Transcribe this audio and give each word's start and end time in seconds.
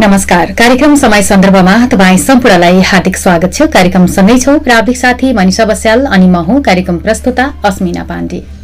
नमस्कार। 0.00 0.50
कार्यक्रम 0.58 0.94
समय 0.94 1.22
सन्दर्भमा 1.22 1.72
तपाईँ 1.86 2.18
सम्पूर्णलाई 2.18 2.80
हार्दिक 2.80 3.16
स्वागत 3.16 3.52
छ। 3.54 3.62
कार्यक्रम 3.72 4.06
सँगै 4.06 4.36
छौ। 4.38 4.58
प्राविधिक 4.58 4.96
साथी 4.96 5.32
मनिषा 5.32 5.64
बस्याल 5.64 6.04
अनि 6.06 6.28
म 6.28 6.44
हुँ 6.46 6.60
कार्यक्रम 6.62 6.98
प्रस्तुता 6.98 7.46
अस्मिना 7.64 8.04
पाण्डे। 8.04 8.57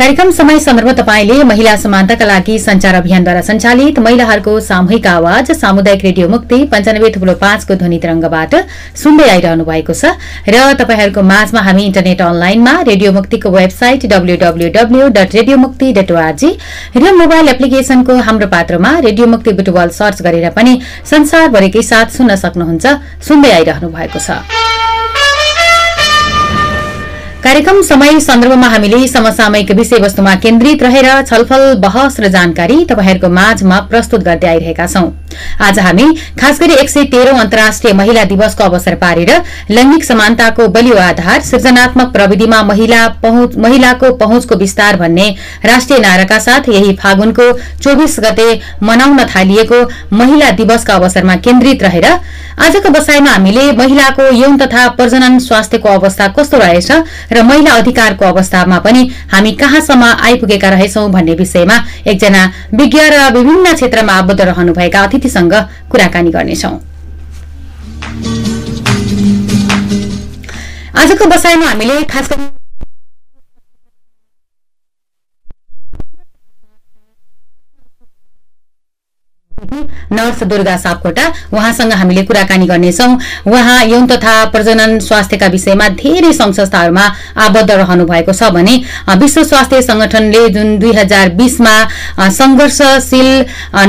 कार्यक्रम 0.00 0.30
समय 0.32 0.58
सन्दर्भ 0.60 0.90
तपाईँले 0.98 1.42
महिला 1.44 1.74
समानताका 1.76 2.24
लागि 2.26 2.58
संचार 2.58 2.94
अभियानद्वारा 2.94 3.40
सञ्चालित 3.40 3.98
महिलाहरूको 3.98 4.52
सामूहिक 4.60 5.06
आवाज 5.06 5.50
सामुदायिक 5.52 6.04
रेडियो 6.04 6.28
मुक्ति 6.28 6.58
पञ्चानब्बे 6.72 7.10
थुप्रो 7.16 7.34
पाँचको 7.42 7.74
ध्वनि 7.74 7.98
तरंगबाट 8.04 8.54
सुन्दै 8.96 9.28
आइरहनु 9.30 9.64
भएको 9.64 9.92
छ। 9.92 10.16
र 10.48 10.72
तपाईँहरूको 10.80 11.22
माझमा 11.22 11.60
हामी 11.60 11.84
इन्टरनेट 11.84 12.22
अनलाइनमा 12.22 12.74
रेडियो 12.88 13.12
मुक्तिको 13.12 13.50
website 13.50 14.06
WWW 14.14 15.08
dot 15.18 15.36
radio 15.36 15.56
Mukti 15.66 15.92
dot 15.92 16.12
ORG 16.16 16.50
र 16.96 17.12
मोबाइल 17.20 17.48
एप्लिकेशनको 17.54 18.16
हाम्रो 18.24 18.48
पात्रमा 18.56 18.96
रेडियो 19.04 19.26
मुक्ति 19.36 19.52
बुटुवाल 19.60 19.88
सर्च 20.00 20.22
गरेर 20.22 20.48
पनि 20.56 20.80
संसारभरिकै 21.12 21.82
साथ 21.92 22.16
सुन्न 22.16 22.40
सक्नुहुन्छ। 22.46 22.84
सुन्दै 23.28 23.52
आइरहनु 23.52 23.92
भएको 23.92 24.18
छ। 24.18 24.69
कार्यक्रम 27.44 27.80
समय 27.82 28.18
सन्दर्भमा 28.20 28.66
हामीले 28.68 29.06
समसामयिक 29.08 29.70
विषयवस्तुमा 29.72 30.34
केन्द्रित 30.38 30.82
रहेर 30.82 31.06
छलफल 31.22 31.62
बहस 31.80 32.18
र 32.20 32.28
जानकारी 32.28 32.84
तपाईँहरूको 32.84 33.28
माझमा 33.30 33.78
प्रस्तुत 33.90 34.22
गर्दै 34.24 34.48
आइरहेका 34.48 34.86
छौं। 34.86 35.08
आज 35.60 35.78
हामी 35.78 36.04
खास 36.40 36.60
गरी 36.60 36.74
एक 36.74 36.90
सय 36.90 37.04
तेह्रौं 37.06 37.38
अन्तर्राष्ट्रिय 37.38 37.92
महिला 37.92 38.24
दिवसको 38.24 38.64
अवसर 38.64 38.94
पारेर 38.96 39.30
लैंगिक 39.70 40.04
समानताको 40.04 40.66
बलियो 40.68 40.96
आधार 40.98 41.40
सृजनात्मक 41.42 42.12
प्रविधिमा 42.12 42.62
महिलाको 42.62 44.12
पहुँचको 44.16 44.56
विस्तार 44.56 44.96
भन्ने 44.96 45.28
राष्ट्रिय 45.64 45.98
नाराका 46.00 46.38
साथ 46.40 46.68
यही 46.68 46.92
फागुनको 46.96 47.50
चौबिस 47.78 48.18
गते 48.20 48.48
मनाउन 48.82 49.24
थालिएको 49.26 49.80
महिला 50.14 50.50
दिवसका 50.60 50.94
अवसरमा 50.94 51.36
केन्द्रित 51.40 51.82
रहेर 51.82 52.06
आजको 52.60 52.90
बसाईमा 52.90 53.30
हामीले 53.30 53.70
महिलाको 53.74 54.22
यौन 54.34 54.56
तथा 54.58 54.88
प्रजनन 54.96 55.38
स्वास्थ्यको 55.40 55.88
अवस्था 55.90 56.26
कस्तो 56.38 56.58
रहेछ 56.58 56.90
र 57.32 57.42
महिला 57.42 57.72
अधिकारको 57.72 58.24
अवस्थामा 58.24 58.78
पनि 58.84 59.02
हामी 59.32 59.52
कहाँसम्म 59.54 60.04
आइपुगेका 60.26 60.68
रहेछौं 60.68 61.10
भन्ने 61.12 61.34
विषयमा 61.34 61.76
एकजना 62.06 62.44
विज्ञ 62.74 63.00
र 63.14 63.32
विभिन्न 63.32 63.74
क्षेत्रमा 63.74 64.12
आबद्ध 64.12 64.40
रहनुभएका 64.40 65.02
अतिथिसँग 65.02 65.54
कुराकानी 65.90 66.30
गर्नेछौ। 66.30 66.72
आजको 71.00 71.24
बसाईमा 71.26 71.66
हामीले 71.66 72.02
खास 72.04 72.28
गरी 72.28 72.59
नर्स 80.12 80.42
दुर्गा 80.44 80.76
सापकोटा। 80.76 81.26
उहाँसँग 81.52 81.92
हामीले 81.92 82.22
कुराकानी 82.24 82.66
गर्नेछौ। 82.66 83.08
उहाँ 83.46 83.84
यौन 83.86 84.06
तथा 84.06 84.34
प्रजनन 84.52 84.98
स्वास्थ्यका 85.00 85.46
विषयमा 85.46 85.88
धेरै 85.96 86.32
संस्थाहरूमा 86.32 87.04
आबद्ध 87.46 87.70
रहनु 87.70 88.04
भएको 88.06 88.32
छ 88.32 88.50
भने 88.52 88.74
विश्व 89.18 89.42
स्वास्थ्य 89.44 89.82
संगठनले 89.82 90.48
जुन 90.50 90.78
दुई 90.78 90.92
हजार 90.92 91.28
बीसमा 91.38 91.74
संघर्षशील 92.30 93.28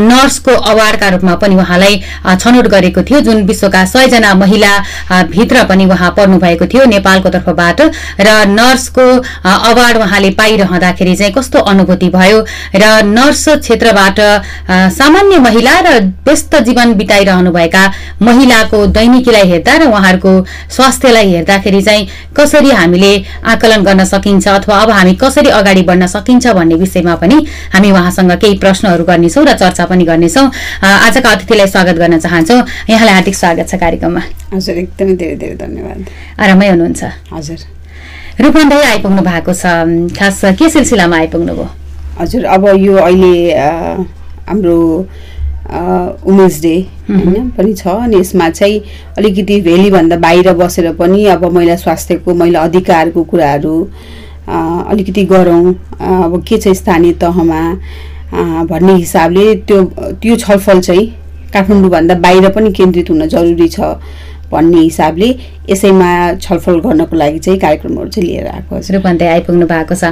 नर्सको 0.01 0.51
अवार्डका 0.71 1.09
रूपमा 1.09 1.35
पनि 1.35 1.55
उहाँलाई 1.55 2.01
छनौट 2.35 2.67
गरेको 2.67 3.03
थियो 3.03 3.19
जुन 3.21 3.43
विश्वका 3.47 3.85
सयजना 3.85 4.33
महिला 4.35 4.73
भित्र 5.31 5.63
पनि 5.69 5.85
उहाँ 5.85 6.11
पर्नु 6.17 6.37
भएको 6.39 6.65
थियो 6.67 6.85
नेपालको 6.85 7.29
तर्फबाट। 7.29 7.81
र 8.21 8.29
नर्सको 8.49 9.05
अवार्ड 9.43 9.97
उहाँले 9.97 10.29
पाइरहँदाखेरि 10.39 11.15
चाहिँ 11.15 11.33
कस्तो 11.33 11.59
अनुभूति 11.71 12.09
भयो 12.09 12.39
र 12.75 13.03
नर्स 13.05 13.47
क्षेत्रबाट 13.61 14.19
सामान्य 14.97 15.37
महिला 15.39 15.79
र 15.81 15.89
व्यस्त 16.25 16.55
जीवन 16.67 16.93
बिताइरहनुभएका 17.01 17.83
महिलाको 18.21 18.85
दैनिकीलाई 18.97 19.47
हेर्दा 19.51 19.75
र 19.77 19.87
उहाँहरूको 19.89 20.33
स्वास्थ्यलाई 20.75 21.27
हेर्दाखेरि 21.33 21.81
चाहिँ 21.81 22.07
कसरी 22.37 22.71
हामीले 22.71 23.13
आकलन 23.53 23.83
गर्न 23.83 24.03
सकिन्छ 24.05 24.47
अथवा 24.47 24.77
अब 24.81 24.89
हामी 24.91 25.13
कसरी 25.23 25.49
अगाडि 25.59 25.81
बढ्न 25.89 26.07
सकिन्छ 26.07 26.47
भन्ने 26.57 26.75
विषयमा 26.83 27.15
पनि 27.21 27.37
हामी 27.73 27.91
उहाँसँग 27.91 28.31
केही 28.41 28.57
प्रश्नहरू 28.63 29.03
गर्नेछौँ 29.05 29.45
र 29.45 29.53
चर्चा 29.57 29.85
पनि 29.85 30.05
गर्नेछौँ। 30.05 30.45
आजका 30.81 31.29
अतिथिलाई 31.31 31.67
स्वागत 31.67 31.95
गर्न 31.97 32.19
चाहन्छौँ। 32.19 32.61
यहाँलाई 32.89 33.13
हार्दिक 33.13 33.35
स्वागत 33.35 33.65
छ 33.69 33.75
कार्यक्रममा। 33.81 34.21
हजुर 34.53 34.75
एकदमै 34.77 35.13
धेरै 35.15 35.35
धेरै 35.35 35.55
धन्यवाद। 35.55 35.99
आरामै 36.39 36.67
हुनुहुन्छ? 36.69 37.01
हजुर। 37.33 37.59
रूपन्दै 38.41 38.81
आइपुग्नु 38.91 39.21
भएको 39.21 39.53
छ। 39.53 39.65
खास 40.17 40.41
के 40.59 40.69
सिलसिलामा 40.69 41.17
आइपुग्नु 41.17 41.53
भयो 41.55 41.69
हजुर 42.19 42.45
अब 42.45 42.63
यो 42.79 42.95
अहिले 42.97 43.33
हाम्रो 44.49 44.77
वुमेन्स 45.71 46.61
डे 46.61 46.75
होइन 47.09 47.49
पनि 47.57 47.73
छ। 47.73 47.87
अनि 47.87 48.19
यसमा 48.19 48.49
चाहिँ 48.49 48.81
अलिकति 49.17 49.59
भ्यालीभन्दा 49.61 50.15
बाहिर 50.17 50.53
बसेर 50.53 50.91
पनि 50.95 51.25
अब 51.35 51.45
महिला 51.53 51.75
स्वास्थ्यको 51.75 52.33
महिला 52.33 52.63
अधिकारको 52.63 53.23
कुराहरू 53.23 53.75
अलिकति 54.47 55.23
गरौँ। 55.25 55.73
अब 56.01 56.43
के 56.47 56.57
छ 56.57 56.73
स्थानीय 56.75 57.13
तहमा 57.21 57.61
भन्ने 58.65 58.93
हिसाबले 58.95 59.55
त्यो 59.67 59.83
त्यो 60.21 60.35
छलफल 60.37 60.79
चाहिँ 60.81 61.07
काठमाडौँभन्दा 61.53 62.15
बाहिर 62.25 62.49
पनि 62.49 62.71
केन्द्रित 62.71 63.09
हुन 63.09 63.27
जरुरी 63.27 63.67
छ। 63.67 63.79
भन्ने 64.51 64.79
हिसाबले 64.81 65.29
यसैमा 65.69 66.11
छलफल 66.41 66.79
गर्नको 66.83 67.15
लागि 67.15 67.39
चाहिँ 67.39 67.59
कार्यक्रमहरू 67.59 68.09
चाहिँ 68.09 68.27
लिएर 68.27 68.47
आएको 68.47 68.79
छ। 68.81 68.91
रूपन्दै 68.91 69.27
आइपुग्नु 69.27 69.65
भएको 69.67 69.95
छ। 69.95 70.03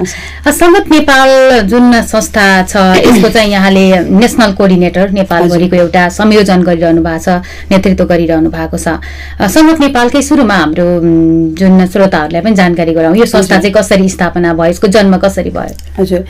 सङ्गत 0.47 0.85
नेपाल 0.91 1.29
जुन 1.67 2.01
संस्था 2.01 2.45
छ 2.63 2.75
यसको 3.05 3.29
चाहिँ 3.29 3.51
यहाँले 3.51 3.83
नेसनल 4.19 4.53
कोअर्डिनेटर 4.55 5.09
नेपालभरिको 5.19 5.75
एउटा 5.75 6.07
संयोजन 6.19 6.63
गरिरहनु 6.63 7.01
भएको 7.03 7.19
छ 7.19 7.41
नेतृत्व 7.71 8.05
गरिरहनु 8.05 8.49
भएको 8.49 8.77
छ। 8.77 8.87
सङ्गत 9.55 9.79
नेपालकै 9.79 10.21
सुरुमा 10.21 10.55
हाम्रो 10.55 10.87
जुन 11.59 11.85
श्रोताहरूलाई 11.85 12.41
पनि 12.41 12.55
जानकारी 12.55 12.93
गराउँ 12.93 13.17
यो 13.17 13.25
संस्था 13.25 13.57
चाहिँ 13.59 13.73
कसरी 13.75 14.09
स्थापना 14.09 14.53
भयो 14.53 14.69
यसको 14.71 14.87
जन्म 14.87 15.17
कसरी 15.17 15.49
भयो? 15.49 15.75
हजुर। 15.99 16.21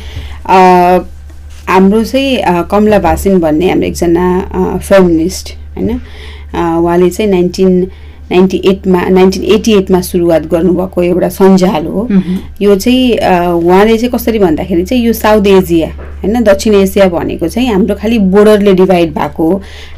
हाम्रो 1.69 2.03
चाहिँ 2.03 2.65
कमला 2.71 2.99
भासिन 2.99 3.39
भन्ने 3.39 3.69
हाम्रो 3.69 3.87
एकजना 3.87 4.25
फेमिनिस्ट 4.81 5.53
होइन? 5.77 5.99
उहाँले 6.53 7.09
चाहिँ 7.09 7.31
नाइन्टिन 7.31 7.87
नाइन्टी 8.31 8.57
एटमा 8.69 9.01
नाइन्टिन 9.09 9.43
एटी 9.53 9.71
एटमा 9.73 9.99
सुरुवात 10.01 10.41
गर्नुभएको 10.47 11.03
एउटा 11.03 11.29
सञ्जाल 11.29 11.85
हो। 11.85 12.07
यो 12.61 12.75
चाहिँ 12.75 13.17
उहाँले 13.57 13.97
चाहिँ 13.97 14.11
कसरी 14.13 14.39
भन्दाखेरि 14.39 14.83
चाहिँ 14.85 15.03
यो 15.03 15.13
साउथ 15.13 15.47
एसिया 15.47 15.87
होइन 16.21 16.43
दक्षिण 16.43 16.73
एसिया 16.75 17.07
भनेको 17.09 17.47
चाहिँ 17.47 17.69
हाम्रो 17.69 17.95
खालि 17.95 18.17
बोर्डरले 18.33 18.73
डिभाइड 18.73 19.13
भएको 19.13 19.49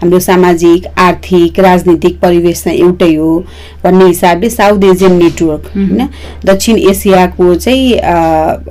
हाम्रो 0.02 0.20
सामाजिक 0.20 0.88
आर्थिक 0.98 1.60
राजनीतिक 1.60 2.20
परिवेश 2.20 2.64
चाहिँ 2.64 2.80
एउटै 2.80 3.14
हो 3.16 3.38
भन्ने 3.84 4.06
हिसाबले 4.06 4.50
साउथ 4.50 4.84
एसियन 4.92 5.14
नेटवर्क 5.24 5.68
होइन। 5.76 6.08
दक्षिण 6.46 6.78
एसियाको 6.90 7.56
चाहिँ 7.56 7.84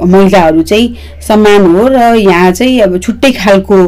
महिलाहरू 0.06 0.62
चाहिँ 0.62 0.94
समान 1.28 1.66
हो 1.74 1.86
र 1.88 2.14
यहाँ 2.16 2.50
चाहिँ 2.52 2.80
अब 2.80 2.98
छुट्टै 2.98 3.32
खालको 3.32 3.84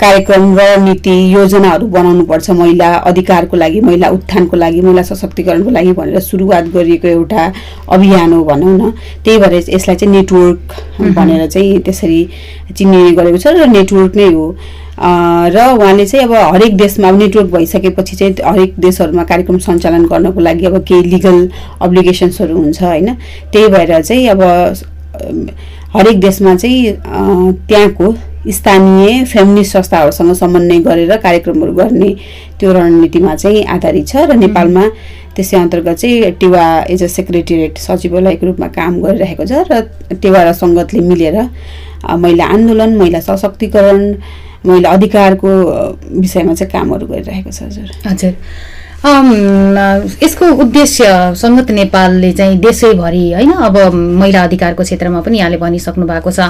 कार्यक्रम 0.00 0.58
रणनीति 0.58 1.12
योजनाहरू 1.34 1.86
बनाउनुपर्छ। 1.88 2.50
महिला 2.50 2.88
अधिकारको 3.08 3.56
लागि 3.56 3.80
महिला 3.80 4.08
उत्थानको 4.08 4.56
लागि 4.56 4.80
महिला 4.80 5.02
सशक्तिकरणको 5.02 5.70
लागि 5.70 5.92
भनेर 5.92 6.20
सुरुवात 6.20 6.64
गरिएको 6.74 7.08
एउटा 7.08 7.52
अभियान 7.88 8.32
हो 8.32 8.42
भनौँ 8.44 8.76
न। 8.78 8.90
त्यही 9.24 9.38
भएर 9.38 9.54
यसलाई 9.54 9.96
चाहिँ 9.96 10.12
नेटवर्क 10.12 10.58
भनेर 11.16 11.46
चाहिँ 11.46 11.78
त्यसरी 11.80 12.28
चिनिने 12.76 13.10
गरेको 13.16 13.38
छ 13.38 13.56
र 13.56 13.66
नेटवर्क 13.66 14.16
नै 14.16 14.28
हो। 14.32 14.44
र 14.96 15.64
उहाँले 15.72 16.06
चाहिँ 16.06 16.26
अब 16.26 16.32
हरेक 16.54 16.76
देशमा 16.76 17.08
अब 17.08 17.18
नेटवर्क 17.18 17.50
भइसकेपछि 17.52 18.16
चाहिँ 18.16 18.34
हरेक 18.44 18.74
देशहरूमा 18.78 19.24
कार्यक्रम 19.24 19.58
सञ्चालन 19.64 20.06
गर्नको 20.12 20.40
लागि 20.40 20.66
अब 20.66 20.78
केही 20.84 21.02
लिगल 21.10 21.48
अब्लिगेसन्सहरू 21.80 22.56
हुन्छ 22.56 22.82
होइन। 22.82 23.14
त्यही 23.52 23.68
भएर 23.68 24.00
चाहिँ 24.02 24.28
अब 24.28 24.42
हरेक 25.96 26.20
देशमा 26.20 26.54
चाहिँ 26.54 26.92
त्यहाँको 27.68 28.14
स्थानीय 28.52 29.24
फेमिनिस्ट 29.24 29.72
संस्थाहरूसँग 29.72 30.32
समन्वय 30.34 30.78
गरेर 30.80 31.16
कार्यक्रमहरू 31.16 31.72
गर्ने 31.74 32.10
त्यो 32.60 32.72
रणनीतिमा 32.72 33.34
चाहिँ 33.34 33.64
आधारित 33.74 34.06
छ 34.08 34.16
र 34.30 34.34
नेपालमा 34.36 34.84
त्यसै 35.36 35.56
अन्तर्गत 35.56 35.96
चाहिँ 35.98 36.30
टेवा 36.40 36.64
एज 36.90 37.02
अ 37.04 37.06
सेक्रेटेरिएट 37.16 37.78
सचिवालयको 37.78 38.46
रूपमा 38.46 38.68
काम 38.78 39.00
गरिरहेको 39.02 39.44
छ 39.46 39.66
र 39.70 39.82
टेवा 40.22 40.42
र 40.48 40.52
सङ्गतले 40.62 41.00
मिलेर 41.10 41.36
महिला 42.06 42.44
आन्दोलन 42.54 42.96
महिला 42.96 43.20
सशक्तिकरण 43.20 44.00
महिला 44.66 44.90
अधिकारको 44.90 45.50
विषयमा 46.22 46.54
चाहिँ 46.54 46.70
कामहरू 46.72 47.06
गरिरहेको 47.06 47.50
छ 47.50 47.62
हजुर। 47.62 47.90
हजुर। 48.06 48.34
यसको 49.04 50.46
उद्देश्य 50.62 51.04
सङ्गत 51.36 51.70
नेपालले 51.70 52.32
चाहिँ 52.32 52.58
देशैभरि 52.58 53.32
होइन 53.32 53.52
अब 53.52 53.76
महिला 53.94 54.42
अधिकारको 54.44 54.82
क्षेत्रमा 54.82 55.20
पनि 55.20 55.38
यहाँले 55.38 55.56
भनिसक्नु 55.56 56.06
भएको 56.06 56.30
छ। 56.30 56.40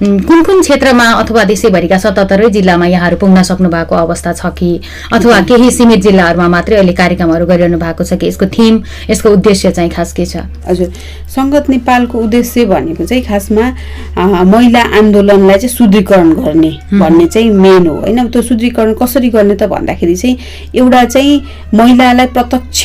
कुन 0.00 0.42
कुन 0.42 0.60
क्षेत्रमा 0.60 1.04
अथवा 1.22 1.44
देशैभरिका 1.44 1.98
सतहत्तरै 1.98 2.48
जिल्लामा 2.50 2.86
यहाँहरू 2.86 3.16
पुग्न 3.16 3.42
सक्नु 3.42 3.68
भएको 3.68 3.94
अवस्था 3.94 4.32
छ 4.32 4.46
कि? 4.58 4.80
अथवा 5.12 5.40
केही 5.46 5.70
सीमित 5.70 6.00
जिल्लाहरूमा 6.02 6.48
मात्रै 6.48 6.76
अहिले 6.76 6.92
कार्यक्रमहरू 6.92 7.46
गरिरहनु 7.46 7.78
भएको 7.78 8.04
छ 8.04 8.18
कि? 8.18 8.26
यसको 8.26 8.46
थिम 8.48 8.82
यसको 9.10 9.28
उद्देश्य 9.30 9.70
चाहिँ 9.70 9.90
खास 9.90 10.12
के 10.12 10.26
छ? 10.26 10.36
हजुर। 10.66 10.90
सङ्गत 11.30 11.68
नेपालको 11.70 12.18
उद्देश्य 12.18 12.64
भनेको 12.66 13.04
चाहिँ 13.04 13.22
खासमा 13.22 13.66
महिला 14.50 14.82
आन्दोलनलाई 14.98 15.58
चाहिँ 15.58 15.74
सुदृढीकरण 15.76 16.32
गर्ने 16.34 16.72
भन्ने 16.98 17.26
चाहिँ 17.26 17.50
मेन 17.50 17.86
हो। 17.86 17.94
होइन 18.00 18.28
त्यो 18.28 18.42
सुदृढीकरण 18.42 18.94
कसरी 18.98 19.28
गर्ने 19.30 19.54
त 19.54 19.70
भन्दाखेरि 19.70 20.16
चाहिँ 20.16 20.36
एउटा 20.74 21.04
चाहिँ 21.04 21.34
महिलालाई 21.94 22.26
प्रत्यक्ष 22.36 22.82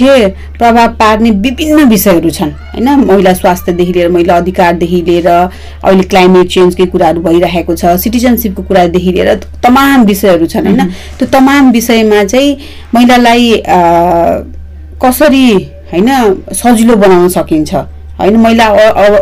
प्रभाव 0.57 0.87
पार्ने 0.99 1.29
विभिन्न 1.45 1.83
विषयहरू 1.89 2.29
छन् 2.29 2.51
होइन? 2.73 2.89
महिला 3.05 3.33
स्वास्थ्यदेखि 3.33 3.93
लिएर 3.93 4.09
महिला 4.11 4.37
अधिकारदेखि 4.37 5.01
लिएर 5.07 5.27
अहिले 5.27 6.03
क्लाइमेट 6.11 6.47
चेन्जकै 6.53 6.85
कुराहरू 6.93 7.21
भइरहेको 7.21 7.75
छ 7.75 7.95
सिटिजनसिपको 8.03 8.63
कुरादेखि 8.69 9.11
लिएर 9.11 9.33
तमाम 9.63 10.03
विषयहरू 10.11 10.45
छन् 10.53 10.67
होइन? 10.67 10.81
त्यो 11.19 11.27
तमाम 11.37 11.71
विषयमा 11.71 12.23
चाहिँ 12.23 12.57
महिलालाई 12.95 13.51
कसरी 15.03 15.47
होइन 15.91 16.09
सजिलो 16.63 16.95
बनाउन 16.95 17.27
सकिन्छ? 17.29 17.73
होइन 18.19 18.35
महिला 18.39 18.67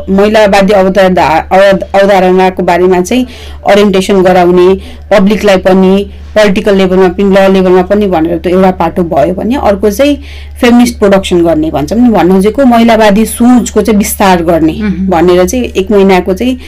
महिलावादी 0.09 0.73
अवधारणा 0.73 1.23
अव- 1.51 1.83
अवधारणाको 1.99 2.63
बारेमा 2.63 3.01
चाहिँ 3.01 3.25
ओरिएन्टेसन 3.71 4.21
गराउने 4.23 4.67
पब्लिकलाई 5.11 5.57
पनि 5.65 5.93
पोलिटिकल 6.35 6.75
लेभलमा 6.75 7.07
पनि 7.07 7.35
ल 7.35 7.51
लेभलमा 7.53 7.81
पनि 7.89 8.07
भनेर 8.07 8.37
त्यो 8.37 8.57
एउटा 8.57 8.71
पाटो 8.79 9.03
भयो 9.03 9.33
भने 9.33 9.55
अर्को 9.55 9.91
चाहिँ 9.91 10.15
फेमिनिस्ट 10.61 10.99
प्रोडक्सन 10.99 11.43
गर्ने 11.43 11.71
भन्छौँ 11.71 11.99
नि 11.99 12.09
भन्नु 12.09 12.33
खोजेको 12.33 12.65
महिलावादी 12.65 13.25
सोचको 13.25 13.81
चाहिँ 13.81 13.97
विस्तार 13.97 14.43
गर्ने 14.43 14.73
भनेर 15.09 15.45
चाहिँ 15.45 15.65
एक 15.65 15.91
महिनाको 15.91 16.33
चाहिँ 16.33 16.59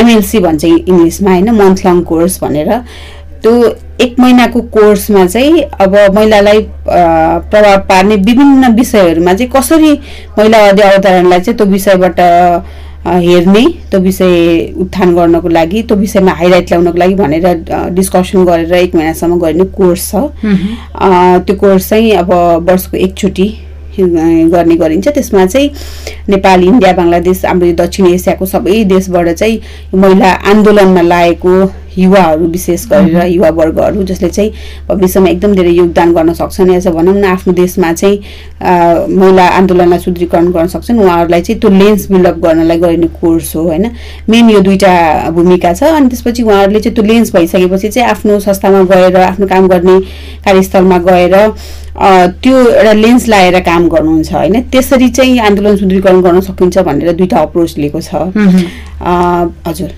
एमएलसी 0.00 0.38
भन्छ 0.40 0.64
इङ्ग्लिसमा 0.64 1.30
होइन 1.30 1.50
मन्थ 1.50 1.86
लङ 1.86 2.02
कोर्स 2.02 2.42
भनेर। 2.42 2.72
त्यो 3.42 3.52
एक 4.00 4.18
महिनाको 4.20 4.60
कोर्समा 4.74 5.26
चाहिँ 5.26 5.62
अब 5.80 5.94
महिलालाई 6.14 6.60
प्रभाव 6.88 7.78
पार्ने 7.88 8.16
विभिन्न 8.16 8.72
विषयहरूमा 8.74 9.34
चाहिँ 9.34 9.50
कसरी 9.56 9.92
महिलावादी 10.38 10.82
अवधारणलाई 10.82 11.40
चाहिँ 11.40 11.56
त्यो 11.56 11.66
विषयबाट 11.66 12.20
हेर्ने 13.08 13.64
त्यो 13.90 14.00
विषय 14.00 14.72
उत्थान 14.80 15.14
गर्नको 15.14 15.48
लागि 15.48 15.82
त्यो 15.82 15.96
विषयमा 15.96 16.32
हाइलाइट 16.40 16.68
ल्याउनको 16.70 16.98
लागि 16.98 17.14
भनेर 17.14 17.46
डिस्कसन 17.94 18.44
गरेर 18.44 18.72
एक 18.74 18.94
महिनासम्म 18.94 19.38
गरिने 19.38 19.64
कोर्स 19.78 20.10
छ। 20.10 20.14
त्यो 21.46 21.56
कोर्स 21.56 21.88
चाहिँ 21.88 22.10
अब 22.22 22.32
वर्षको 22.68 22.96
एकचोटि 22.96 23.48
गर्ने 23.98 24.76
गरिन्छ। 24.76 25.08
त्यसमा 25.08 25.46
चाहिँ 25.46 25.70
नेपाल 26.28 26.64
इन्डिया 26.64 26.92
बङ्गलादेश 26.92 27.44
हाम्रो 27.44 27.66
यो 27.66 27.74
दक्षिण 27.76 28.06
एसियाको 28.06 28.46
सबै 28.46 28.84
देशबाट 28.92 29.28
चाहिँ 29.30 29.60
महिला 29.94 30.30
आन्दोलनमा 30.50 31.02
लागेको 31.02 31.54
युवाहरू 31.98 32.46
विशेष 32.48 32.86
गरेर 32.88 33.24
युवा 33.26 33.48
वर्गहरू 33.58 34.02
जसले 34.04 34.28
चाहिँ 34.28 34.50
भविष्यमा 34.88 35.28
एकदम 35.28 35.54
धेरै 35.54 35.70
योगदान 35.70 36.12
गर्न 36.14 36.32
सक्छन् 36.34 36.70
या 36.72 36.80
चाहिँ 36.80 36.96
भनौँ 36.98 37.14
न 37.14 37.24
आफ्नो 37.26 37.52
देशमा 37.54 37.92
चाहिँ 37.92 38.16
महिला 39.10 39.46
आन्दोलनलाई 39.58 39.98
सुदृढीकरण 39.98 40.50
गर्न 40.52 40.66
सक्छन्। 40.68 41.00
उहाँहरूलाई 41.00 41.42
चाहिँ 41.42 41.60
त्यो 41.60 41.70
लेन्स 41.70 42.10
बिल्डअप 42.10 42.38
गर्नलाई 42.44 42.78
गरिने 42.78 43.06
कोर्स 43.20 43.54
हो 43.56 43.62
होइन? 43.62 43.90
मेन 44.28 44.50
यो 44.50 44.60
दुईवटा 44.60 45.30
भूमिका 45.30 45.72
छ। 45.74 45.82
अनि 45.82 46.08
त्यसपछि 46.08 46.42
उहाँहरूले 46.42 46.80
चाहिँ 46.80 46.94
त्यो 46.94 47.04
लेन्स 47.04 47.34
भइसकेपछि 47.34 47.88
चाहिँ 47.88 48.08
आफ्नो 48.10 48.38
संस्थामा 48.40 48.82
गएर 48.94 49.16
आफ्नो 49.16 49.46
काम 49.46 49.68
गर्ने 49.68 49.98
कार्यस्थलमा 50.46 50.98
गएर 51.08 51.36
त्यो 52.42 52.56
एउटा 52.56 52.92
लेन्स 52.92 53.28
लाएर 53.28 53.60
काम 53.66 53.88
गर्नुहुन्छ 53.88 54.32
होइन? 54.32 54.60
त्यसरी 54.70 55.08
चाहिँ 55.10 55.38
आन्दोलन 55.40 55.76
सुदृढीकरण 55.76 56.20
गर्न 56.22 56.40
सकिन्छ 56.46 56.78
भनेर 56.78 57.12
दुईवटा 57.12 57.38
अप्रोच 57.38 57.76
लिएको 57.78 58.00
छ। 58.00 58.14
हजुर। 59.66 59.90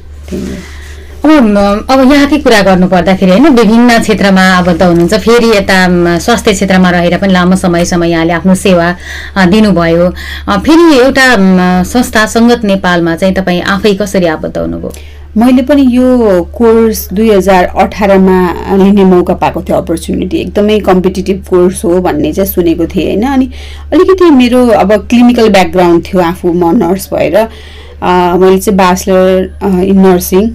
अब 1.21 1.87
अब 1.91 2.13
यहाँकै 2.13 2.39
कुरा 2.41 2.61
गर्नु 2.63 2.87
पर्दाखेरि 2.89 3.31
होइन 3.31 3.49
विभिन्न 3.55 3.99
क्षेत्रमा 4.01 4.43
आबद्ध 4.57 4.83
हुनुहुन्छ 4.83 5.15
फेरि 5.21 5.49
यता 5.49 5.79
स्वास्थ्य 6.19 6.53
क्षेत्रमा 6.53 6.91
रहेर 6.91 7.17
पनि 7.21 7.33
लामो 7.33 7.57
समयसम्म 7.61 8.05
यहाँले 8.05 8.33
आफ्नो 8.33 8.55
सेवा 8.57 8.87
दिनुभयो। 9.53 10.09
फेरि 10.65 10.97
एउटा 10.99 11.27
संस्था 11.85 12.25
सङ्गत 12.27 12.65
नेपालमा 12.65 13.17
चाहिँ 13.17 13.35
तपाईँ 13.37 13.61
आफै 13.69 13.95
कसरी 14.01 14.27
आबद्ध 14.27 14.57
हुनुभयो? 14.57 14.93
मैले 15.37 15.63
पनि 15.63 15.83
यो 15.91 16.43
कोर्स 16.57 17.09
दुई 17.13 17.31
हजार 17.31 17.65
अठारमा 17.79 18.39
लिने 18.77 19.05
मौका 19.05 19.35
पाएको 19.43 19.63
थिएँ 19.63 19.77
अपर्च्युनिटी। 19.77 20.37
एकदमै 20.41 20.79
कम्पिटिटिभ 20.89 21.45
कोर्स 21.51 21.85
हो 21.85 22.01
भन्ने 22.01 22.33
चाहिँ 22.33 22.51
सुनेको 22.51 22.87
थिएँ 22.95 23.07
होइन। 23.07 23.27
अनि 23.29 23.51
अलिकति 23.93 24.31
मेरो 24.41 24.67
अब 24.81 24.93
क्लिनिकल 25.11 25.49
ब्याकग्राउन्ड 25.53 26.05
थियो 26.07 26.21
आफू 26.23 26.53
म 26.53 26.73
नर्स 26.77 27.09
भएर। 27.13 27.37
मैले 28.03 28.59
चाहिँ 28.59 28.77
ब्याचलर 28.77 29.85
इन 29.85 29.99
नर्सिङ 30.01 30.49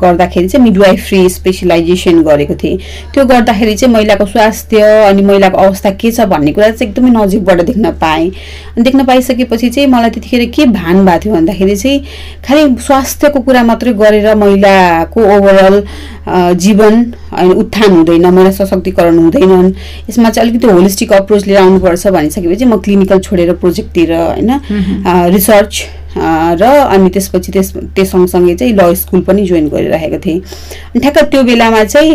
गर्दाखेरि 0.00 0.48
चाहिँ 0.48 0.64
मिडवाइफ्री 0.64 1.28
स्पेसलाइजेसन 1.28 2.22
गरेको 2.22 2.54
थिएँ। 2.62 2.76
त्यो 3.14 3.24
गर्दाखेरि 3.24 3.74
चाहिँ 3.74 3.94
महिलाको 3.94 4.26
स्वास्थ्य 4.26 4.80
अनि 5.08 5.22
महिलाको 5.22 5.58
अवस्था 5.58 5.90
के 6.00 6.10
छ 6.12 6.20
भन्ने 6.28 6.52
कुरा 6.52 6.70
चाहिँ 6.70 6.90
एकदमै 6.90 7.10
नजिकबाट 7.10 7.60
देख्न 7.66 7.90
पाएँ। 8.02 8.28
अनि 8.28 8.82
देख्न 8.84 9.04
पाइसकेपछि 9.06 9.70
चाहिँ 9.70 9.88
मलाई 9.88 10.10
त्यतिखेर 10.10 10.44
के 10.54 10.66
भान 10.66 11.04
भएको 11.06 11.24
थियो 11.24 11.34
भन्दाखेरि 11.34 11.76
चाहिँ 11.76 12.04
खालि 12.44 12.62
स्वास्थ्यको 12.86 13.40
कुरा 13.40 13.62
मात्रै 13.64 13.92
गरेर 13.94 14.34
महिलाको 14.34 15.20
ओभरअल 15.36 15.82
जीवन 16.58 16.94
उत्थान 17.56 17.90
हुँदैन 17.90 18.26
महिला 18.26 18.50
सशक्तिकरण 18.60 19.18
हुँदैनन्। 19.18 19.72
यसमा 20.10 20.30
चाहिँ 20.30 20.48
अलिकति 20.48 20.66
होलिस्टिक 20.66 21.12
अप्रोच 21.12 21.46
लिएर 21.46 21.58
आउनुपर्छ 21.58 22.06
भनिसकेपछि 22.06 22.64
म 22.64 22.76
क्लिनिकल 22.84 23.18
छोडेर 23.20 23.52
प्रोजेक्टतिर 23.64 24.12
होइन 24.14 24.50
रिसर्च 25.32 25.84
र 26.16 26.64
अनि 26.64 27.10
त्यसपछि 27.10 27.52
त्यस 27.52 27.72
त्यो 27.94 28.04
सँगसँगै 28.04 28.54
चाहिँ 28.54 28.74
ल 28.74 28.94
स्कुल 28.94 29.20
पनि 29.28 29.44
जोइन 29.46 29.68
गरिरहेको 29.68 30.18
थिएँ। 30.26 30.38
अनि 30.38 31.00
ठ्याक्क 31.00 31.30
त्यो 31.30 31.42
बेलामा 31.42 31.82
चाहिँ 31.84 32.12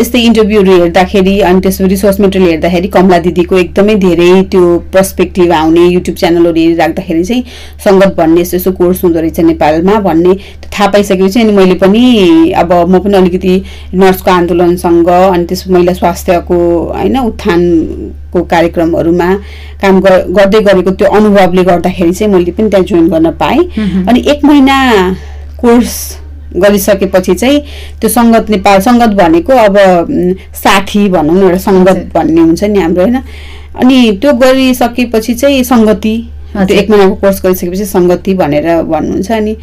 यस्तै 0.00 0.20
इन्टरभ्यूहरू 0.20 0.72
हेर्दाखेरि 0.72 1.38
अनि 1.40 1.60
त्यसको 1.60 1.86
रिसोर्स 1.86 2.20
मेटेरियल 2.20 2.50
हेर्दाखेरि 2.50 2.88
कमला 2.88 3.18
दिदीको 3.26 3.58
एकदमै 3.58 3.94
धेरै 4.06 4.30
त्यो 4.52 4.62
पर्सपेक्टिभ 4.94 5.52
आउने 5.52 5.86
युट्युब 5.88 6.16
च्यानलहरू 6.16 6.60
हेरिराख्दाखेरि 6.60 7.24
चाहिँ 7.24 7.44
सङ्गत 7.84 8.14
भन्ने 8.18 8.40
यस्तो 8.40 8.56
यस्तो 8.56 8.72
कोर्स 8.78 9.04
हुँदो 9.04 9.20
रहेछ 9.20 9.40
नेपालमा 9.50 9.98
भन्ने 10.00 10.34
थाहा 10.70 10.88
पाइसकेपछि 10.90 11.40
अनि 11.40 11.52
मैले 11.52 11.74
पनि 11.82 12.52
अब 12.62 12.72
म 12.88 12.98
पनि 13.04 13.16
अलिकति 13.16 13.54
नर्सको 13.94 14.30
आन्दोलनसँग 14.30 15.08
अनि 15.10 15.44
त्यस 15.44 15.64
महिला 15.68 15.92
स्वास्थ्यको 15.92 16.58
होइन 16.94 17.16
उत्थानको 18.30 18.42
कार्यक्रमहरूमा 18.50 19.28
काम 19.82 20.00
गर- 20.00 20.26
गर्दै 20.36 20.60
गरेको 20.62 20.90
त्यो 20.90 21.08
अनुभवले 21.10 21.62
गर्दाखेरि 21.64 22.12
चाहिँ 22.14 22.32
मैले 22.32 22.50
पनि 22.52 22.68
त्यहाँ 22.70 22.84
जोइन 22.86 23.08
गर्न 23.10 23.30
पाएँ 23.40 23.60
अनि 24.08 24.20
एक 24.30 24.44
महिना 24.44 24.76
कोर्स 25.60 25.94
गरिसकेपछि 26.56 27.34
चाहिँ 27.34 27.58
त्यो 28.00 28.08
सङ्गत 28.10 28.50
नेपाल 28.50 28.80
सङ्गत 28.80 29.10
भनेको 29.18 29.52
अब 29.66 29.76
साथी 30.62 31.08
भनौँ 31.08 31.34
न 31.34 31.42
एउटा 31.42 31.58
सङ्गत। 31.58 31.98
भन्ने 32.14 32.40
हुन्छ 32.40 32.62
नि 32.64 32.78
हाम्रो 32.80 33.02
होइन 33.02 33.16
अनि 33.82 33.98
त्यो 34.22 34.32
गरिसकेपछि 34.34 35.34
चाहिँ 35.34 35.62
सङ्गति 35.64 36.14
त्यो। 36.66 36.76
एक 36.76 36.90
महिनाको 36.90 37.14
कोर्स 37.22 37.42
गरिसकेपछि 37.44 37.84
सङ्गति 37.86 38.34
भनेर 38.34 38.66
भन्नुहुन्छ 38.82 39.30
अनि 39.32 39.54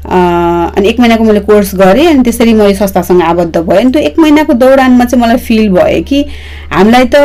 अनि 0.00 0.88
एक 0.88 1.00
महिनाको 1.00 1.24
मैले 1.24 1.40
कोर्स 1.40 1.74
गरेँ 1.74 2.06
अनि 2.06 2.22
त्यसरी 2.24 2.52
मैले 2.54 2.74
संस्थासँग 2.74 3.22
आबद्ध 3.22 3.56
भएँ। 3.56 3.80
अनि 3.80 3.90
त्यो 3.92 4.02
एक 4.02 4.18
महिनाको 4.18 4.52
दौरानमा 4.52 5.04
चाहिँ 5.04 5.22
मलाई 5.24 5.36
फिल 5.36 5.68
भयो 5.70 6.02
कि 6.08 6.24
हामीलाई 6.72 7.04
त 7.14 7.16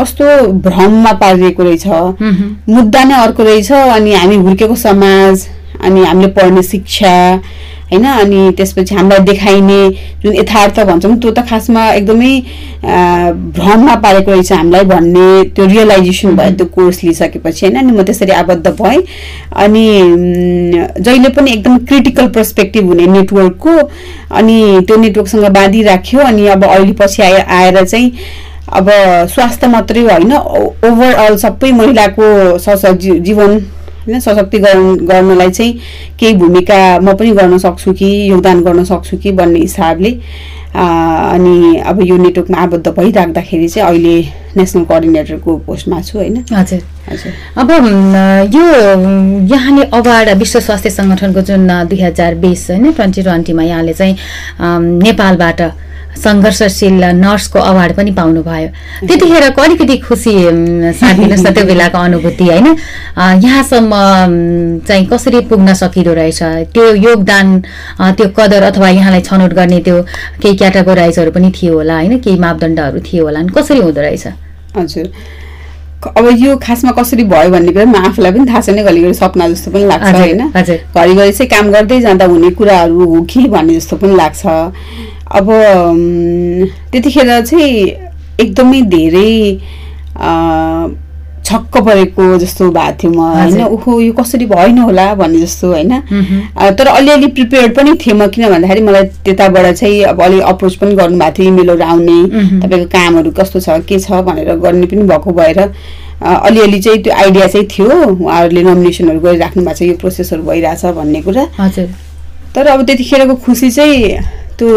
कस्तो 0.00 0.24
भ्रममा 0.64 1.12
पारिएको 1.20 1.62
रहेछ। 1.62 1.86
मुद्दा 2.68 3.04
नै 3.04 3.14
अर्को 3.14 3.42
रहेछ 3.42 3.72
अनि 3.72 4.14
हामी 4.14 4.36
हुर्केको 4.36 4.74
समाज 4.76 5.46
अनि 5.84 6.04
हामीले 6.04 6.28
पढ्ने 6.32 6.62
शिक्षा 6.62 7.14
होइन? 7.92 8.04
अनि 8.04 8.50
त्यसपछि 8.56 8.94
हामीलाई 8.94 9.18
देखाइने 9.24 9.78
जुन 10.22 10.34
यथार्थ 10.36 10.80
भन्छौँ 10.86 11.16
त्यो 11.16 11.30
त 11.30 11.44
खासमा 11.48 11.82
एकदमै 11.92 12.32
भ्रममा 13.56 13.94
पारेको 14.04 14.30
रहेछ 14.30 14.52
हामीलाई 14.52 14.84
भन्ने 14.84 15.26
त्यो 15.56 15.66
रियलाइजेसन 15.66 16.36
भयो 16.36 16.50
त्यो 16.56 16.66
कोर्स 16.74 17.02
लिइसकेपछि 17.04 17.66
होइन? 17.66 17.76
अनि 17.78 17.92
म 17.92 18.02
त्यसरी 18.02 18.32
आबद्ध 18.32 18.66
भएँ। 18.80 19.02
अनि 19.56 19.86
जहिले 20.98 21.28
पनि 21.36 21.52
एकदम 21.52 21.78
क्रिटिकल 21.86 22.26
पर्सपेक्टिभ 22.34 22.88
हुने 22.88 23.06
नेटवर्कको 23.12 23.76
अनि 24.34 24.58
त्यो 24.86 24.96
नेटवर्कसँग 24.96 25.46
बाँधिराख्यो। 25.54 26.20
अनि 26.20 26.46
अब 26.48 26.64
अहिले 26.64 26.92
पछि 27.00 27.22
आए 27.22 27.40
आएर 27.60 27.84
चाहिँ 27.84 28.12
अब 28.72 28.88
स्वास्थ्य 29.30 29.66
मात्रै 29.68 30.02
होइन 30.02 30.32
ओभरअल 30.32 31.36
सबै 31.38 31.70
महिलाको 31.72 32.58
सस 32.58 32.84
जीवन 33.00 33.58
होइन 34.06 34.20
सशक्तिकरण 34.20 35.06
गर्नलाई 35.06 35.50
चाहिँ 35.50 35.72
केही 36.20 36.34
भूमिका 36.36 36.78
म 37.00 37.12
पनि 37.16 37.30
गर्न 37.32 37.58
सक्छु 37.58 37.92
कि 37.92 38.08
योगदान 38.30 38.62
गर्न 38.62 38.84
सक्छु 38.84 39.16
कि 39.16 39.32
भन्ने 39.32 39.60
हिसाबले 39.60 40.10
अनि 40.76 41.76
अब 41.86 42.00
यो 42.04 42.16
नेटवर्कमा 42.16 42.58
आबद्ध 42.62 42.88
भइराख्दाखेरि 42.88 43.68
चाहिँ 43.68 43.88
अहिले 43.88 44.16
नेसनल 44.56 44.84
कोअर्डिनेटरको 44.84 45.56
पोस्टमा 45.66 46.00
छु 46.02 46.18
होइन। 46.18 46.36
हजुर। 46.52 46.80
हजुर। 47.10 47.32
अब 47.56 47.70
यो 48.54 48.64
यहाँले 49.54 49.84
अवार्ड 49.96 50.28
विश्व 50.38 50.60
स्वास्थ्य 50.60 50.90
सङ्गठनको 50.90 51.40
जुन 51.48 51.68
दुई 51.88 52.00
हजार 52.00 52.34
बिस 52.44 52.70
होइन 52.70 52.92
ट्वेन्टी 52.92 53.22
ट्वेन्टीमा 53.22 53.62
यहाँले 53.62 53.94
चाहिँ 53.94 54.16
नेपालबाट 55.02 55.60
सङ्घर्षशील 56.16 57.04
नर्सको 57.20 57.58
अवार्ड 57.60 57.92
पनि 57.96 58.10
पाउनुभयो। 58.18 58.68
त्यतिखेरको 59.06 59.62
अलिकति 59.62 59.96
खुसी 60.06 60.34
साथ 61.00 61.18
न 61.20 61.52
त्यो 61.54 61.64
बेलाको 61.64 61.98
अनुभूति 61.98 62.44
होइन? 62.46 62.66
यहाँसम्म 63.44 63.92
चाहिँ 64.88 65.06
कसरी 65.12 65.40
पुग्न 65.50 65.74
सकिँदो 65.74 66.12
रहेछ? 66.14 66.42
त्यो 66.74 66.84
योगदान 66.94 67.46
त्यो 68.16 68.26
कदर 68.36 68.62
अथवा 68.72 68.88
यहाँलाई 68.88 69.20
छनौट 69.28 69.52
गर्ने 69.54 69.80
त्यो 69.86 70.02
केही 70.42 70.56
क्याटेगोराइजहरू 70.56 71.30
पनि 71.30 71.52
थियो 71.56 71.74
होला 71.74 71.94
होइन? 71.96 72.18
केही 72.18 72.38
मापदण्डहरू 72.38 73.00
थियो 73.06 73.24
होला 73.24 73.40
अनि 73.40 73.52
कसरी 73.56 73.80
हुँदो 73.80 74.00
रहेछ? 74.00 74.26
हजुर। 74.76 75.08
अब 76.06 76.28
यो 76.38 76.56
खासमा 76.62 76.92
कसरी 76.92 77.24
भयो 77.24 77.50
भन्ने 77.50 77.72
कुरा 77.72 77.84
म 77.84 77.96
आफूलाई 78.06 78.32
पनि 78.32 78.44
थाहा 78.46 78.60
छैन 78.60 78.84
घरिघरि 78.84 79.14
सपना 79.14 79.48
जस्तो 79.48 79.70
पनि 79.70 79.84
लाग्छ 79.90 80.14
होइन। 80.14 80.42
घरिघरि 80.54 81.32
चाहिँ 81.32 81.48
काम 81.50 81.70
गर्दै 81.72 82.00
जाँदा 82.00 82.24
हुने 82.30 82.50
कुराहरू 82.54 83.04
हो 83.10 83.22
कि 83.26 83.46
भन्ने 83.48 83.74
जस्तो 83.74 83.96
पनि 83.96 84.14
लाग्छ। 84.14 84.42
अब 85.32 85.46
त्यतिखेर 86.92 87.40
चाहिँ 87.44 87.72
एकदमै 88.40 88.80
धेरै 88.92 89.32
छक्क 91.46 91.76
परेको 91.86 92.24
जस्तो 92.38 92.70
भएको 92.70 92.96
थियो 93.02 93.10
म 93.12 93.20
होइन। 93.20 93.62
ओहो 93.64 94.00
यो 94.00 94.12
कसरी 94.12 94.46
भएन 94.46 94.78
होला 94.78 95.14
भन्ने 95.14 95.40
जस्तो 95.40 95.66
होइन? 95.72 95.92
तर 96.78 96.86
अलिअलि 96.86 97.26
प्रिपेयर्ड 97.36 97.74
पनि 97.76 97.92
थिएँ 97.96 98.14
म 98.16 98.26
किन 98.34 98.48
भन्दाखेरि 98.50 98.80
मलाई 98.82 99.04
त्यताबाट 99.24 99.66
चाहिँ 99.74 100.02
अब 100.04 100.22
अलिक 100.22 100.42
अप्रोच 100.42 100.74
पनि 100.76 100.94
गर्नुभएको 100.94 101.32
थियो 101.38 101.46
इमेलहरू 101.46 101.84
आउने। 101.84 102.18
तपाईँको 102.60 102.86
कामहरू 102.90 103.30
कस्तो 103.30 103.60
छ 103.60 103.78
के 103.86 103.98
छ 103.98 104.22
भनेर 104.26 104.54
गर्ने 104.58 104.86
पनि 104.86 105.02
भएको 105.06 105.32
भएर 105.32 105.58
अलिअलि 106.18 106.80
चाहिँ 106.80 107.02
त्यो 107.02 107.12
आइडिया 107.14 107.46
चाहिँ 107.46 107.66
थियो 107.68 107.94
उहाँहरूले 108.04 108.62
नोमिनेसनहरू 108.62 109.20
गरिराख्नु 109.20 109.62
भएको 109.62 109.78
छ 109.78 109.82
यो 109.82 109.96
प्रोसेसहरू 110.02 110.42
भइरहेछ 110.42 110.84
भन्ने 110.98 111.20
कुरा। 111.22 111.46
हजुर। 111.60 111.88
तर 112.54 112.66
अब 112.66 112.86
त्यतिखेरको 112.86 113.34
खुसी 113.46 113.70
चाहिँ 113.70 114.18
त्यो 114.58 114.68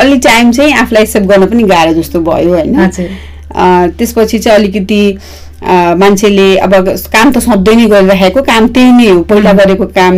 अलि 0.00 0.18
टाइम 0.26 0.50
चाहिँ 0.52 0.72
आफूलाई 0.76 1.02
एक्सेप्ट 1.02 1.26
गर्न 1.28 1.46
पनि 1.46 1.62
गाह्रो 1.70 1.92
जस्तो 1.94 2.20
भयो 2.22 2.54
होइन। 2.54 2.76
त्यसपछि 3.98 4.38
चाहिँ 4.38 4.58
अलिकति 4.58 5.02
मान्छेले 6.00 6.48
अब 6.58 6.72
काम 7.12 7.32
त 7.32 7.38
सधैँ 7.38 7.76
नै 7.76 7.86
गरिराखेको 7.88 8.42
काम 8.42 8.66
त्यही 8.74 8.92
नै 8.92 9.08
हो। 9.08 9.22
पहिला 9.28 9.52
गरेको 9.60 9.86
काम 9.92 10.14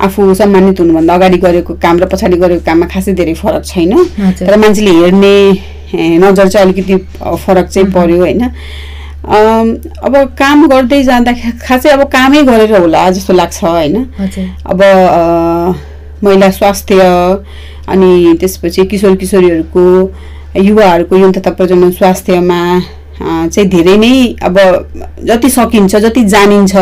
आफू 0.00 0.34
सम्मानित 0.34 0.80
हुनुभन्दा 0.80 1.14
अगाडि 1.14 1.38
गरेको 1.38 1.74
काम 1.82 1.98
र 2.00 2.06
पछाडि 2.08 2.36
गरेको 2.36 2.64
काममा 2.64 2.86
खासै 2.88 3.12
धेरै 3.12 3.34
फरक 3.36 3.64
छैन। 3.64 3.92
तर 4.40 4.56
मान्छेले 4.56 4.92
हेर्ने 4.96 5.34
नजर 6.18 6.48
चाहिँ 6.48 6.66
अलिकति 6.66 6.96
फरक 7.44 7.66
चाहिँ 7.68 7.90
पर्यो 7.92 8.18
होइन। 8.18 8.42
अब 9.22 10.14
काम 10.38 10.66
गर्दै 10.68 11.02
जाँदा 11.04 11.32
खासै 11.60 11.90
अब 11.90 12.02
कामै 12.08 12.42
गरेर 12.42 12.72
होला 12.76 13.10
जस्तो 13.10 13.32
लाग्छ 13.32 13.64
होइन। 13.64 13.96
अब 14.66 14.80
महिला 16.24 16.50
स्वास्थ्य 16.50 17.00
अनि 17.88 18.36
त्यसपछि 18.40 18.84
किशोर 18.86 19.16
किशोरीहरूको 19.16 19.84
युवाहरूको 20.62 21.16
यौन 21.16 21.32
तथा 21.32 21.50
प्रजनन 21.58 21.90
स्वास्थ्यमा 21.90 22.60
चाहिँ 23.22 23.68
धेरै 23.68 23.96
नै 23.96 24.14
अब 24.42 24.58
जति 25.24 25.50
सकिन्छ 25.50 25.96
जति 25.96 26.24
जानिन्छ 26.34 26.74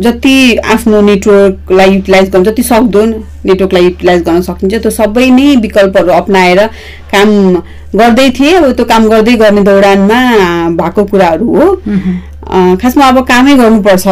जति 0.00 0.34
आफ्नो 0.74 1.00
नेटवर्कलाई 1.00 1.90
युटिलाइज 1.94 2.30
गर्न 2.30 2.44
जति 2.44 2.62
सक्दो 2.62 3.04
नेटवर्कलाई 3.04 3.82
युटिलाइज 3.84 4.22
गर्न 4.24 4.40
सकिन्छ 4.42 4.74
त्यो 4.74 4.90
सबै 4.90 5.28
नै 5.30 5.56
विकल्पहरू 5.62 6.12
अप्नाएर 6.12 6.60
काम 7.12 7.28
गर्दै 7.96 8.28
थिएँ। 8.30 8.54
अब 8.54 8.72
त्यो 8.72 8.84
काम 8.84 9.08
गर्दै 9.08 9.34
गर्ने 9.36 9.62
दौडानमा 9.62 10.20
भएको 10.80 11.04
कुराहरू 11.04 11.54
हो। 11.54 11.66
खासमा 12.82 13.08
अब 13.08 13.18
कामै 13.28 13.54
गर्नुपर्छ। 13.56 14.06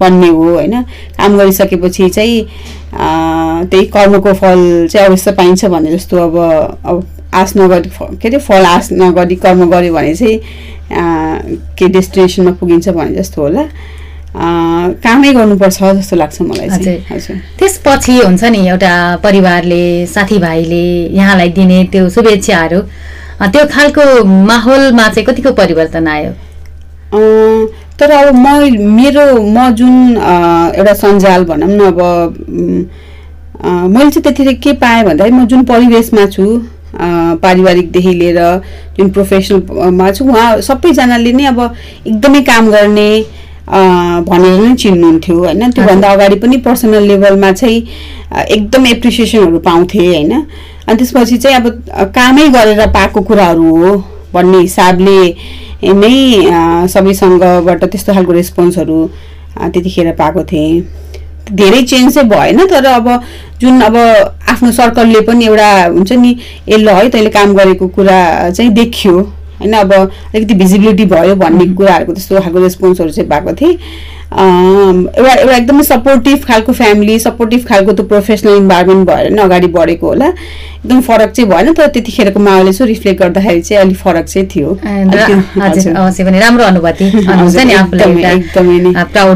भन्ने 0.00 0.28
हो 0.28 0.44
होइन? 0.44 0.82
काम 1.18 1.38
गरिसकेपछि 1.38 2.08
चाहिँ 2.08 2.42
त्यही 3.70 3.84
कर्मको 3.86 4.32
फल 4.32 4.86
चाहिँ 4.90 5.06
अवश्य 5.08 5.32
पाइन्छ 5.32 5.64
भन्ने 5.64 5.96
जस्तो 5.96 6.16
अब 6.18 6.36
अब 6.84 7.06
आश 7.34 7.56
नगरी 7.56 7.90
के 8.16 8.28
अरे 8.28 8.38
फल 8.38 8.64
आश 8.66 8.88
नगरी 8.92 9.36
कर्म 9.36 9.70
गऱ्यो 9.70 9.94
भने 9.94 10.14
चाहिँ 10.14 10.38
के 11.78 11.88
डेस्टिनेसनमा 11.88 12.52
पुगिन्छ 12.60 12.88
भने 12.88 13.14
जस्तो 13.14 13.42
होला। 13.42 13.62
कामै 15.04 15.32
गर्नुपर्छ 15.32 15.82
जस्तो 15.82 16.16
लाग्छ 16.16 16.40
मलाई 16.42 16.68
चाहिँ। 16.68 16.98
हजुर। 17.10 17.36
त्यसपछि 17.58 18.18
हुन्छ 18.18 18.44
नि 18.44 18.66
एउटा 18.68 18.94
परिवारले 19.22 19.84
साथीभाइले 20.06 20.86
यहाँलाई 21.16 21.48
दिने 21.58 21.82
त्यो 21.92 22.08
शुभेच्छाहरू। 22.10 22.80
त्यो 23.42 23.64
खालको 23.74 24.24
माहौलमा 24.24 25.08
चाहिँ 25.08 25.26
कतिको 25.26 25.52
परिवर्तन 25.52 26.06
आयो? 26.08 26.32
तर 28.00 28.10
अब 28.10 28.34
म 28.34 28.46
मेरो 28.94 29.24
म 29.42 29.70
जुन 29.78 30.16
एउटा 30.76 30.94
सञ्जाल 30.94 31.44
भनौँ 31.44 31.68
न 31.68 31.80
अब 31.86 31.98
मैले 33.64 34.10
चाहिँ 34.10 34.22
त्यतिखेर 34.22 34.54
के 34.62 34.72
पाएँ 34.82 35.04
भन्दाखेरि 35.04 35.36
म 35.36 35.44
जुन 35.46 35.64
परिवेशमा 35.64 36.26
छु 36.26 36.44
पारिवारिकदेखि 37.42 38.12
लिएर 38.14 38.38
जुन 38.98 39.10
प्रोफेसनलमा 39.10 40.10
छु 40.12 40.24
उहाँ 40.24 40.60
सबैजनाले 40.60 41.32
नै 41.32 41.44
अब 41.46 41.60
एकदमै 42.06 42.40
काम 42.50 42.70
गर्ने 42.70 43.08
भनेर 44.28 44.60
नै 44.60 44.74
चिन्नुहुन्थ्यो 44.76 45.36
होइन? 45.38 45.70
त्योभन्दा 45.70 46.08
अगाडि 46.12 46.36
पनि 46.36 46.56
पर्सनल 46.66 47.02
लेभलमा 47.08 47.52
चाहिँ 47.52 47.78
एकदम 48.48 48.86
एप्रिसिएसनहरू 48.86 49.58
पाउँथेँ 49.58 50.06
होइन? 50.06 50.32
अनि 50.88 50.96
त्यसपछि 50.96 51.36
चाहिँ 51.38 51.56
अब 51.56 51.66
कामै 52.14 52.48
गरेर 52.56 52.86
पाएको 52.96 53.20
कुराहरू 53.30 53.76
हो। 53.76 53.92
भन्ने 54.34 54.58
हिसाबले 54.58 55.18
नै 55.94 56.88
सबैसँगबाट 56.88 57.84
त्यस्तो 57.84 58.14
खालको 58.14 58.32
रेस्पोन्सहरू 58.32 58.98
त्यतिखेर 59.58 60.12
पाएको 60.18 60.44
थिएँ। 60.44 60.82
धेरै 61.52 61.82
चेन्ज 61.82 62.14
चाहिँ 62.14 62.28
भएन 62.28 62.66
तर 62.66 62.86
अब 62.86 63.08
जुन 63.60 63.80
अब 63.80 63.96
आफ्नो 63.96 64.70
सर्कलले 64.72 65.20
पनि 65.28 65.46
एउटा 65.46 65.68
हुन्छ 65.86 66.12
नि 66.12 66.36
ए 66.68 66.76
ल 66.76 66.88
है 66.88 67.08
तैँले 67.10 67.30
काम 67.30 67.54
गरेको 67.54 67.88
कुरा 67.88 68.50
चाहिँ 68.50 68.70
देखियो। 68.72 69.20
होइन 69.60 69.72
अब 69.74 69.92
अलिकति 69.92 70.54
भिजिबिलिटी 70.54 71.04
भयो 71.06 71.34
भन्ने 71.36 71.66
कुराहरूको 71.74 72.12
त्यस्तो 72.12 72.40
खालको 72.40 72.58
रेस्पोन्सहरू 72.60 73.10
चाहिँ 73.10 73.28
पाएको 73.30 73.52
थिएँ। 73.60 73.78
एउटा 74.32 75.32
एउटा 75.32 75.56
एकदमै 75.56 75.82
सपोर्टिभ 75.82 76.44
खालको 76.44 76.72
फ्यामिली 76.72 77.18
सपोर्टिभ 77.18 77.66
खालको 77.68 77.92
त्यो 77.92 78.06
प्रोफेसनल 78.06 78.56
इन्भाइरोमेन्ट 78.56 79.08
भएर 79.10 79.30
नै 79.30 79.42
अगाडि 79.42 79.66
बढेको 79.66 80.06
होला। 80.06 80.26
एकदम 80.84 81.00
फरक 81.00 81.30
चाहिँ 81.30 81.50
भएन 81.50 81.72
तर 81.72 81.86
त्यतिखेरको 81.86 82.40
माहौलले 82.40 82.72
चाहिँ 82.72 82.88
रिफ्लेक्ट 82.94 83.22
गर्दाखेरि 83.22 83.60
चाहिँ 83.60 83.82
अलिक 83.82 83.96
फरक 83.96 84.24
चाहिँ 84.24 84.48
थियो। 84.56 84.78
राम्रो 86.40 86.64
अनुभूति। 86.64 87.04
अझै 87.28 87.64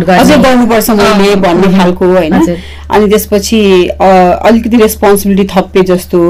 गर्ने। 0.05 0.43
गर्नुपर्छ 0.43 0.91
मैले 0.91 1.35
भन्ने 1.37 1.79
खालको 1.79 2.07
होइन। 2.07 2.35
अनि 2.91 3.09
त्यसपछि 3.09 3.89
अलिकति 4.01 4.77
रेस्पोन्सिबिलिटी 4.77 5.49
थप्पे 5.57 5.83
जस्तो। 5.83 6.21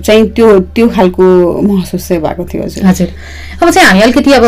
चाहिँ 0.00 0.30
त्यो 0.30 0.58
त्यो 0.74 0.88
खालको 0.88 1.24
महसुस 1.62 2.08
चाहिँ 2.08 2.22
भएको 2.22 2.44
थियो 2.44 2.62
हजुर। 2.62 3.08
अब 3.62 3.70
चाहिँ 3.70 3.88
हामी 3.88 4.00
अलिकति 4.00 4.32
अब 4.32 4.44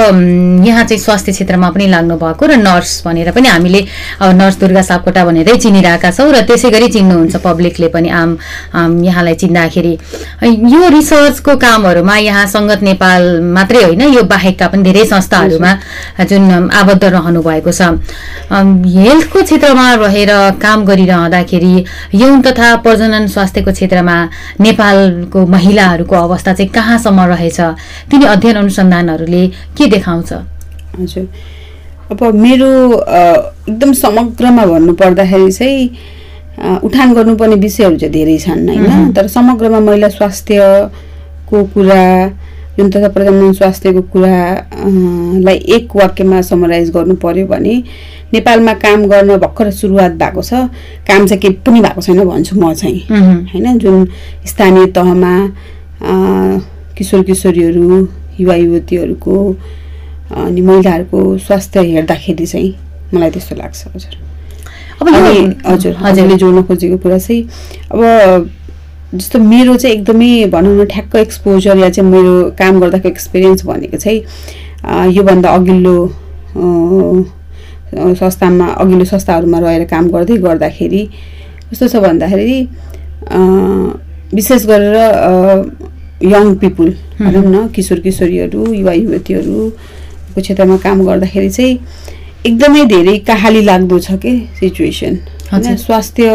यहाँ 0.67 0.85
चाहिँ 0.85 1.03
स्वास्थ्य 1.03 1.33
क्षेत्रमा 1.33 1.71
पनि 1.71 1.84
लाग्नु 1.89 2.17
भएको 2.17 2.45
र 2.47 2.57
नर्स 2.57 3.03
भनेर 3.07 3.31
पनि 3.33 3.49
हामीले 3.49 3.81
नर्स 4.23 4.57
दुर्गा 4.61 4.83
सापकोटा 4.83 5.25
भनेरै 5.25 5.57
चिनिरहेका 5.57 6.11
छौँ 6.11 6.31
र 6.33 6.41
त्यसै 6.49 6.71
गरी 6.71 6.89
चिन्नुहुन्छ 6.89 7.37
पब्लिकले 7.45 7.89
पनि 7.89 8.09
आम 8.09 8.39
यहाँलाई 9.05 9.35
चिन्दाखेरि। 9.35 9.93
यो 10.75 10.83
रिसर्चको 10.89 11.57
कामहरूमा 11.57 12.17
यहाँ 12.17 12.47
सङ्गत 12.47 12.83
नेपाल 12.83 13.23
मात्रै 13.57 13.83
होइन 13.85 14.03
यो 14.15 14.23
बाहेकका 14.25 14.67
पनि 14.69 14.83
धेरै 14.83 15.05
संस्थाहरूमा 15.05 15.73
जुन 16.25 16.71
आबद्ध 16.73 17.05
रहनु 17.05 17.43
भएको 17.43 17.73
छ। 17.73 17.83
हेल्थको 18.51 19.43
क्षेत्रमा 19.43 19.87
रहेर 20.05 20.33
काम 20.63 20.85
गरिरहँदाखेरि 20.85 21.75
यौन 22.15 22.43
तथा 22.43 22.69
प्रजनन 22.85 23.27
स्वास्थ्यको 23.35 23.73
क्षेत्रमा 23.73 24.17
नेपालको 24.61 25.47
महिलाहरूको 25.47 26.15
अवस्था 26.17 26.53
चाहिँ 26.53 26.71
कहाँसम्म 26.71 27.21
रहेछ? 27.33 27.61
तिनी 28.11 28.25
अध्ययन 28.27 28.57
अनुसन्धानहरूले 28.57 29.47
के 29.77 29.87
देखाउँछ? 29.87 30.33
हजुर। 31.01 31.27
अब 32.13 32.23
मेरो 32.35 32.71
एकदम 33.69 33.93
समग्रमा 34.05 34.65
भन्नुपर्दाखेरि 34.67 35.53
चाहिँ 35.53 35.89
उठान 36.85 37.15
गर्नुपर्ने 37.15 37.57
विषयहरू 37.65 37.97
चाहिँ 37.99 38.13
धेरै 38.13 38.39
छन् 38.39 38.69
होइन। 38.69 39.13
तर 39.17 39.27
समग्रमा 39.27 39.81
महिला 39.81 40.09
स्वास्थ्यको 40.09 41.63
कुरा 41.75 42.03
जुन 42.79 42.91
तथा 42.91 43.09
प्रजनन 43.15 43.53
स्वास्थ्यको 43.53 44.01
कुरा 44.13 44.37
अ, 44.53 44.89
लाई 45.47 45.57
एक 45.77 45.97
वाक्यमा 45.97 46.41
समराइज 46.43 46.91
गर्नु 46.97 47.15
पर्यो 47.25 47.47
भने 47.47 47.75
नेपालमा 48.33 48.73
काम 48.85 49.05
गर्न 49.09 49.37
भर्खर 49.39 49.71
सुरुवात 49.71 50.13
भएको 50.23 50.43
छ। 50.43 50.53
काम 51.09 51.27
चाहिँ 51.27 51.41
केही 51.43 51.55
पनि 51.67 51.81
भएको 51.81 52.01
छैन 52.03 52.25
भन्छु 52.25 52.57
म 52.61 52.73
चाहिँ। 52.75 53.01
होइन 53.53 53.79
जुन 53.79 54.05
स्थानीय 54.47 54.87
तहमा 54.97 55.35
किशोर 56.99 57.23
किशोरीहरू 57.31 58.07
युवा 58.41 58.55
युवतीहरूको 58.55 59.35
अनि 60.33 60.61
महिलाहरूको 60.61 61.21
स्वास्थ्य 61.39 61.81
हेर्दाखेरि 61.93 62.47
चाहिँ 62.47 62.75
मलाई 63.15 63.31
त्यस्तो 63.31 63.57
लाग्छ 63.57 63.87
हजुर। 63.95 64.15
अब 65.03 65.09
अनि 65.09 65.39
हजुर 65.67 65.95
हजुरले 66.01 66.37
जोड्न 66.43 66.63
खोजेको 66.69 66.97
कुरा 67.03 67.19
चाहिँ 67.19 67.43
अब 67.93 68.51
जस्तो 69.15 69.39
मेरो 69.39 69.77
चाहिँ 69.77 69.97
एकदमै 69.97 70.31
भनौँ 70.51 70.75
न 70.77 70.85
ठ्याक्क 70.91 71.17
एक्सपोजर 71.17 71.77
या 71.79 71.91
चाहिँ 71.91 72.11
मेरो 72.11 72.35
काम 72.59 72.81
गर्दाको 72.81 73.09
एक्सपिरियन्स 73.09 73.65
भनेको 73.67 73.97
चाहिँ 73.97 75.13
योभन्दा 75.15 75.49
अघिल्लो 75.55 75.97
संस्थामा 77.95 78.67
अघिल्लो 78.83 79.05
संस्थाहरूमा 79.05 79.59
रहेर 79.59 79.85
काम 79.93 80.09
गर्दै 80.11 80.37
गर्दाखेरि 80.47 81.03
कस्तो 81.71 81.89
छ 81.89 81.97
भन्दाखेरि 82.07 82.59
विशेष 84.35 84.67
गरेर 84.67 84.97
यङ 86.33 86.55
पिपुल 86.63 86.91
भनौँ 87.21 87.45
न 87.45 87.67
किशोर 87.75 88.01
किशोरीहरू 88.01 88.73
युवा 88.73 88.93
युवतीहरूको 90.35 90.41
क्षेत्रमा 90.43 90.77
काम 90.77 91.05
गर्दाखेरि 91.07 91.51
चाहिँ 91.51 91.79
एकदमै 92.47 92.85
धेरै 92.87 93.19
कहाली 93.27 93.63
लाग्दो 93.63 93.99
छ 93.99 94.19
कि 94.19 94.33
सिचुएसन 94.59 95.15
होइन। 95.53 95.77
स्वास्थ्य 95.77 96.29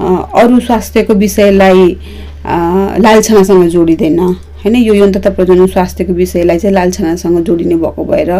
अरू 0.00 0.60
स्वास्थ्यको 0.60 1.14
विषयलाई 1.14 1.96
लालछनासँग 3.04 3.68
जोडिँदैन। 3.68 4.18
होइन 4.64 4.76
यो 4.76 4.94
यौन 4.94 5.12
तथा 5.12 5.30
प्रजनन 5.30 5.66
स्वास्थ्यको 5.66 6.12
विषयलाई 6.12 6.58
चाहिँ 6.58 6.74
लालछनासँग 6.74 7.38
जोडिने 7.44 7.76
भएको 7.76 8.04
भएर 8.04 8.30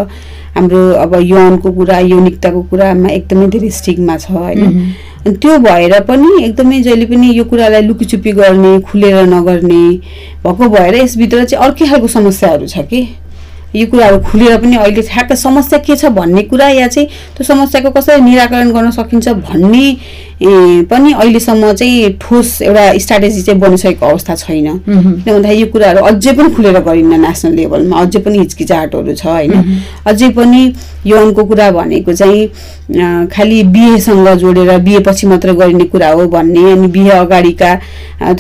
हाम्रो 0.55 0.81
अब 1.05 1.15
यौनको 1.23 1.73
कुरा 1.73 1.99
यौनिकताको 1.99 2.63
कुरामा 2.71 3.09
एकदमै 3.09 3.47
धेरै 3.51 3.71
स्टिगमा 3.71 4.17
छ 4.17 4.31
होइन। 4.31 4.63
अनि 5.27 5.37
त्यो 5.37 5.59
भएर 5.59 6.01
पनि 6.09 6.45
एकदमै 6.45 6.81
जहिले 6.81 7.07
पनि 7.07 7.29
यो 7.37 7.45
कुरालाई 7.45 7.83
लुकीचुपी 7.83 8.33
गर्ने 8.33 8.81
खुलेर 8.81 9.27
नगर्ने 9.27 9.83
भएको 10.47 10.69
भएर 10.69 10.95
यसभित्र 10.95 11.45
चाहिँ 11.45 11.65
अर्कै 11.65 11.87
खालको 11.87 12.09
समस्याहरू 12.09 12.67
छ 12.67 12.79
कि? 12.89 13.03
यो 13.75 13.87
कुराहरू 13.87 14.19
खुलेर 14.23 14.57
पनि 14.61 14.77
अहिले 14.77 15.03
ठ्याक्क 15.03 15.33
समस्या 15.37 15.79
के 15.87 15.97
छ 15.97 16.07
भन्ने 16.15 16.43
कुरा 16.51 16.69
या 16.71 16.87
चाहिँ 16.89 17.09
त्यो 17.09 17.45
समस्याको 17.45 17.91
कसरी 17.91 18.21
निराकरण 18.23 18.71
गर्न 18.73 18.91
सकिन्छ 18.93 19.29
भन्ने 19.41 19.87
पनि 20.43 21.13
अहिलेसम्म 21.13 21.73
चाहिँ 21.73 22.13
ठोस 22.21 22.61
एउटा 22.63 22.85
स्ट्राटेजी 22.99 23.43
चाहिँ 23.43 23.61
बनिसकेको 23.61 24.07
अवस्था 24.07 24.35
छैन। 24.35 24.67
किन 24.87 25.33
भन्दाखेरि 25.33 25.61
यो 25.61 25.67
कुराहरू 25.73 26.01
अझै 26.05 26.33
पनि 26.33 26.49
खुलेर 26.55 26.79
गरिन्न 26.83 27.21
नेसनल 27.21 27.55
लेभलमा 27.55 28.01
अझै 28.01 28.19
पनि 28.19 28.39
हिचकिचाहटहरू 28.39 29.15
छ 29.15 29.27
होइन? 29.27 29.53
अझै 30.07 30.29
पनि 30.37 30.63
यौनको 31.07 31.45
कुरा 31.45 31.71
भनेको 31.71 32.13
चाहिँ 32.13 33.27
खालि 33.33 33.63
बिहेसँग 33.75 34.29
जोडेर 34.43 34.79
बिहेपछि 34.85 35.27
मात्र 35.27 35.53
गरिने 35.55 35.85
कुरा 35.95 36.09
हो 36.13 36.27
भन्ने 36.29 36.71
अनि 36.73 36.89
बिहे 36.97 37.11
अगाडिका 37.23 37.71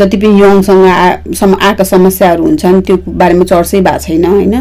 जति 0.01 0.17
पनि 0.17 0.41
यौनसँग 0.41 0.85
आ- 0.87 1.67
आएका 1.69 1.85
समस्याहरू 1.85 2.43
हुन्छन् 2.45 2.81
त्यो 2.87 2.97
बारेमा 3.07 3.45
चर्चै 3.45 3.81
भएको 3.81 3.99
छैन 4.07 4.25
होइन? 4.25 4.55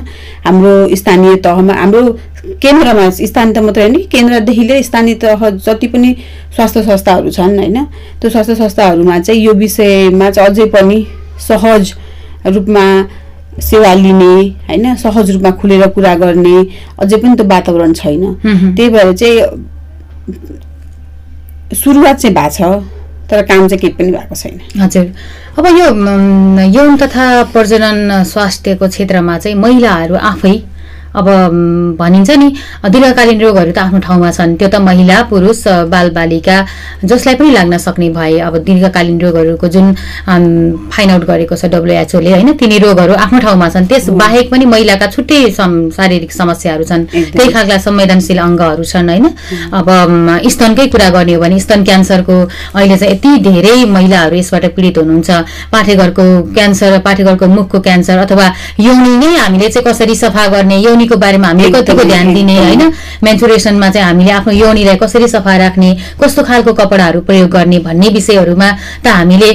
हाम्रो 0.46 0.74
स्थानीय 0.96 1.36
तहमा 1.46 1.74
हाम्रो 1.74 2.02
केन्द्रमा 2.44 3.10
स्थानीय 3.10 3.54
तह 3.54 3.62
मात्रै 3.62 3.84
होइन 3.84 3.96
केन्द्रदेखि 4.12 4.64
लिएर 4.64 4.82
स्थानीय 4.84 5.16
तह 5.16 5.50
जति 5.50 5.88
पनि 5.88 6.16
स्वास्थ्य 6.56 6.82
संस्थाहरू 6.84 7.30
छन् 7.32 7.58
होइन 7.60 7.78
त्यो 8.22 8.30
स्वास्थ्य 8.30 8.56
संस्थाहरूमा 8.56 9.20
चाहिँ 9.20 9.42
यो 9.42 9.54
विषयमा 9.54 10.30
चाहिँ 10.30 10.50
अझै 10.50 10.66
पनि 10.76 11.06
सहज 11.40 11.94
रूपमा 12.48 12.86
सेवा 13.62 13.94
लिने 13.94 14.34
होइन 14.68 14.96
सहज 14.96 15.32
रूपमा 15.32 15.52
खुलेर 15.62 15.88
कुरा 15.96 16.14
गर्ने 16.16 16.58
अझै 17.00 17.18
पनि 17.18 17.36
त्यो 17.36 17.48
वातावरण 17.48 17.94
छैन। 17.94 18.24
त्यही 18.76 18.90
भएर 18.90 19.14
चाहिँ 19.14 19.38
सुरुवात 21.74 22.16
चाहिँ 22.18 22.36
भएको 22.36 22.50
छ 22.50 22.60
तर 23.32 23.42
काम 23.46 23.68
चाहिँ 23.68 23.80
केही 23.80 23.94
पनि 23.94 24.12
भएको 24.12 24.36
छैन। 24.36 24.60
हजुर। 24.82 25.06
अब 25.58 25.66
यो 25.68 25.88
यौन 26.76 26.98
तथा 26.98 27.26
प्रजनन 27.54 28.24
स्वास्थ्यको 28.26 28.88
क्षेत्रमा 28.88 29.38
चाहिँ 29.38 29.58
महिलाहरू 29.58 30.16
आफै 30.16 30.56
अब 31.16 31.28
भनिन्छ 32.00 32.30
नि 32.42 32.48
दीर्घकालीन 32.90 33.42
रोगहरू 33.42 33.72
त 33.72 33.78
आफ्नो 33.78 34.00
ठाउँमा 34.00 34.30
छन्। 34.32 34.56
त्यो 34.58 34.68
त 34.70 34.76
महिला 34.82 35.18
पुरुष 35.30 35.62
बालबालिका 35.94 36.58
जसलाई 37.06 37.36
पनि 37.36 37.52
लाग्न 37.54 37.78
सक्ने 37.78 38.10
भए 38.10 38.38
अब 38.48 38.58
दीर्घकालीन 38.66 39.18
रोगहरूको 39.22 39.68
जुन 39.68 39.86
फाइन्ड 40.90 41.12
आउट 41.14 41.24
गरेको 41.30 41.56
छ 41.56 41.66
डब्लुएचओले 41.70 42.32
होइन 42.34 42.50
तिनी 42.58 42.78
रोगहरू 42.86 43.14
आफ्नो 43.14 43.40
ठाउँमा 43.46 43.68
छन्। 43.70 43.86
त्यस 43.88 44.10
बाहेक 44.18 44.52
पनि 44.52 44.66
महिलाका 44.66 45.08
छुट्टै 45.14 45.40
शारीरिक 45.54 46.32
समस्याहरू 46.34 46.84
छन्। 46.84 47.06
त्यही 47.14 47.50
खालका 47.54 47.78
संवेदनशील 47.78 48.38
अङ्गहरू 48.38 48.84
छन् 48.84 49.10
होइन। 49.10 49.26
अब 49.74 49.88
स्तनकै 50.50 50.88
कुरा 50.94 51.10
गर्ने 51.16 51.34
हो 51.34 51.42
भने 51.42 51.60
स्तन 51.60 51.84
क्यान्सरको 51.84 52.36
अहिले 52.74 52.98
चाहिँ 52.98 53.14
यति 53.14 53.32
धेरै 53.48 53.76
महिलाहरू 53.86 54.36
यसबाट 54.36 54.66
पीडित 54.76 54.98
हुनुहुन्छ। 54.98 55.30
पाठेघरको 55.74 56.26
क्यान्सर 56.56 57.00
पाठेघरको 57.06 57.46
मुखको 57.48 57.80
क्यान्सर 57.80 58.18
अथवा 58.26 58.48
यौनी 58.80 59.14
नै 59.22 59.32
हामीले 59.38 59.70
चाहिँ 59.70 59.86
कसरी 59.88 60.16
सफा 60.16 60.48
गर्ने 60.54 60.78
यौनीको 61.04 61.16
बारेमा 61.20 61.48
हामीले 61.48 61.70
कतिको 61.72 62.04
ध्यान 62.04 62.34
दिने। 62.34 62.56
होइन 62.58 62.92
मेन्सुरेसनमा 63.24 63.90
चाहिँ 63.92 64.08
हामीले 64.08 64.32
आफ्नो 64.32 64.54
यौनीलाई 64.54 64.96
कसरी 64.96 65.28
सफा 65.28 65.56
राख्ने 65.58 65.90
कस्तो 66.16 66.44
खालको 66.44 66.74
कपडाहरू 66.74 67.20
प्रयोग 67.28 67.50
गर्ने 67.52 67.80
भन्ने 67.84 68.08
विषयहरूमा 68.10 68.70
त 69.04 69.08
हामीले 69.08 69.50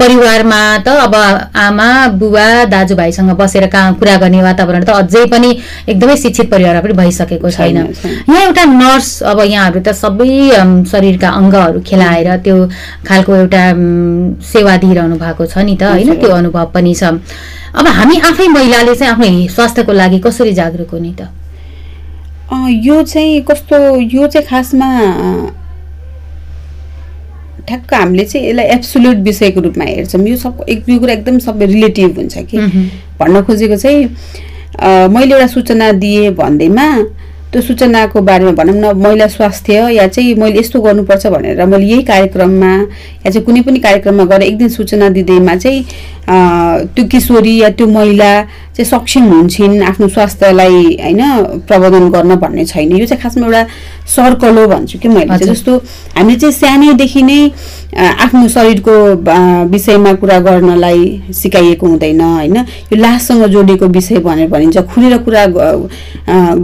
परिवारमा 0.00 0.60
त 0.80 0.88
अब 0.88 1.14
आमा 1.52 1.88
बुवा 2.16 2.48
दाजुभाइसँग 2.72 3.30
बसेर 3.36 3.66
का 3.68 3.80
कुरा 4.00 4.16
गर्ने 4.16 4.42
वातावरण 4.42 4.84
त 4.84 4.90
अझै 4.96 5.24
पनि 5.28 5.50
एकदमै 5.88 6.16
शिक्षित 6.16 6.50
परिवारमा 6.50 6.80
पनि 6.80 6.92
भइसकेको 6.96 7.50
छैन। 7.50 7.76
यहाँ 7.76 8.42
एउटा 8.42 8.64
नर्स 8.64 9.10
अब 9.22 9.40
यहाँहरू 9.44 9.80
त 9.80 9.92
सबै 9.92 10.32
शरीरका 10.88 11.28
अङ्गहरू 11.30 11.80
खेलाएर 11.84 12.28
त्यो 12.40 12.56
खालको 13.04 13.34
एउटा 13.36 13.62
सेवा 14.52 14.76
दिइरहनु 14.76 15.16
भएको 15.20 15.44
छ 15.46 15.58
नि 15.68 15.76
त 15.76 15.92
होइन। 15.92 16.16
त्यो 16.16 16.32
अनुभव 16.32 16.66
पनि 16.74 16.94
छ 16.94 17.12
अब 17.76 17.86
हामी 17.86 18.16
आफै 18.24 18.46
महिलाले 18.48 18.94
चाहिँ 18.94 19.12
आफ्नो 19.12 19.48
स्वास्थ्यको 19.54 19.92
लागि 19.92 20.18
कसरी 20.24 20.52
जागरुक 20.54 20.90
हुने 20.90 21.12
त? 21.20 21.28
यो 22.84 23.02
चाहिँ 23.02 23.40
कस्तो 23.48 23.76
यो 24.00 24.26
चाहिँ 24.26 24.46
खासमा 24.46 24.88
ठ्याक्क 27.68 27.94
हामीले 27.94 28.24
चाहिँ 28.24 28.46
यसलाई 28.48 28.66
एब्सोल्युट 28.74 29.16
विषयको 29.26 29.60
रूपमा 29.60 29.84
हेर्छौँ। 29.84 30.26
यो 30.26 30.36
सब 30.36 30.64
एक 30.68 30.88
यो 30.88 30.98
कुरा 30.98 31.12
एकदम 31.12 31.38
सबै 31.42 31.66
रिलेटिभ 31.66 32.16
हुन्छ 32.16 32.38
कि। 32.48 32.58
भन्न 33.20 33.42
खोजेको 33.42 33.76
चाहिँ 33.76 35.08
मैले 35.10 35.34
एउटा 35.34 35.46
सूचना 35.46 35.90
दिएँ 36.00 36.30
भन्दैमा 36.38 36.86
त्यो 37.56 37.62
सूचनाको 37.64 38.20
बारेमा 38.20 38.52
भनौँ 38.52 38.74
न 38.76 38.92
महिला 39.00 39.26
स्वास्थ्य 39.32 39.96
या 39.96 40.06
चाहिँ 40.12 40.34
मैले 40.36 40.60
यस्तो 40.60 40.80
गर्नुपर्छ 40.80 41.26
भनेर 41.26 41.64
मैले 41.64 41.86
यही 41.86 42.02
कार्यक्रममा 42.04 42.72
या 43.24 43.30
चाहिँ 43.32 43.44
कुनै 43.44 43.60
पनि 43.64 43.78
कार्यक्रममा 43.80 44.24
गएर 44.28 44.42
एक 44.42 44.56
दिन 44.58 44.68
सूचना 44.76 45.08
दिँदैमा 45.16 45.54
चाहिँ 45.56 45.80
त्यो 46.92 47.04
किशोरी 47.08 47.56
या 47.56 47.68
त्यो 47.72 47.86
महिला 47.88 48.30
चाहिँ 48.76 48.84
सक्षम 48.84 49.24
हुन्छन् 49.32 49.82
आफ्नो 49.88 50.08
स्वास्थ्यलाई 50.08 50.84
होइन 51.00 51.22
प्रबन्धन 51.64 52.10
गर्न 52.12 52.34
भन्ने 52.36 52.64
छैन 52.68 52.92
यो 52.92 53.06
चाहिँ 53.06 53.22
खासमा 53.22 53.46
एउटा 53.46 53.62
सर्कल 54.04 54.58
हो 54.58 54.66
भन्छु 54.68 54.98
कि 54.98 55.08
मैले। 55.08 55.46
जस्तो 55.46 55.76
हामीले 56.12 56.36
चाहिँ 56.36 56.52
सानैदेखि 56.52 57.22
नै 57.22 57.40
आफ्नो 57.94 58.48
शरीरको 58.48 58.92
विषयमा 59.70 60.12
कुरा 60.20 60.38
गर्नलाई 60.40 61.30
सिकाइएको 61.32 61.86
हुँदैन 61.86 62.20
होइन? 62.20 62.56
यो 62.56 62.96
लाससँग 62.96 63.44
जोडिएको 63.46 63.86
विषय 63.86 64.18
भनेर 64.18 64.48
भनिन्छ 64.50 64.78
खुलेर 64.92 65.16
कुरा 65.22 65.44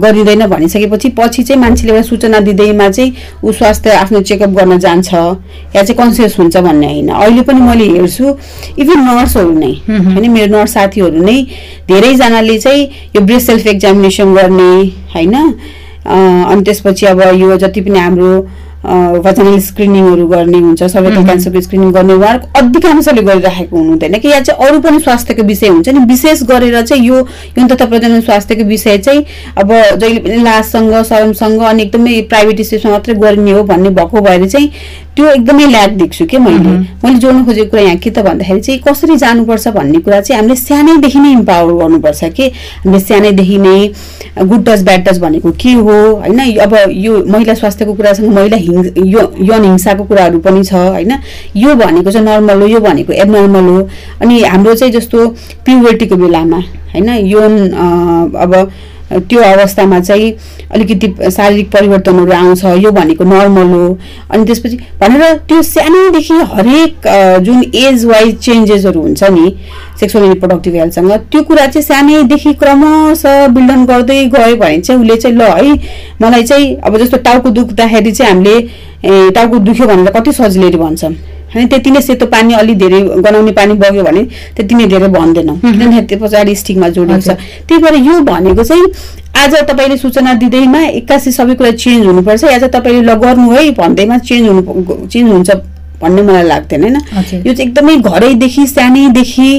गरिँदैन 0.03 0.45
भनिसकेपछि 0.47 1.09
पछि 1.17 1.43
चाहिँ 1.43 1.61
मान्छेले 1.61 1.91
एउटा 1.93 2.07
सूचना 2.07 2.39
दिँदैमा 2.39 2.89
चाहिँ 2.89 3.13
ऊ 3.43 3.51
स्वास्थ्य 3.51 3.91
आफ्नो 3.91 4.21
चेकअप 4.21 4.49
गर्न 4.49 4.77
जान्छ 4.79 5.13
या 5.13 5.83
चाहिँ 5.83 5.97
कन्सियस 5.97 6.37
हुन्छ 6.39 6.57
भन्ने 6.57 6.87
होइन? 6.87 7.09
अहिले 7.09 7.41
पनि 7.41 7.61
मैले 7.61 7.87
हेर्छु 7.97 8.35
इभन 8.79 8.99
नर्सहरू 9.07 9.53
नै 9.59 9.71
होइन 9.89 10.29
मेरो 10.31 10.57
नर्स 10.57 10.73
साथीहरू 10.73 11.23
नै 11.23 11.41
धेरैजनाले 11.87 12.57
चाहिँ 12.59 12.83
यो 13.15 13.21
ब्रेस्ट 13.21 13.47
सेल्फ 13.47 13.67
एक्जामिनेसन 13.67 14.33
गर्ने 14.35 14.71
होइन? 15.15 15.35
अनि 16.05 16.61
त्यसपछि 16.61 17.05
अब 17.05 17.21
यो 17.35 17.57
जति 17.57 17.81
पनि 17.81 17.99
हाम्रो 17.99 18.31
भजनल 18.85 19.59
स्क्रिनिङहरू 19.59 20.27
गर्ने 20.27 20.57
हुन्छ 20.59 20.83
सर्वाइकल 20.83 21.23
क्यान्सरको 21.25 21.61
स्क्रिनिङ 21.61 21.91
गर्ने 21.91 22.13
उहाँहरूको 22.13 22.59
अधिकांशले 22.59 23.21
गरिराखेको 23.21 23.77
हुनुहुँदैन। 23.77 24.17
कि 24.19 24.27
या 24.27 24.39
चाहिँ 24.39 24.67
अरू 24.67 24.79
पनि 24.79 24.99
स्वास्थ्यको 24.99 25.43
विषय 25.43 25.67
हुन्छ 25.67 25.89
नि 25.89 25.99
विशेष 26.05 26.43
गरेर 26.43 26.81
चाहिँ 26.81 27.03
यो 27.03 27.19
यौन 27.57 27.67
तथा 27.67 27.85
प्रजनन 27.85 28.21
स्वास्थ्यको 28.21 28.63
विषय 28.63 28.97
चाहिँ 28.97 29.25
अब 29.57 29.71
जहिले 29.73 30.19
पनि 30.19 30.43
लाससँग 30.43 31.01
शरमसँग 31.03 31.61
अनि 31.63 31.83
एकदमै 31.83 32.21
प्राइभेट 32.29 32.61
स्टेजमा 32.61 32.91
मात्रै 32.91 33.15
गरिने 33.15 33.51
हो 33.51 33.63
भन्ने 33.63 33.89
भएको 33.89 34.21
भएर 34.21 34.47
चाहिँ 34.47 34.71
त्यो 35.15 35.25
एकदमै 35.29 35.65
ल्याक 35.65 35.89
देख्छु 35.97 36.25
कि 36.25 36.37
मैले? 36.37 36.69
मैले 37.03 37.17
जोड्न 37.21 37.43
खोजेको 37.45 37.69
कुरा 37.69 37.81
यहाँ 37.81 37.97
के 37.97 38.09
त 38.09 38.19
भन्दाखेरि 38.25 38.61
चाहिँ 38.61 38.79
कसरी 38.87 39.15
जानुपर्छ 39.17 39.67
भन्ने 39.75 39.99
कुरा 40.01 40.21
चाहिँ 40.21 40.39
हामीले 40.39 40.55
सानैदेखि 40.57 41.19
नै 41.19 41.31
इम्पावर 41.31 41.73
गर्नुपर्छ 41.81 42.23
कि? 42.33 42.47
हामीले 42.81 42.99
सानैदेखि 42.99 43.57
नै 43.57 43.77
गुड 44.41 44.65
टच 44.65 44.81
ब्याड 44.83 45.05
टच 45.07 45.17
भनेको 45.21 45.51
के 45.61 45.73
हो? 45.73 45.97
होइन 46.17 46.39
अब 46.59 46.73
यो 46.89 47.13
महिला 47.29 47.53
स्वास्थ्यको 47.53 47.93
कुरासँग 47.93 48.33
महिला 48.33 48.57
हिङ 48.57 48.77
यो 49.13 49.21
यौन 49.41 49.63
हिंसाको 49.63 50.03
कुराहरू 50.03 50.39
पनि 50.39 50.63
छ 50.63 50.73
होइन? 50.73 51.13
यो 51.55 51.75
भनेको 51.75 52.11
चाहिँ 52.11 52.25
नर्मल 52.27 52.61
हो 52.61 52.67
यो 52.67 52.79
भनेको 52.79 53.13
एबनर्मल 53.13 53.69
हो। 53.69 53.87
अनि 54.21 54.41
हाम्रो 54.43 54.73
चाहिँ 54.73 54.93
जस्तो 54.93 55.27
प्युबर्टीको 55.65 56.15
बेलामा 56.15 56.57
होइन 56.93 57.09
यौन 57.09 57.53
अब 58.41 58.53
त्यो 59.13 59.41
अवस्थामा 59.43 59.99
चाहिँ 59.99 60.31
अलिकति 60.71 61.31
शारीरिक 61.31 61.71
परिवर्तनहरू 61.71 62.31
आउँछ 62.33 62.63
यो 62.83 62.91
भनेको 62.91 63.23
नर्मल 63.23 63.73
हो। 63.73 63.97
अनि 64.31 64.45
त्यसपछि 64.45 64.77
भनेर 65.01 65.33
त्यो 65.47 65.61
सानैदेखि 65.63 66.33
हरेक 66.53 67.07
जुन 67.45 67.63
एज 67.75 68.05
वाइज 68.05 68.37
चेन्जेसहरू 68.45 69.01
हुन्छ 69.01 69.23
नि 69.23 69.55
सेक्सुअल 69.99 70.27
रिप्रोडक्टिभ 70.29 70.75
हेल्थसँग 70.75 71.11
त्यो 71.31 71.41
कुरा 71.43 71.65
चाहिँ 71.67 71.85
सानैदेखि 71.85 72.53
क्रमशः 72.63 73.47
बिल्डन 73.55 73.85
गर्दै 73.85 74.23
गयो 74.35 74.55
भने 74.55 74.79
चाहिँ 74.79 75.01
उसले 75.01 75.15
चाहिँ 75.17 75.37
ल 75.37 75.41
है 75.41 75.75
मलाई 76.21 76.43
चाहिँ 76.43 76.75
अब 76.77 76.97
जस्तो 76.97 77.17
टाउको 77.27 77.49
दुख्दाखेरि 77.59 78.11
चाहिँ 78.11 78.31
हामीले 78.31 79.29
टाउको 79.31 79.57
दुख्यो 79.59 79.87
भनेर 79.87 80.11
कति 80.11 80.31
सजिलै 80.33 80.77
भन्छौँ 80.77 81.13
होइन 81.53 81.67
त्यति 81.67 81.91
नै 81.91 82.01
सेतो 82.01 82.25
पानी 82.27 82.53
अलि 82.53 82.75
धेरै 82.75 83.01
गनाउने 83.01 83.51
पानी 83.51 83.73
बग्यो 83.81 84.03
भने 84.03 84.23
त्यति 84.55 84.75
नै 84.75 84.85
धेरै 84.93 85.07
भन्दैनौँ 85.17 85.57
किनभने 85.61 86.01
त्यो 86.09 86.17
पछाडि 86.19 86.55
स्टिकमा 86.55 86.89
जोडिएको 86.95 87.21
छ 87.21 87.37
त्यही 87.67 87.81
भएर 87.83 87.95
यो 88.07 88.19
भनेको 88.31 88.63
चाहिँ 88.63 88.85
आज 89.43 89.53
तपाईँले 89.69 89.97
सूचना 89.97 90.33
दिँदैमा 90.41 90.81
एक्कासी 90.99 91.31
सबै 91.31 91.53
कुरा 91.55 91.71
चेन्ज 91.83 92.05
हुनुपर्छ। 92.05 92.41
चाहिँ 92.41 92.69
तपाईँले 92.69 93.01
ल 93.01 93.13
गर्नु 93.21 93.51
है 93.51 93.69
भन्दैमा 93.77 94.17
चेन्ज 94.29 94.47
हुनु 94.47 95.07
चेन्ज 95.07 95.31
हुन्छ। 95.31 95.49
भन्ने 96.03 96.21
मलाई 96.21 96.43
लाग्दैन 96.43 96.83
होइन। 96.83 96.95
यो 97.47 97.53
चाहिँ 97.53 97.67
एकदमै 97.67 97.95
घरैदेखि 97.97 98.65
सानैदेखि 98.67 99.51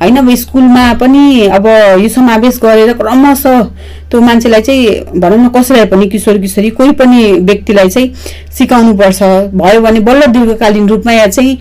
होइन? 0.00 0.16
अब 0.16 0.34
स्कुलमा 0.34 0.92
पनि 1.00 1.46
अब 1.50 1.66
यो 2.02 2.08
समावेश 2.08 2.58
गरेर 2.62 2.92
क्रमशः 2.94 3.62
त्यो 4.10 4.20
मान्छेलाई 4.20 4.62
चाहिँ 4.62 5.20
भनौँ 5.20 5.38
न 5.38 5.48
कसैलाई 5.56 5.86
पनि 5.86 6.06
किशोर 6.08 6.38
किशोरी 6.38 6.70
कोही 6.78 6.92
पनि 7.00 7.22
व्यक्तिलाई 7.42 7.88
चाहिँ 7.88 8.14
सिकाउनुपर्छ। 8.58 9.22
भयो 9.54 9.80
भने 9.80 10.00
बल्ल 10.00 10.26
दीर्घकालीन 10.32 10.88
रूपमा 10.88 11.12
या 11.12 11.26
चाहिँ 11.26 11.58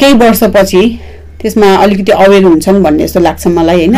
केही 0.00 0.14
वर्षपछि 0.22 0.82
त्यसमा 1.40 1.74
अलिकति 1.76 2.12
अवेर 2.14 2.44
हुन्छन् 2.44 2.82
भन्ने 2.82 3.06
जस्तो 3.06 3.20
लाग्छ 3.20 3.46
मलाई 3.46 3.86
होइन? 3.86 3.96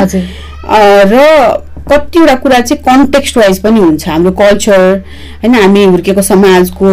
र 1.12 1.62
कतिवटा 1.86 2.34
कुरा 2.42 2.58
चाहिँ 2.60 2.82
कन्टेक्स्ट 2.82 3.36
वाइज 3.38 3.58
पनि 3.62 3.80
हुन्छ। 3.80 4.08
हाम्रो 4.08 4.30
कल्चर 4.40 4.80
होइन? 5.42 5.54
हामी 5.54 5.84
हुर्केको 5.84 6.22
समाजको 6.22 6.88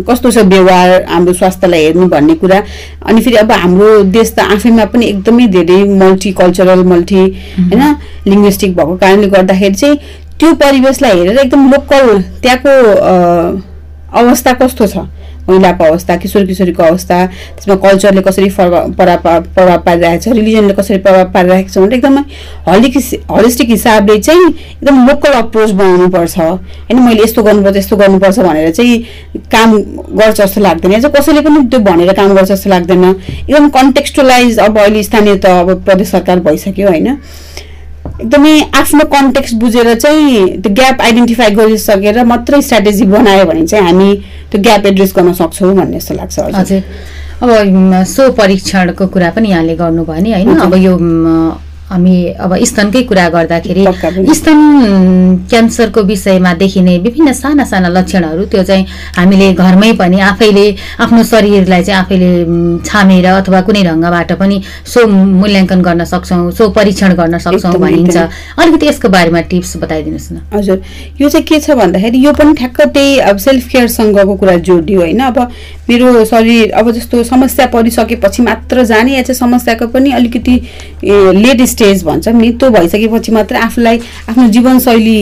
कस्तो 0.00 0.30
छ 0.30 0.38
व्यवहार 0.48 1.04
हाम्रो 1.08 1.32
स्वास्थ्यलाई 1.32 1.84
हेर्नु 1.84 2.06
भन्ने 2.08 2.34
कुरा। 2.34 2.62
अनि 3.06 3.20
फेरि 3.20 3.36
अब 3.36 3.52
हाम्रो 3.52 4.02
देश 4.12 4.32
त 4.36 4.40
आफैमा 4.56 4.84
पनि 4.92 5.06
एकदमै 5.06 5.46
धेरै 5.56 5.82
मल्टिकल्चरल 6.02 6.84
मल्टी 6.92 7.22
होइन 7.58 7.82
लिङ्ग्विस्टिक 8.26 8.76
भएको 8.76 8.96
कारणले 8.96 9.28
गर्दाखेरि 9.36 9.74
चाहिँ 9.74 9.96
त्यो 10.40 10.52
परिवेशलाई 10.62 11.18
हेरेर 11.18 11.38
एकदम 11.38 11.70
लोकल 11.72 12.06
त्यहाँको 12.42 12.72
अवस्था 14.20 14.52
कस्तो 14.62 14.86
छ? 14.86 14.96
महिलाको 15.48 15.84
अवस्था 15.84 16.16
किशोर 16.16 16.44
किशोरीको 16.46 16.82
अवस्था 16.82 17.24
त्यसमा 17.26 17.74
कल्चरले 17.82 18.20
कसरी 18.22 18.48
प्रभाव 18.50 18.90
प्रभाव 19.54 19.78
पारिरहेको 19.86 20.22
छ 20.22 20.34
रिलिजनले 20.36 20.74
कसरी 20.74 20.98
प्रभाव 20.98 21.30
पारिरहेको 21.32 21.68
छ 21.68 21.78
भने 21.78 21.96
एकदमै 21.96 22.22
हलिक 22.68 22.96
हलिस्टिक 23.30 23.68
हिसाबले 23.70 24.18
चाहिँ 24.18 24.48
एकदम 24.48 25.06
लोकल 25.08 25.32
अप्रोच 25.32 25.70
बनाउनुपर्छ। 25.70 26.38
होइन 26.38 27.02
मैले 27.02 27.22
यस्तो 27.22 27.42
गर्नुपर्छ 27.42 27.76
यस्तो 27.76 27.96
गर्नुपर्छ 27.96 28.38
भनेर 28.38 28.70
चाहिँ 28.70 28.98
काम 29.52 29.78
गर्छ 30.18 30.40
जस्तो 30.40 30.60
लाग्दैन। 30.60 31.00
चाहिँ 31.00 31.14
कसैले 31.14 31.40
पनि 31.40 31.66
त्यो 31.70 31.80
भनेर 31.80 32.12
काम 32.12 32.34
गर्छ 32.34 32.48
जस्तो 32.52 32.70
लाग्दैन। 32.70 33.04
एकदम 33.04 33.68
कन्टेक्स्टलाइज 33.70 34.58
अब 34.58 34.78
अहिले 34.78 35.02
स्थानीय 35.02 35.36
त 35.36 35.46
अब 35.46 35.82
प्रदेश 35.84 36.10
सरकार 36.10 36.40
भइसक्यो 36.40 36.88
होइन। 36.88 37.18
एकदमै 38.22 38.54
आफ्नो 38.80 39.04
कन्टेक्स्ट 39.14 39.54
बुझेर 39.62 39.94
चाहिँ 39.94 40.60
त्यो 40.62 40.72
ग्याप 40.74 41.00
आइडेन्टिफाई 41.02 41.50
गरिसकेर 41.58 42.22
मात्रै 42.24 42.60
स्ट्राटेजी 42.62 43.04
बनायो 43.14 43.44
भने 43.50 43.66
चाहिँ 43.66 43.84
हामी 43.86 44.08
त्यो 44.50 44.62
ग्याप 44.62 44.86
एड्रेस 44.86 45.12
गर्न 45.16 45.32
सक्छौँ 45.40 45.74
भन्ने 45.74 45.98
जस्तो 45.98 46.14
लाग्छ 46.14 46.38
हजुर। 46.38 46.54
हजुर। 46.60 46.82
अब 47.42 47.50
सो 48.06 48.30
परीक्षणको 48.38 49.06
कुरा 49.10 49.30
पनि 49.34 49.50
यहाँले 49.50 49.74
गर्नुभयो 49.76 50.22
नि 50.22 50.32
होइन। 50.32 50.56
अब 50.56 50.74
यो 50.78 50.94
हामी 51.92 52.16
अब 52.40 52.52
स्तनकै 52.64 53.02
कुरा 53.10 53.28
गर्दाखेरि। 53.28 53.84
स्तन 54.34 54.58
क्यान्सरको 55.50 56.00
विषयमा 56.02 56.52
देखिने 56.62 56.96
विभिन्न 57.04 57.32
साना 57.32 57.64
साना 57.64 57.88
लक्षणहरू 57.88 58.44
त्यो 58.52 58.62
चाहिँ 58.62 58.86
हामीले 59.16 59.52
घरमै 59.52 59.92
पनि 60.00 60.20
आफैले 60.22 60.66
आफ्नो 61.04 61.22
शरीरलाई 61.22 61.82
चाहिँ 61.84 62.00
आफैले 62.00 62.30
छामेर 62.88 63.26
अथवा 63.26 63.60
कुनै 63.68 63.82
ढङ्गबाट 63.84 64.32
पनि 64.40 64.60
सो 64.84 65.06
मूल्याङ्कन 65.06 65.82
गर्न 65.82 66.04
सक्छौँ 66.12 66.50
सो 66.52 66.68
परीक्षण 66.78 67.14
गर्न 67.14 67.38
सक्छौँ 67.38 67.78
भनिन्छ। 67.78 68.16
अलिकति 68.58 68.86
यसको 68.86 69.08
बारेमा 69.08 69.40
टिप्स 69.50 69.76
बताइदिनुहोस् 69.82 70.32
न 70.32 70.40
हजुर 70.54 70.80
यो 71.20 71.28
चाहिँ 71.28 71.46
के 71.46 71.60
छ 71.60 71.76
भन्दाखेरि 71.76 72.24
यो 72.24 72.32
पनि 72.32 72.54
ठ्याक्क 72.54 72.80
त्यही 72.96 73.18
अब 73.28 73.36
सेल्फ 73.38 73.68
केयरसँगको 73.68 74.34
कुरा 74.36 74.56
जोडियो 74.68 75.00
होइन 75.00 75.20
अब 75.28 75.38
मेरो 75.88 76.24
शरीर 76.24 76.70
अब 76.80 76.90
जस्तो 76.90 77.22
समस्या 77.24 77.66
परिसकेपछि 77.68 78.42
मात्र 78.42 78.84
जाने 78.84 79.14
या 79.14 79.22
चाहिँ 79.22 79.38
समस्याको 79.38 79.86
पनि 79.92 80.12
अलिकति 80.12 80.54
लेट 81.04 81.62
स्टेज 81.82 82.04
भन्छौँ। 82.04 82.40
त्यो 82.52 82.70
भइसकेपछि 82.70 83.32
मात्र 83.32 83.56
आफूलाई 83.56 83.98
आफ्नो 84.30 84.48
जीवनशैली 84.48 85.20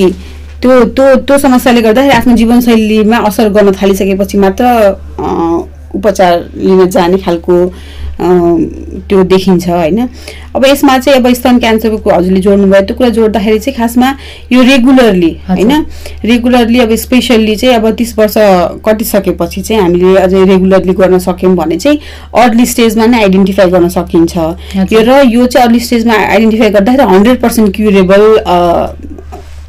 त्यो 0.62 0.72
त्यो 0.96 1.14
त्यो 1.26 1.36
समस्याले 1.38 1.80
गर्दाखेरि 1.82 2.14
आफ्नो 2.14 2.36
जीवनशैलीमा 2.36 3.18
असर 3.28 3.48
गर्न 3.56 3.72
थालिसकेपछि 3.72 4.38
मात्र 4.38 4.64
उपचार 5.94 6.34
लिन 6.56 6.86
जाने 6.86 7.18
खालको 7.24 7.54
त्यो 8.20 9.22
देखिन्छ 9.24 9.68
होइन? 9.68 10.08
अब 10.56 10.64
यसमा 10.66 10.96
चाहिँ 10.98 11.18
अब 11.18 11.32
स्तन 11.34 11.58
क्यान्सरको 11.58 12.10
हजुरले 12.10 12.40
जोड्नुभयो 12.40 12.80
त्यो 12.82 12.96
कुरा 12.96 13.08
जोड्दाखेरि 13.10 13.58
चाहिँ 13.58 13.76
खासमा 13.76 14.08
यो 14.52 14.62
रेगुलरली 14.62 15.30
होइन? 15.48 15.72
रेगुलरली 16.24 16.80
अब 16.80 16.94
स्पेसल्ली 16.96 17.54
चाहिँ 17.56 17.74
अब 17.74 17.90
तिस 17.98 18.18
वर्ष 18.18 18.34
कटिसकेपछि 18.86 19.60
चाहिँ 19.60 19.82
हामीले 19.82 20.16
अझै 20.20 20.44
रेगुलरली 20.44 20.92
गर्न 20.94 21.18
सक्यौँ 21.18 21.54
भने 21.56 21.76
चाहिँ 21.76 21.98
अर्ली 22.44 22.66
स्टेजमा 22.66 23.06
नै 23.06 23.22
आइडेन्टिफाई 23.22 23.70
गर्न 23.70 23.88
सकिन्छ। 23.88 24.36
यो 24.92 25.00
र 25.00 25.22
यो 25.26 25.46
चाहिँ 25.46 25.66
अर्ली 25.66 25.80
स्टेजमा 25.80 26.14
आइडेन्टिफाई 26.14 26.70
गर्दाखेरि 26.70 27.12
हन्ड्रेड 27.14 27.40
पर्सेन्ट 27.40 27.74
क्युरेबल 27.76 28.22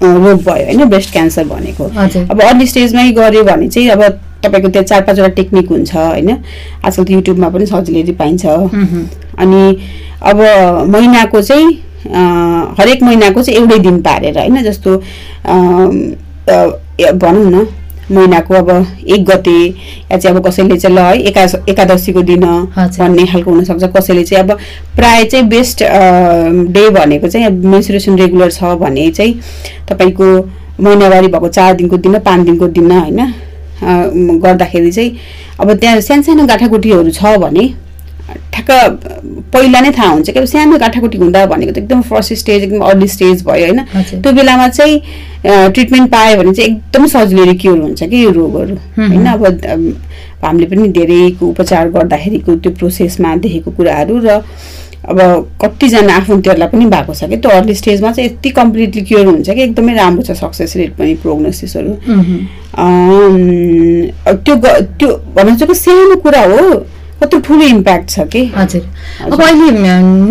रोग 0.01 0.43
भयो 0.43 0.65
होइन? 0.65 0.83
ब्रेस्ट 0.89 1.11
क्यान्सर 1.13 1.43
भनेको। 1.45 1.83
अब 2.29 2.41
अर्ली 2.41 2.67
स्टेजमै 2.67 3.11
गऱ्यो 3.13 3.43
भने 3.43 3.67
चाहिँ 3.69 3.89
अब 3.89 4.19
तपाईँको 4.43 4.69
त्यहाँ 4.69 4.85
चार 4.85 5.01
पाँचवटा 5.01 5.27
टेक्निक 5.35 5.69
हुन्छ 5.69 5.95
होइन? 5.95 6.29
आजकल 6.85 7.03
त 7.03 7.09
युट्युबमा 7.11 7.49
पनि 7.49 7.65
सजिलै 7.65 8.11
पाइन्छ। 8.13 8.45
अनि 9.37 9.61
अब 10.21 10.37
महिनाको 10.89 11.41
चाहिँ 11.41 11.67
हरेक 12.79 13.03
महिनाको 13.03 13.41
चाहिँ 13.41 13.59
एउटै 13.59 13.77
दिन 13.79 14.01
पारेर 14.01 14.37
होइन? 14.37 14.63
जस्तो 14.63 14.97
भनौँ 17.17 17.49
न 17.51 17.67
महिनाको 18.11 18.53
अब 18.53 18.69
एक 19.07 19.23
गते 19.25 19.51
या 20.11 20.17
चाहिँ 20.17 20.35
अब 20.35 20.47
कसैले 20.47 20.77
चाहिँ 20.77 20.95
ल 20.95 20.99
है 20.99 21.21
एका 21.29 21.43
एकादशीको 21.69 22.21
दिन। 22.21 22.43
भन्ने 22.75 23.25
खालको 23.25 23.51
हुनसक्छ। 23.51 23.83
कसैले 23.95 24.23
चाहिँ 24.23 24.43
अब 24.43 24.51
प्राय 24.95 25.23
चाहिँ 25.25 25.45
बेस्ट 25.49 25.83
डे 26.73 26.89
भनेको 26.89 27.27
चाहिँ 27.27 27.45
अब 27.47 27.63
मेन्सुरेसन 27.65 28.17
रेगुलर 28.17 28.51
छ 28.51 28.73
भने 28.81 29.09
चाहिँ 29.11 29.33
तपाईँको 29.89 30.27
महिनावारी 30.83 31.27
भएको 31.27 31.47
चार 31.49 31.73
दिनको 31.75 31.97
दिन 31.97 32.19
पाँच 32.19 32.45
दिनको 32.45 32.67
दिन 32.67 32.91
होइन? 32.91 33.33
गर्दाखेरि 33.83 34.91
चाहिँ 34.91 35.15
अब 35.59 35.73
त्यहाँ 35.73 36.01
सानो 36.01 36.21
सानो 36.21 36.45
गाँठागुटीहरू 36.47 37.11
छ 37.11 37.37
भने 37.41 37.73
ठ्याक्क 38.53 38.71
पहिला 39.53 39.79
नै 39.81 39.91
थाहा 39.91 40.09
हुन्छ 40.09 40.29
कि 40.29 40.39
अब 40.39 40.45
सानो 40.45 40.77
गाँठागुटी 40.79 41.17
हुँदा 41.17 41.45
भनेको 41.45 41.71
त 41.71 41.77
एकदम 41.77 42.01
फर्स्ट 42.09 42.33
स्टेज 42.33 42.63
एकदम 42.63 42.79
अर्ली 42.87 43.07
स्टेज 43.07 43.43
भयो 43.45 43.65
होइन। 43.65 43.79
त्यो 44.21 44.31
बेलामा 44.31 44.67
चाहिँ 44.69 44.99
ट्रिटमेन्ट 45.73 46.11
पायो 46.11 46.37
भने 46.37 46.53
चाहिँ 46.53 46.69
एकदम 46.69 47.07
सजिलो 47.07 47.53
क्योर 47.61 47.79
हुन्छ 47.81 48.03
कि 48.03 48.23
यो 48.23 48.31
रोगहरू। 48.31 48.75
होइन 48.97 49.25
अब 49.25 49.45
हामीले 50.43 50.65
पनि 50.67 50.87
धेरै 50.89 51.21
उपचार 51.41 51.89
गर्दाखेरिको 51.89 52.55
त्यो 52.55 52.71
प्रोसेसमा 52.79 53.35
देखेको 53.43 53.71
कुराहरू 53.71 54.19
र 54.23 54.39
अब 55.09 55.17
कतिजना 55.61 56.15
आफन्तहरूलाई 56.15 56.67
पनि 56.69 56.85
भएको 56.85 57.13
छ 57.13 57.23
कि? 57.29 57.37
त्यो 57.37 57.51
अर्ली 57.51 57.73
स्टेजमा 57.75 58.11
चाहिँ 58.11 58.29
यति 58.29 58.49
कम्प्लिटली 58.59 59.01
क्योर 59.01 59.25
हुन्छ 59.25 59.49
कि? 59.49 59.61
एकदमै 59.61 59.93
राम्रो 59.95 60.23
छ 60.23 60.31
सक्सेस 60.37 60.75
रेट 60.77 60.91
पनि 60.97 61.13
प्रोग्नोसिसहरू 61.23 61.91
त्यो 64.45 64.55
त्यो 64.55 65.09
भन्न 65.35 65.55
चाहिँ 65.57 65.75
सानो 65.75 66.15
कुरा 66.21 66.43
हो। 66.45 66.61
कत्रो 67.21 67.39
ठुलो 67.45 67.65
इम्प्याक्ट 67.65 68.09
छ 68.09 68.19
कि? 68.33 68.41
हजुर। 68.55 68.81
अब 69.25 69.41
अहिले 69.41 69.71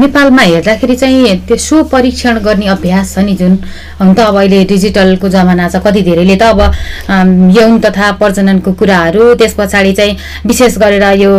नेपालमा 0.02 0.42
हेर्दाखेरि 0.42 0.96
चाहिँ 0.96 1.36
त्यो 1.46 1.56
सो 1.56 1.82
परीक्षण 1.86 2.38
गर्ने 2.42 2.66
अभ्यास 2.66 3.14
छ 3.14 3.18
नि 3.22 3.34
जुन। 3.38 3.52
हुन 4.00 4.14
त 4.14 4.20
अब 4.20 4.36
अहिले 4.36 4.64
डिजिटलको 4.66 5.28
जमाना 5.28 5.68
छ 5.68 5.82
कति 5.86 6.02
धेरैले 6.02 6.36
त 6.36 6.42
अब 6.50 6.60
यौन 7.56 7.78
तथा 7.80 8.10
प्रजननको 8.18 8.72
कुराहरू 8.74 9.34
त्यस 9.38 9.54
पछाडि 9.58 9.92
चाहिँ 9.92 10.16
विशेष 10.46 10.78
गरेर 10.78 11.04
यो 11.22 11.30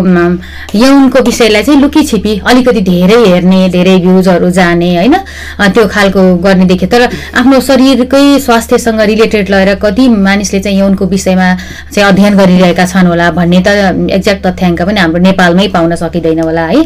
यौनको 0.75 1.19
विषयलाई 1.27 1.63
चाहिँ 1.63 1.81
लुकी 1.81 2.03
छिपी 2.07 2.33
अलिकति 2.47 2.81
धेरै 2.81 3.19
हेर्ने 3.27 3.67
धेरै 3.75 3.97
भ्युजहरू 4.07 4.49
जाने 4.49 4.95
होइन? 4.95 5.15
त्यो 5.59 5.87
खालको 5.87 6.21
गर्ने 6.47 6.65
देखे 6.71 6.87
तर 6.87 7.07
आफ्नो 7.35 7.59
शरीरकै 7.59 8.23
स्वास्थ्यसँग 8.39 9.01
रिलेटेड 9.11 9.49
लगेर 9.49 9.75
कति 9.83 10.07
मानिसले 10.07 10.59
चाहिँ 10.59 10.79
यौनको 10.79 11.05
विषयमा 11.11 11.47
चाहिँ 11.91 12.07
अध्ययन 12.07 12.37
गरिरहेका 12.37 12.85
छन् 12.85 13.07
होला 13.07 13.29
भन्ने 13.35 13.59
त 13.67 13.67
एक्ज्याक्ट 14.15 14.45
तथ्याङ्क 14.47 14.81
पनि 14.87 14.99
हाम्रो 15.01 15.21
नेपालमै 15.41 15.67
पाउन 15.67 15.95
सकिँदैन 15.95 16.39
होला 16.39 16.65
है। 16.65 16.81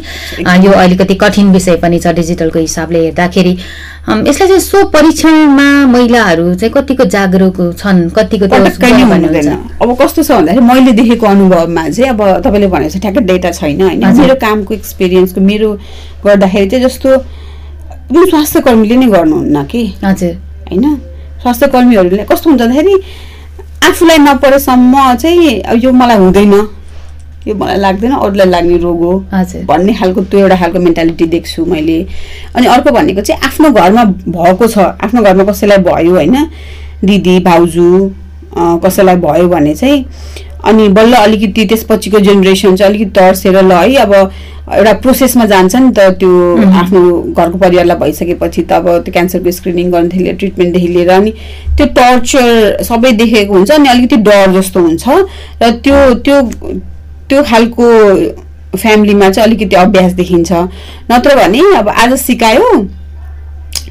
यो 0.63 0.71
अलिकति 0.71 1.15
कठिन 1.15 1.51
विषय 1.51 1.75
पनि 1.83 1.99
छ 1.99 2.07
डिजिटलको 2.15 2.59
हिसाबले 2.59 2.99
हेर्दाखेरि। 2.99 3.53
यसलाई 4.23 4.47
चाहिँ 4.47 4.59
सो 4.59 4.83
परीक्षणमा 4.87 5.67
महिलाहरू 5.91 6.53
चाहिँ 6.55 6.73
कतिको 6.73 7.03
जागरुक 7.05 7.57
छन् 7.77 8.09
कतिको? 8.15 8.45
अब 8.45 9.97
कस्तो 10.01 10.23
छ 10.23 10.31
भन्दाखेरि 10.31 10.61
मैले 10.61 10.91
देखेको 10.95 11.25
अनुभवमा 11.27 11.83
चाहिँ 11.89 12.09
अब 12.09 12.21
तपाईँले 12.45 12.67
भनेको 12.67 12.99
ठ्याक्कै 12.99 13.21
डेटा 13.25 13.51
छैन 13.51 13.81
होइन। 13.81 14.05
मेरो 14.15 14.35
कामको 14.39 14.73
एक्सपिरियन्सको 14.73 15.41
मेरो 15.41 15.69
गर्दाखेरि 16.25 16.69
चाहिँ 16.69 16.85
जस्तो 16.85 17.09
स्वास्थ्य 18.31 18.61
कर्मीले 18.61 18.95
नै 18.95 19.07
गर्नुहुन्न 19.11 19.63
कि। 19.65 19.83
हजुर। 20.03 20.33
होइन? 20.71 20.85
स्वास्थ्य 21.41 21.67
कर्मीहरूले 21.67 22.23
कस्तो 22.31 22.49
हुन्छ 22.49 22.61
भन्दाखेरि 22.61 22.95
आफूलाई 23.85 24.17
नपरेसम्म 24.17 25.13
चाहिँ 25.15 25.81
यो 25.83 25.91
मलाई 25.91 26.17
हुँदैन। 26.17 26.53
यो 27.47 27.55
मलाई 27.55 27.77
लाग्दैन 27.77 28.11
अरूलाई 28.11 28.47
लाग्ने 28.49 28.77
रोग 28.77 29.01
हो। 29.03 29.13
भन्ने 29.65 29.93
खालको 29.93 30.21
त्यो 30.21 30.39
एउटा 30.39 30.55
खालको 30.55 30.79
मेन्टालिटी 30.79 31.25
देख्छु 31.35 31.65
मैले। 31.65 31.99
अनि 32.55 32.67
अर्को 32.67 32.91
भनेको 32.91 33.21
चाहिँ 33.21 33.41
आफ्नो 33.45 33.69
घरमा 33.71 34.03
भएको 34.29 34.67
छ। 34.67 34.77
आफ्नो 35.03 35.21
घरमा 35.21 35.43
कसैलाई 35.51 35.77
भयो 35.85 36.15
होइन? 36.15 36.35
दिदी 37.05 37.39
भाउजू 37.45 37.89
कसैलाई 38.57 39.15
भयो 39.21 39.47
भने 39.49 39.75
चाहिँ 39.75 40.05
अनि 40.65 40.87
बल्ल 40.89 41.13
अलिकति 41.13 41.65
त्यसपछिको 41.65 42.19
जेनेरेसन 42.19 42.75
चाहिँ 42.75 42.93
अलिकति 42.93 43.11
तर्सेर 43.19 43.57
ल 43.61 43.71
है। 43.71 43.95
अब 43.95 44.13
एउटा 44.65 44.93
प्रोसेसमा 45.01 45.45
जान्छ 45.45 45.75
नि 45.75 45.91
त 45.93 45.99
त्यो 46.19 46.31
आफ्नो 46.73 47.01
घरको 47.37 47.57
परिवारलाई 47.57 47.97
भइसकेपछि 47.97 48.61
त 48.61 48.71
अब 48.73 48.87
त्यो 49.05 49.13
क्यान्सरको 49.13 49.51
स्क्रिनिङ 49.51 49.91
गर्नदेखि 49.91 50.23
लिएर 50.23 50.35
ट्रिटमेन्टदेखि 50.35 50.87
लिएर 50.87 51.09
अनि 51.11 51.31
त्यो 51.77 51.85
टर्चर 51.93 52.81
सबै 52.83 53.11
देखेको 53.21 53.53
हुन्छ 53.53 53.71
अनि 53.71 53.89
अलिकति 53.89 54.17
डर 54.25 54.51
जस्तो 54.57 54.79
हुन्छ। 54.81 55.03
र 55.61 55.71
त्यो 55.85 56.13
त्यो 56.25 56.41
त्यो 57.29 57.43
खालको 57.43 57.85
फ्यामिलीमा 58.77 59.29
चाहिँ 59.29 59.47
अलिकति 59.47 59.75
अभ्यास 59.75 60.11
देखिन्छ। 60.13 60.51
नत्र 61.11 61.35
भने 61.35 61.61
अब 61.75 61.89
आज 61.89 62.13
सिकायो 62.19 62.71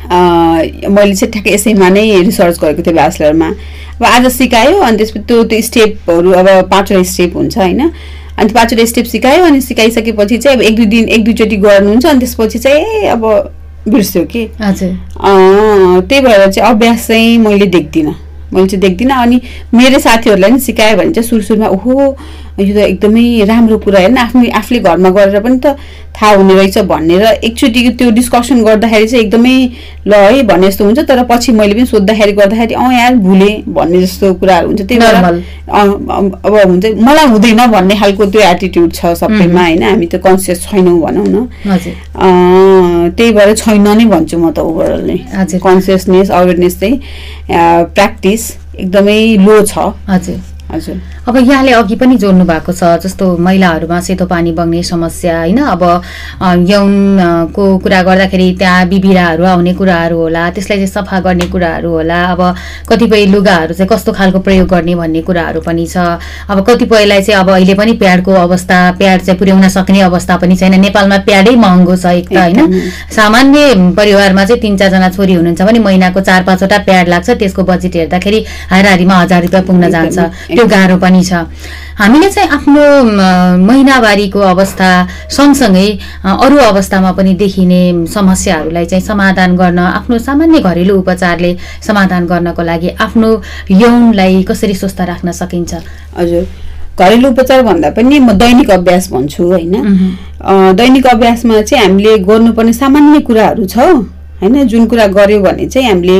मैले 0.04 1.14
चाहिँ 1.14 1.30
ठ्याक्कै 1.32 1.54
यसैमा 1.54 1.88
नै 1.88 2.22
रिसर्च 2.22 2.58
गरेको 2.60 2.82
थिएँ 2.82 2.94
ब्याचलरमा। 2.94 3.48
अब 3.96 4.04
आज 4.04 4.26
सिकायो 4.32 4.80
अनि 4.80 4.96
त्यसपछि 4.96 5.24
त्यो 5.28 5.42
त्यो 5.44 5.60
स्टेपहरू 5.62 6.30
अब 6.32 6.48
पाँचवटा 6.70 7.02
स्टेप 7.12 7.36
हुन्छ 7.36 7.58
होइन। 7.58 7.80
अनि 8.38 8.52
पाँचवटा 8.52 8.84
स्टेप 8.84 9.04
सिकायो 9.06 9.44
अनि 9.44 9.60
सिकाइसकेपछि 9.60 10.38
चाहिँ 10.38 10.56
अब 10.56 10.62
एक 10.62 10.76
दुई 10.76 10.86
दिन 10.86 11.08
एक 11.08 11.24
दुईचोटि 11.24 11.56
गर्नुहुन्छ 11.56 12.06
अनि 12.06 12.18
त्यसपछि 12.18 12.58
चाहिँ 12.58 12.84
ए 12.84 13.06
अब 13.08 13.24
बिर्स्यो 13.88 14.24
कि। 14.24 14.44
हजुर। 14.60 14.92
त्यही 16.08 16.20
भएर 16.20 16.50
चाहिँ 16.50 16.70
अभ्यास 16.70 17.06
चाहिँ 17.06 17.38
मैले 17.38 17.66
देख्दिनँ। 17.66 18.14
मैले 18.52 18.66
चाहिँ 18.66 18.80
देख्दिनँ 18.80 19.14
अनि 19.14 19.40
मेरो 19.74 19.98
साथीहरूलाई 19.98 20.50
पनि 20.50 20.60
सिकायो 20.60 20.96
भने 20.96 21.12
चाहिँ 21.12 21.28
सुरु 21.28 21.42
सुरुमा 21.42 21.68
ओहो 21.68 22.16
यो 22.58 22.74
त 22.74 22.78
एकदमै 22.78 23.44
राम्रो 23.50 23.78
कुरा 23.84 23.98
होइन। 24.00 24.16
आफ्नो 24.18 24.42
आफूले 24.54 24.78
घरमा 24.80 25.10
गरेर 25.10 25.40
पनि 25.42 25.58
त 25.58 25.76
थाहा 26.14 26.34
हुने 26.38 26.54
रहेछ 26.54 26.78
भनेर 26.86 27.22
एकचोटि 27.42 27.80
त्यो 27.98 28.10
डिस्कसन 28.14 28.62
गर्दाखेरि 28.64 29.06
चाहिँ 29.08 29.24
एकदमै 29.24 29.56
ल 30.06 30.14
है 30.14 30.42
भन्ने 30.46 30.66
जस्तो 30.70 30.84
हुन्छ। 30.84 30.98
तर 31.10 31.22
पछि 31.26 31.52
मैले 31.52 31.74
पनि 31.74 31.86
सोद्धाखेरि 31.86 32.32
गर्दाखेरि 32.38 32.74
अँ 32.74 32.92
यार 32.94 33.14
भुलेँ 33.26 33.54
भन्ने 33.66 34.00
जस्तो 34.02 34.34
कुराहरू 34.38 34.66
हुन्छ। 34.68 34.82
त्यही 34.86 35.00
भएर 35.02 35.14
अब 35.66 36.54
हुन्छ। 36.70 36.84
मलाई 37.02 37.26
हुँदैन 37.34 37.66
भन्ने 37.74 37.94
खालको 37.98 38.26
त्यो 38.30 38.40
एटिट्युड 38.50 38.92
छ 38.94 39.18
सबैमा 39.18 39.62
होइन। 39.66 39.82
हामी 39.82 40.06
त 40.06 40.22
कन्सियस 40.22 40.62
छैनौँ 40.70 40.98
भनौँ 41.02 41.26
न। 41.26 41.50
त्यही 43.18 43.30
भएर 43.34 43.54
छैन 43.58 43.88
नै 43.98 44.06
भन्छु 44.06 44.38
म 44.38 44.54
त 44.54 44.62
ओभरअल 44.62 45.02
नै। 45.02 45.18
कन्सियसनेस 45.58 46.30
अवेरनेस 46.30 46.78
चाहिँ 46.80 46.96
प्र्याक्टिस 47.90 48.42
एकदमै 48.78 49.20
लो 49.42 49.62
छ। 49.66 49.90
हजुर। 50.06 50.53
हजुर। 50.70 50.96
अब 51.28 51.36
यहाँले 51.36 51.72
अघि 51.72 51.96
पनि 51.96 52.16
जोड्नु 52.16 52.44
भएको 52.44 52.72
छ 52.72 52.84
जस्तो 53.04 53.36
महिलाहरूमा 53.38 54.00
सेतो 54.00 54.26
पानी 54.26 54.52
बग्ने 54.52 54.82
समस्या 54.82 55.38
होइन? 55.38 55.58
अब 55.58 55.82
अ, 55.82 56.54
यौन 56.66 57.18
अ, 57.18 57.52
को 57.54 57.78
कुरा 57.78 58.02
गर्दाखेरि 58.02 58.56
त्यहाँ 58.58 58.88
बिबिराहरू 58.88 59.44
आउने 59.44 59.74
कुराहरू 59.74 60.18
होला 60.18 60.50
त्यसलाई 60.50 60.78
चाहिँ 60.78 60.92
सफा 60.92 61.20
गर्ने 61.20 61.46
कुराहरू 61.46 61.90
होला 61.90 62.20
अब 62.32 62.40
कतिपय 62.88 63.26
लुगाहरू 63.26 63.74
चाहिँ 63.74 63.88
कस्तो 63.88 64.12
खालको 64.12 64.40
प्रयोग 64.40 64.68
गर्ने 64.68 64.94
भन्ने 64.94 65.22
कुराहरू 65.22 65.60
पनि 65.60 65.86
छ। 65.86 65.96
अब 66.50 66.64
कतिपयलाई 66.64 67.22
चाहिँ 67.22 67.40
अब 67.40 67.50
अहिले 67.50 67.74
पनि 67.74 67.92
प्याडको 68.02 68.32
अवस्था 68.32 68.78
प्याड 68.98 69.20
चाहिँ 69.20 69.38
पुर्याउन 69.38 69.68
सक्ने 69.68 70.00
अवस्था 70.00 70.36
पनि 70.42 70.56
छैन। 70.56 70.80
नेपालमा 70.80 71.18
प्याडै 71.28 71.54
महँगो 71.56 71.96
छ 71.96 72.06
एक 72.18 72.28
त 72.28 72.36
होइन। 72.36 72.90
सामान्य 73.14 73.92
परिवारमा 73.96 74.44
चाहिँ 74.44 74.60
तिन 74.60 74.76
चारजना 74.76 75.08
छोरी 75.10 75.34
हुनुहुन्छ 75.34 75.62
भने 75.62 75.78
महिनाको 75.78 76.20
चार 76.20 76.42
पाँचवटा 76.44 76.78
प्याड 76.88 77.08
लाग्छ 77.08 77.30
त्यसको 77.30 77.62
बजेट 77.62 77.96
हेर्दाखेरि 77.96 78.44
हाराहारीमा 78.70 79.14
हजार 79.14 79.42
रुपियाँ 79.42 79.62
पुग्न 79.62 79.90
जान्छ। 79.90 80.18
त्यो 80.54 80.66
गाह्रो 80.66 80.96
पनि 80.98 81.22
छ। 81.24 81.32
हामीले 81.98 82.28
चाहिँ 82.30 82.48
आफ्नो 82.50 82.82
महिनावारीको 83.66 84.40
अवस्था 84.40 84.88
सँगसँगै 85.30 85.88
अरू 86.26 86.56
अवस्थामा 86.70 87.10
पनि 87.12 87.34
देखिने 87.34 87.82
समस्याहरूलाई 88.14 88.86
चाहिँ 88.86 89.04
समाधान 89.04 89.56
गर्न 89.56 89.78
आफ्नो 89.78 90.18
सामान्य 90.18 90.60
घरेलु 90.60 90.94
उपचारले 90.98 91.56
समाधान 91.86 92.26
गर्नको 92.26 92.62
लागि 92.62 92.88
आफ्नो 92.98 93.28
यौनलाई 93.70 94.42
कसरी 94.42 94.74
स्वस्थ 94.74 95.00
राख्न 95.00 95.32
सकिन्छ। 95.32 95.72
हजुर। 96.18 96.44
घरेलु 96.98 97.28
उपचार 97.30 97.62
भन्दा 97.62 97.90
पनि 97.90 98.18
म 98.18 98.32
दैनिक 98.38 98.70
अभ्यास 98.70 99.10
भन्छु 99.12 99.42
होइन? 99.44 99.74
दैनिक 100.78 101.06
अभ्यासमा 101.06 101.60
चाहिँ 101.62 101.84
हामीले 101.84 102.18
गर्नुपर्ने 102.22 102.72
सामान्य 102.72 103.20
कुराहरू 103.26 103.64
छ 103.66 103.78
होइन? 103.78 104.66
जुन 104.66 104.86
कुरा 104.86 105.06
गऱ्यो 105.14 105.40
भने 105.42 105.66
चाहिँ 105.66 105.88
हामीले 105.88 106.18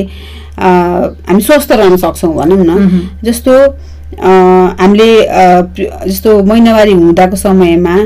हामी 0.59 1.43
स्वस्थ 1.43 1.73
रहन 1.73 1.97
सक्छौँ 1.97 2.35
भनौँ 2.35 2.65
न। 2.67 3.09
जस्तो 3.25 3.55
हामीले 4.21 5.11
जस्तो 6.09 6.43
महिनावारी 6.45 6.93
हुँदाको 6.93 7.37
समयमा 7.37 7.97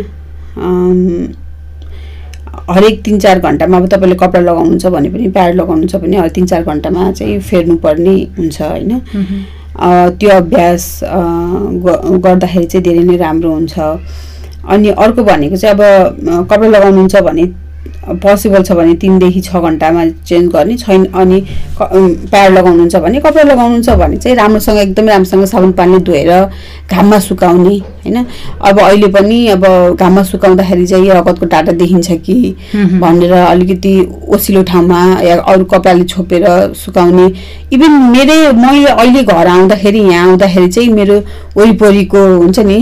हरेक 2.71 3.03
तिन 3.05 3.19
चार 3.19 3.39
घन्टामा 3.41 3.77
अब 3.77 3.87
तपाईँले 3.89 4.17
कपडा 4.21 4.41
लगाउनुहुन्छ 4.41 4.87
भने 4.87 5.09
पनि 5.11 5.29
प्याड 5.37 5.55
लगाउनुहुन्छ 5.55 5.97
भने 5.97 6.17
हरेक 6.17 6.33
तिन 6.35 6.47
चार 6.47 6.63
घन्टामा 6.65 7.11
चाहिँ 7.13 7.39
फेर्नुपर्ने 7.41 8.15
हुन्छ 8.39 8.61
होइन? 8.63 9.01
त्यो 10.19 10.31
अभ्यास 10.31 11.01
गर्दाखेरि 11.05 12.67
चाहिँ 12.67 12.85
धेरै 12.85 13.05
नै 13.05 13.17
राम्रो 13.17 13.51
हुन्छ। 13.53 13.79
अनि 13.79 14.89
अर्को 14.91 15.23
भनेको 15.25 15.57
चाहिँ 15.57 15.75
अब 15.75 15.81
कपडा 16.51 16.69
लगाउनुहुन्छ 16.69 17.17
भने 17.29 17.45
पोसिबल 18.17 18.63
छ 18.63 18.73
भने 18.73 18.95
तिनदेखि 18.97 19.41
छ 19.41 19.57
घन्टामा 19.59 20.05
चेन्ज 20.25 20.53
गर्ने 20.53 20.77
छैन 20.77 21.05
अनि 21.15 21.41
प्याड 21.81 22.53
लगाउनुहुन्छ 22.53 22.97
भने 22.97 23.21
कपडा 23.21 23.43
लगाउनुहुन्छ 23.43 23.91
भने 24.01 24.17
चाहिँ 24.17 24.37
राम्रोसँग 24.37 24.79
एकदमै 24.79 25.13
राम्रोसँग 25.13 25.45
साबुन 25.47 25.73
पानीले 25.73 26.01
धोएर 26.05 26.31
घाममा 26.91 27.19
सुकाउने 27.21 27.77
होइन 27.77 28.25
अब 28.63 28.81
अहिले 28.81 29.09
पनि 29.13 29.47
अब 29.49 29.67
घाममा 29.99 30.23
सुकाउँदाखेरि 30.25 30.87
चाहिँ 30.87 31.11
रगतको 31.11 31.47
टाटा 31.47 31.73
देखिन्छ 31.73 32.11
कि। 32.27 32.37
भनेर 33.01 33.33
अलिकति 33.33 33.93
ओसिलो 34.29 34.63
ठाउँमा 34.63 35.01
या 35.23 35.37
अरू 35.43 35.65
कपडाले 35.65 36.05
छोपेर 36.05 36.47
सुकाउने 36.77 37.27
इभन 37.73 37.93
मेरै 38.13 38.41
मैले 38.55 38.87
अहिले 38.87 39.23
घर 39.25 39.47
आउँदाखेरि 39.49 40.01
यहाँ 40.01 40.29
आउँदाखेरि 40.29 40.69
चाहिँ 40.69 40.89
मेरो 40.93 41.21
वरिपरिको 41.57 42.27
हुन्छ 42.39 42.59
नि 42.61 42.79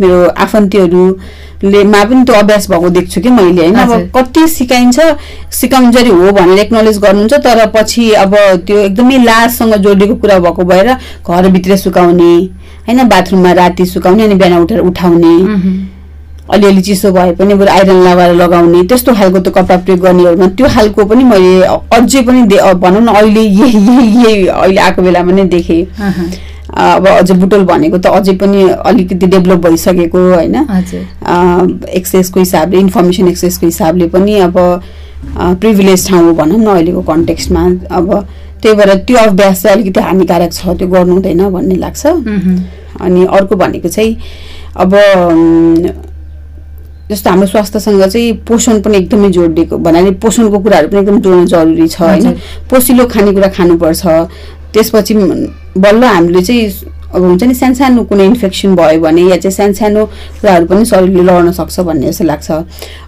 मेरो 0.00 0.18
आफन्तीहरूले 0.38 1.82
मा 1.84 2.02
पनि 2.04 2.24
त्यो 2.24 2.34
अभ्यास 2.36 2.70
भएको 2.70 2.88
देख्छु 2.90 3.20
कि 3.20 3.30
मैले 3.30 3.62
होइन 3.62 3.74
अब। 3.76 3.92
कति 4.16 4.46
सिकाइन्छ 4.48 4.98
सिकाउन्जरी 5.52 6.10
हो 6.10 6.32
भनेर 6.32 6.58
एक्नोलेज 6.58 6.98
गर्नुहुन्छ 6.98 7.34
तर 7.44 7.66
पछि 7.76 8.10
अब 8.22 8.34
त्यो 8.66 8.78
एकदमै 8.80 9.18
लाजसँग 9.24 9.74
जोडिएको 9.76 10.14
कुरा 10.16 10.38
भएको 10.38 10.64
भएर 10.64 10.88
घरभित्र 11.26 11.76
सुकाउने 11.76 12.34
होइन 12.88 13.08
बाथरुममा 13.08 13.52
राति 13.54 13.86
सुकाउने 13.86 14.24
अनि 14.24 14.34
बिहान 14.34 14.60
उठेर 14.62 14.80
उठाउने। 14.80 15.36
अलिअलि 16.50 16.82
चिसो 16.82 17.10
भए 17.12 17.32
पनि 17.38 17.54
बरु 17.54 17.70
आइरन 17.70 18.02
लगाएर 18.02 18.32
लगाउने 18.34 18.82
त्यस्तो 18.90 19.14
खालको 19.14 19.38
त्यो 19.40 19.52
कपडा 19.52 19.76
प्रयोग 19.78 20.00
गर्नेहरूमा 20.00 20.46
त्यो 20.58 20.68
खालको 20.68 21.04
पनि 21.04 21.24
मैले 21.24 21.62
अझै 21.94 22.22
पनि 22.22 22.42
भनौँ 22.82 23.00
न 23.00 23.06
अहिले 23.08 23.40
यही 23.40 23.78
यही 23.78 24.24
यही 24.24 24.46
अहिले 24.46 24.80
आएको 24.80 25.02
बेलामा 25.02 25.32
नै 25.32 25.44
देखेँ। 25.54 25.82
अब 26.70 27.06
अझै 27.08 27.34
बुटोल 27.34 27.64
भनेको 27.66 27.98
त 27.98 28.06
अझै 28.06 28.34
पनि 28.40 28.68
अलिकति 28.86 29.26
डेभलप 29.26 29.66
भइसकेको 29.66 30.18
होइन? 30.18 30.56
एक्सेसको 31.90 32.40
हिसाबले 32.40 32.78
इन्फर्मेसन 32.78 33.28
एक्सेसको 33.28 33.66
हिसाबले 33.66 34.06
पनि 34.08 34.38
अब 34.40 34.58
प्रिभिलेज 35.60 36.08
ठाउँ 36.08 36.24
हो 36.24 36.32
भनौँ 36.34 36.58
न 36.58 36.66
अहिलेको 36.66 37.02
कन्टेक्स्टमा। 37.08 37.64
अब 37.90 38.12
त्यही 38.62 38.76
भएर 38.76 38.94
त्यो 39.08 39.16
अभ्यास 39.18 39.62
चाहिँ 39.62 39.76
अलिकति 39.76 40.00
हानिकारक 40.00 40.52
छ 40.52 40.76
त्यो 40.78 40.88
गर्नु 40.88 41.12
हुँदैन 41.14 41.48
भन्ने 41.50 41.76
लाग्छ। 41.76 42.06
अनि 43.00 43.24
अर्को 43.26 43.56
भनेको 43.56 43.88
चाहिँ 43.88 44.16
अब 44.76 44.94
जस्तो 47.10 47.30
हाम्रो 47.30 47.46
स्वास्थ्यसँग 47.46 48.02
चाहिँ 48.04 48.32
पोषण 48.48 48.80
पनि 48.80 48.96
एकदमै 48.98 49.28
जोडिएको 49.34 49.78
भन्नाले 49.78 50.10
पोषणको 50.22 50.58
कुराहरू 50.58 50.88
पनि 50.88 51.00
एकदम 51.00 51.20
जोड्न 51.20 51.46
जरुरी 51.46 51.88
छ 51.88 52.00
होइन। 52.00 52.32
पोसिलो 52.70 53.06
खानेकुरा 53.10 53.48
खानुपर्छ 53.56 54.06
त्यसपछि 54.74 55.14
बल्ल 55.76 56.04
हामीले 56.04 56.42
चाहिँ 56.42 56.70
अब 57.10 57.22
हुन्छ 57.22 57.42
नि 57.42 57.54
सानसानो 57.54 58.02
कुनै 58.06 58.24
इन्फेक्सन 58.24 58.74
भयो 58.76 59.00
भने 59.00 59.22
या 59.22 59.36
चाहिँ 59.36 59.54
सानसानो 59.54 60.04
कुराहरू 60.40 60.66
पनि 60.66 60.84
शरीरले 60.84 61.22
लड्न 61.22 61.52
सक्छ 61.52 61.80
भन्ने 61.80 62.06
जस्तो 62.06 62.24
लाग्छ। 62.24 62.50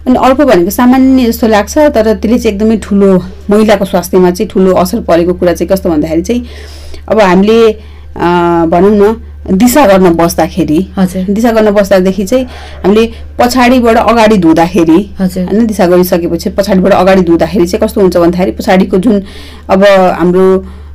अनि 0.07 0.15
अर्को 0.19 0.45
भनेको 0.45 0.69
सामान्य 0.69 1.25
जस्तो 1.31 1.47
लाग्छ 1.47 1.77
तर 1.95 2.13
त्यसले 2.13 2.37
चाहिँ 2.39 2.55
एकदमै 2.55 2.77
ठुलो 2.83 3.09
महिलाको 3.49 3.85
स्वास्थ्यमा 3.85 4.31
चाहिँ 4.31 4.49
ठुलो 4.51 4.73
असर 4.75 4.99
परेको 5.07 5.33
कुरा 5.39 5.53
चाहिँ 5.53 5.69
कस्तो 5.71 5.89
भन्दाखेरि 5.89 6.21
चाहिँ 6.21 6.43
अब 7.09 7.19
हामीले 7.21 7.59
भनौँ 8.67 8.91
न 8.91 9.55
दिशा 9.55 9.85
गर्न 9.87 10.13
बस्दाखेरि 10.15 10.79
हजुर। 10.97 11.23
दिशा 11.31 11.51
गर्न 11.51 11.71
बस्दादेखि 11.71 12.25
चाहिँ 12.25 12.45
हामीले 12.83 13.05
पछाडिबाट 13.39 13.97
अगाडि 13.97 14.37
धुँदाखेरि 14.37 14.99
हजुर। 15.19 15.43
होइन 15.47 15.65
दिशा 15.67 15.87
गरिसकेपछि 15.87 16.49
पछाडिबाट 16.59 16.93
अगाडि 16.93 17.21
धुँदाखेरि 17.23 17.65
चाहिँ 17.67 17.87
कस्तो 17.87 18.01
हुन्छ 18.01 18.17
भन्दाखेरि 18.17 18.51
पछाडिको 18.59 18.97
जुन 18.97 19.23
अब 19.69 19.83
हाम्रो 20.19 20.47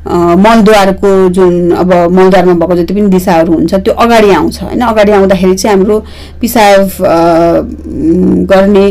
मलद्वारको 0.09 1.09
जुन 1.37 1.71
अब 1.71 1.93
मलद्वारमा 2.11 2.53
भएको 2.61 2.77
जति 2.77 2.95
पनि 2.95 3.09
दिशाहरू 3.13 3.53
हुन्छ 3.53 3.75
त्यो 3.75 3.95
अगाडि 3.95 4.31
आउँछ 4.33 4.63
होइन? 4.63 4.81
अगाडि 4.83 5.13
आउँदाखेरि 5.13 5.55
चाहिँ 5.55 5.77
हाम्रो 5.77 5.99
पिसाब 6.41 6.89
गर्ने 8.49 8.87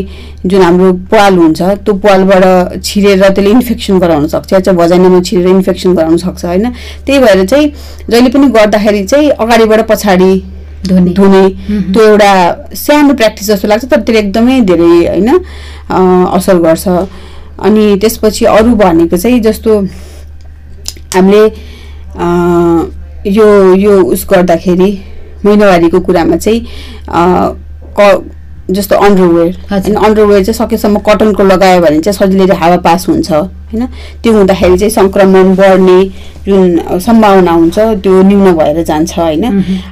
जुन 0.46 0.62
हाम्रो 0.62 0.92
पाल 1.10 1.34
हुन्छ 1.38 1.62
त्यो 1.62 1.94
पालबाट 2.04 2.44
छिरेर 2.84 3.22
त्यसले 3.28 3.50
इन्फेक्सन 3.50 3.98
गराउन 3.98 4.26
सक्छ 4.28 4.52
या 4.52 4.60
चाहिँ 4.60 4.78
भजाइनामा 4.78 5.20
छिरेर 5.20 5.48
इन्फेक्सन 5.48 5.94
गराउन 5.94 6.16
सक्छ 6.16 6.44
होइन? 6.44 6.70
त्यही 7.06 7.18
भएर 7.18 7.44
चाहिँ 7.46 7.66
जहिले 8.10 8.30
पनि 8.30 8.46
गर्दाखेरि 8.54 9.04
चाहिँ 9.04 9.30
अगाडिबाट 9.30 9.80
पछाडि 9.90 10.32
धुने। 10.88 11.12
धुने। 11.12 11.44
त्यो 11.92 12.02
एउटा 12.04 12.32
सानो 12.78 13.14
प्र्याक्टिस 13.14 13.46
जस्तो 13.50 13.68
लाग्छ 13.68 13.84
तर 13.84 14.00
त्यसले 14.00 14.18
एकदमै 14.18 14.60
धेरै 14.70 14.92
होइन 15.08 15.28
असर 16.38 16.56
गर्छ। 16.62 16.86
अनि 17.58 17.96
त्यसपछि 18.00 18.44
अरू 18.46 18.74
भनेको 18.78 19.16
चाहिँ 19.16 19.40
जस्तो 19.42 19.80
हामीले 21.14 21.42
यो 23.26 23.46
यो 23.76 24.00
उस 24.12 24.26
गर्दाखेरि 24.30 24.90
महिनावारीको 25.44 26.00
कुरामा 26.00 26.36
चाहिँ 26.36 26.60
क 27.98 28.24
जस्तो 28.70 28.96
अन्डरवेयर। 28.96 29.54
होइन 29.70 29.94
अन्डरवेयर 29.96 30.42
चाहिँ 30.44 30.56
सकेसम्म 30.56 30.98
कटनको 31.00 31.42
लगायो 31.42 31.80
भने 31.80 32.00
चाहिँ 32.00 32.16
सजिलै 32.18 32.54
हावा 32.54 32.76
पास 32.84 33.08
हुन्छ 33.08 33.30
होइन। 33.32 33.86
त्यो 34.22 34.32
हुँदाखेरि 34.32 34.76
चाहिँ 34.78 34.90
सङ्क्रमण 34.92 35.54
बढ्ने 35.56 35.98
जुन 36.44 36.98
सम्भावना 37.00 37.52
हुन्छ 37.52 37.78
त्यो 38.04 38.22
न्यून 38.28 38.52
भएर 38.58 38.82
जान्छ 38.84 39.18
होइन। 39.18 39.44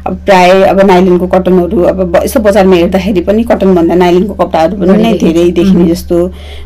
अब 0.06 0.14
प्राय 0.26 0.62
अब 0.68 0.80
नाइलिनको 0.86 1.26
कटनहरू 1.26 1.82
अब 1.82 2.20
यसो 2.24 2.40
बजारमा 2.40 2.76
हेर्दाखेरि 2.76 3.20
पनि 3.24 3.44
कटनभन्दा 3.50 3.94
नाइलिनको 3.94 4.34
कपडाहरू 4.44 4.76
पनि 4.76 5.02
नै 5.02 5.12
धेरै 5.24 5.50
देखिने 5.56 5.88
जस्तो 5.90 6.16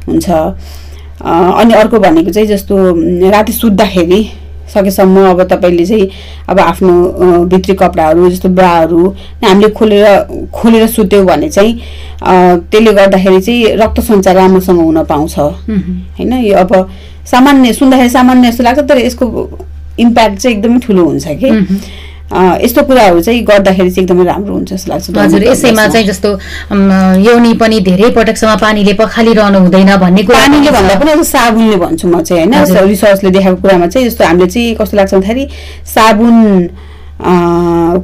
हुन्छ। 0.08 0.26
अनि 1.20 1.74
अर्को 1.74 1.98
भनेको 1.98 2.30
चाहिँ 2.32 2.48
जस्तो 2.48 2.76
राति 3.30 3.52
सुत्दाखेरि 3.52 4.22
सकेसम्म 4.74 5.24
अब 5.30 5.42
तपाईँले 5.50 5.84
चाहिँ 5.86 6.08
अब 6.48 6.60
आफ्नो 6.60 6.92
भित्री 7.50 7.74
कपडाहरू 7.74 8.28
जस्तो 8.30 8.48
ब्राहरू 8.48 9.08
हामीले 9.44 9.68
खोलेर 9.74 10.04
खोलेर 10.54 10.86
सुत्यो 10.88 11.24
भने 11.24 11.48
चाहिँ 11.50 11.72
त्यसले 12.70 12.92
गर्दाखेरि 12.92 13.40
चाहिँ 13.40 13.76
रक्त 13.76 14.00
सञ्चार 14.00 14.34
राम्रोसँग 14.36 14.80
हुन 14.80 15.02
पाउँछ। 15.04 15.38
होइन 15.38 16.32
यो 16.44 16.56
अब 16.58 16.72
सामान्य 17.30 17.72
सुन्दाखेरि 17.72 18.10
सामान्य 18.10 18.50
जस्तो 18.50 18.64
लाग्छ 18.64 18.80
तर 18.88 18.98
यसको 18.98 19.26
इम्प्याक्ट 19.98 20.38
चाहिँ 20.38 20.56
एकदमै 20.56 20.78
ठुलो 20.78 21.04
हुन्छ 21.04 21.26
कि। 21.42 21.50
यस्तो 22.32 22.82
कुराहरू 22.86 23.20
चाहिँ 23.20 23.42
गर्दाखेरि 23.42 23.90
चाहिँ 23.90 24.04
एकदमै 24.04 24.24
राम्रो 24.24 24.54
हुन्छ 24.54 24.72
जस्तो 24.72 24.90
लाग्छ 24.92 25.10
हजुर 25.18 25.44
यसैमा 25.44 25.86
चाहिँ 25.88 26.06
जस्तो 26.06 26.30
यौनी 27.26 27.52
पनि 27.58 27.80
धेरै 27.80 28.10
पटकसम्म 28.14 28.56
पानीले 28.60 28.92
पखालिरहनु 29.00 29.58
हुँदैन 29.58 29.96
भन्ने 29.96 30.22
कुरा 30.22 30.38
पनि 30.38 30.46
पानीले। 30.46 30.70
भन्दा 30.70 30.94
पनि 31.00 31.10
अब 31.10 31.22
साबुनले 31.26 31.76
भन्छु 31.76 32.08
म 32.08 32.22
चाहिँ 32.22 32.46
होइन। 32.46 32.86
रिसर्चले 32.86 33.30
देखाएको 33.30 33.60
कुरामा 33.62 33.86
चाहिँ 33.86 34.08
जस्तो 34.08 34.24
हामीले 34.24 34.46
चाहिँ 34.46 34.74
कस्तो 34.78 34.96
लाग्छ 34.96 35.14
भन्दाखेरि 35.14 35.44
साबुन 35.94 36.36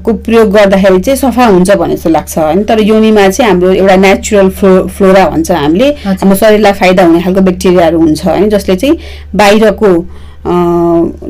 को 0.04 0.12
प्रयोग 0.26 0.50
गर्दाखेरि 0.52 1.00
चाहिँ 1.00 1.16
सफा 1.16 1.46
हुन्छ 1.46 1.70
भने 1.78 1.94
जस्तो 1.96 2.10
लाग्छ 2.10 2.38
होइन 2.38 2.62
तर 2.66 2.80
योनिमा 2.82 3.28
चाहिँ 3.28 3.50
हाम्रो 3.50 3.70
एउटा 3.72 3.96
नेचुरल 3.96 4.48
फ्लो 4.58 4.86
फ्लोरा 4.90 5.24
भन्छ 5.30 5.50
हामीले। 5.52 5.88
हाम्रो 6.04 6.36
शरीरलाई 6.36 6.72
फाइदा 6.82 7.04
हुने 7.06 7.22
खालको 7.22 7.40
ब्याक्टेरियाहरू 7.46 7.98
हुन्छ 8.00 8.26
होइन 8.26 8.48
जसले 8.50 8.76
चाहिँ 8.76 8.98
बाहिरको 9.34 9.90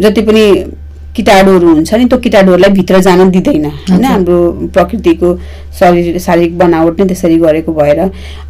जति 0.00 0.22
पनि 0.22 0.46
किटाणुहरू 1.16 1.66
हुन्छ 1.68 1.94
नि 1.94 2.04
त्यो 2.04 2.18
किटाणुहरूलाई 2.18 2.70
भित्र 2.72 3.00
जान 3.00 3.30
दिँदैन 3.30 3.64
होइन। 3.64 4.04
हाम्रो 4.04 4.38
प्रकृतिको 4.74 5.28
शरीर 5.78 6.18
शारीरिक 6.18 6.58
बनावट 6.58 7.00
नै 7.00 7.06
त्यसरी 7.06 7.36
गरेको 7.38 7.72
भएर। 7.72 8.00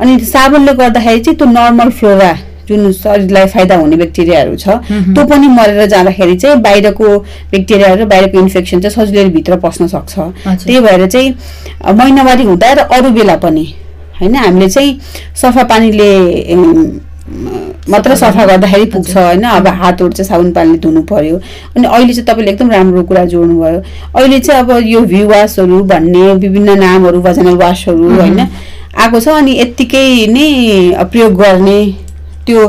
अनि 0.00 0.18
साबुनले 0.26 0.72
गर्दाखेरि 0.74 1.20
चाहिँ 1.20 1.38
त्यो 1.38 1.46
नर्मल 1.52 1.90
फ्लोरा 1.98 2.32
जुन 2.68 2.92
शरीरलाई 2.92 3.46
फाइदा 3.46 3.74
हुने 3.78 3.96
ब्याक्टेरियाहरू 3.96 4.56
छ 4.58 4.68
त्यो 5.14 5.24
पनि 5.24 5.46
मरेर 5.48 5.86
जाँदाखेरि 5.86 6.36
चाहिँ 6.36 6.56
बाहिरको 6.62 7.08
ब्याक्टेरियाहरू 7.50 8.02
र 8.02 8.06
बाहिरको 8.10 8.38
इन्फेक्सन 8.38 8.80
चाहिँ 8.80 8.94
सजिलै 8.96 9.28
भित्र 9.30 9.56
पस्न 9.62 9.86
सक्छ। 9.86 10.14
त्यही 10.44 10.80
भएर 10.80 11.06
चाहिँ 11.06 11.30
महिनावारी 11.94 12.44
हुँदा 12.44 12.72
र 12.72 12.78
अरू 12.90 13.10
बेला 13.14 13.36
पनि 13.38 13.66
होइन? 14.20 14.34
हामीले 14.34 14.68
चाहिँ 14.68 14.98
सफा 15.36 15.62
पानीले 15.70 16.10
मात्र 17.90 18.14
सफा। 18.16 18.44
गर्दाखेरि 18.46 18.84
पुग्छ 18.86 19.16
होइन। 19.16 19.42
अब 19.42 19.66
हातहरू 19.66 20.12
चाहिँ 20.12 20.28
साबुन 20.28 20.52
पानीले 20.52 20.78
धुनु 20.78 21.02
पर्यो। 21.10 21.36
अनि 21.76 21.86
अहिले 21.86 22.12
चाहिँ 22.14 22.26
तपाईँले 22.26 22.50
एकदम 22.52 22.70
राम्रो 22.70 23.02
कुरा 23.02 23.24
जोड्नुभयो। 23.26 23.80
अहिले 24.14 24.38
चाहिँ 24.40 24.62
अब 24.62 24.70
यो 24.86 25.00
भ्यू 25.02 25.26
वासहरू 25.28 25.82
भन्ने 25.84 26.34
विभिन्न 26.34 26.78
नामहरू 26.78 27.20
भजनल 27.22 27.56
वासहरू 27.56 28.10
होइन 28.14 28.40
आएको 28.40 29.20
छ। 29.20 29.28
अनि 29.28 29.52
यत्तिकै 29.60 30.26
नै 30.30 30.46
प्रयोग 31.10 31.32
गर्ने 31.34 31.78
त्यो 32.46 32.60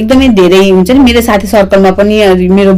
एकदमै 0.00 0.28
धेरै 0.38 0.68
हुन्छ 0.70 0.90
नि। 0.90 0.98
मेरो 0.98 1.20
साथी 1.20 1.46
सर्कलमा 1.46 1.90
पनि 1.92 2.48
मेरो 2.48 2.72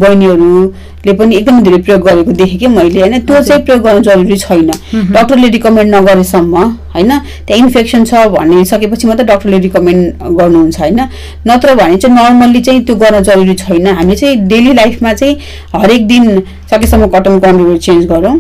बहिनीहरूले 1.05 1.12
पनि 1.19 1.37
एकदमै 1.37 1.62
धेरै 1.62 1.79
प्रयोग 1.85 2.01
गरेको 2.03 2.33
देखेँ 2.33 2.59
कि 2.59 2.67
मैले 2.67 3.01
होइन? 3.01 3.19
त्यो 3.27 3.43
चाहिँ 3.43 3.62
प्रयोग 3.64 3.83
गर्नु 3.85 4.01
जरुरी 4.01 4.37
छैन। 4.37 4.71
डक्टरले 5.12 5.49
रिकमेन्ड 5.49 5.95
नगरेसम्म 5.95 6.55
होइन? 6.95 7.11
त्यहाँ 7.47 7.59
इन्फेक्सन 7.61 8.05
छ 8.05 8.14
भनिसकेपछि 8.33 9.07
मात्रै 9.07 9.27
डक्टरले 9.27 9.59
रिकमेन्ड 9.59 10.03
गर्नुहुन्छ 10.38 10.81
होइन? 10.81 11.01
नत्र 11.47 11.75
भने 11.75 11.97
चाहिँ 11.97 12.17
नर्मल्ली 12.17 12.61
चाहिँ 12.61 12.85
त्यो 12.85 12.97
गर्न 12.97 13.21
जरुरी 13.23 13.55
छैन। 13.55 13.87
हामी 13.87 14.17
चाहिँ 14.17 14.37
डेली 14.49 14.73
लाइफमा 14.73 15.12
चाहिँ 15.12 15.37
हरेक 15.75 16.07
दिन 16.09 16.25
सकेसम्म 16.71 17.07
कटनको 17.12 17.47
अन्डरवेयर 17.47 17.79
चेन्ज 17.79 18.07
गरौँ 18.07 18.37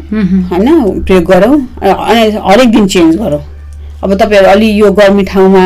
होइन? 0.50 0.68
प्रयोग 1.04 1.24
गरौँ 1.24 1.56
अनि 1.82 2.30
हरेक 2.48 2.68
दिन 2.72 2.86
चेन्ज 2.88 3.16
गरौँ। 3.16 3.42
अब 4.04 4.14
तपाईँहरू 4.14 4.48
अलि 4.48 4.68
यो 4.80 4.90
गर्मी 4.92 5.22
ठाउँमा 5.24 5.64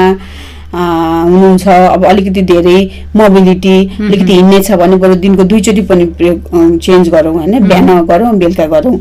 हुनुहुन्छ। 0.73 1.69
अब 1.69 2.05
अलिकति 2.05 2.43
धेरै 2.43 2.79
मोबिलिटी 3.17 3.77
अलिकति 4.01 4.33
हिँड्ने 4.33 4.61
छ 4.63 4.79
भने 4.81 4.97
बरु 4.97 5.15
दिनको 5.25 5.45
दुईचोटि 5.45 5.83
पनि 5.83 6.05
प्रयोग 6.19 6.79
चेन्ज 6.79 7.09
गरौँ 7.09 7.35
होइन 7.35 7.69
बिहान 7.69 8.05
गरौँ 8.07 8.35
बेलुका 8.39 8.67
गरौँ। 8.75 8.97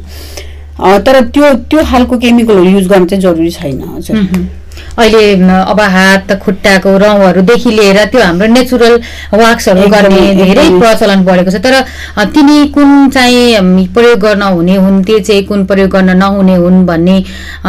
तर 1.05 1.15
त्यो 1.27 1.53
त्यो 1.69 1.83
खालको 1.85 2.17
केमिकलहरू 2.17 2.69
युज 2.69 2.87
गर्न 2.87 3.05
चाहिँ 3.05 3.21
जरुरी 3.21 3.51
छैन 3.51 3.81
हजुर। 3.95 4.15
अहिले 4.97 5.23
अब 5.63 5.79
हात 5.79 6.31
खुट्टाको 6.43 6.97
रौँहरूदेखि 6.97 7.71
लिएर 7.71 8.03
त्यो 8.11 8.21
हाम्रो 8.21 8.47
नेचुरल 8.47 8.93
वाक्सहरू 9.33 9.87
गर्ने 9.89 10.21
धेरै। 10.35 10.67
प्रचलन 10.79 11.23
बढेको 11.25 11.51
छ। 11.51 11.61
तर 11.61 11.75
तिनी 12.33 12.57
कुन 12.75 13.09
चाहिँ 13.09 13.87
प्रयोग 13.93 14.19
गर्न 14.19 14.41
हुने 14.41 14.75
हुन् 14.75 15.03
त्यो 15.05 15.19
चाहिँ 15.19 15.43
कुन 15.45 15.65
प्रयोग 15.65 15.89
गर्न 15.91 16.17
नहुने 16.17 16.55
हुन् 16.55 16.85
भन्ने 16.85 17.17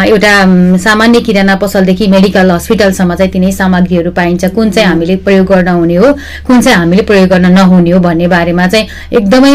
एउटा 0.07 0.33
सामान्य 0.79 1.21
किराना 1.21 1.55
पसलदेखि 1.63 2.07
मेडिकल 2.09 2.51
हस्पिटलसम्म 2.51 3.15
चाहिँ 3.15 3.33
तिनै 3.33 3.53
सामग्रीहरू 3.53 4.11
पाइन्छ। 4.17 4.45
कुन 4.57 4.71
चाहिँ 4.71 4.89
हामीले 4.89 5.17
प्रयोग 5.27 5.47
गर्न 5.53 5.69
हुने 5.69 5.97
हो 5.97 6.13
कुन 6.47 6.61
चाहिँ 6.61 6.79
हामीले 6.79 7.03
प्रयोग 7.03 7.29
गर्न 7.29 7.47
नहुने 7.53 7.91
हो 7.91 8.01
भन्ने 8.01 8.27
बारेमा 8.29 8.67
चाहिँ 8.67 8.87
एकदमै 9.13 9.53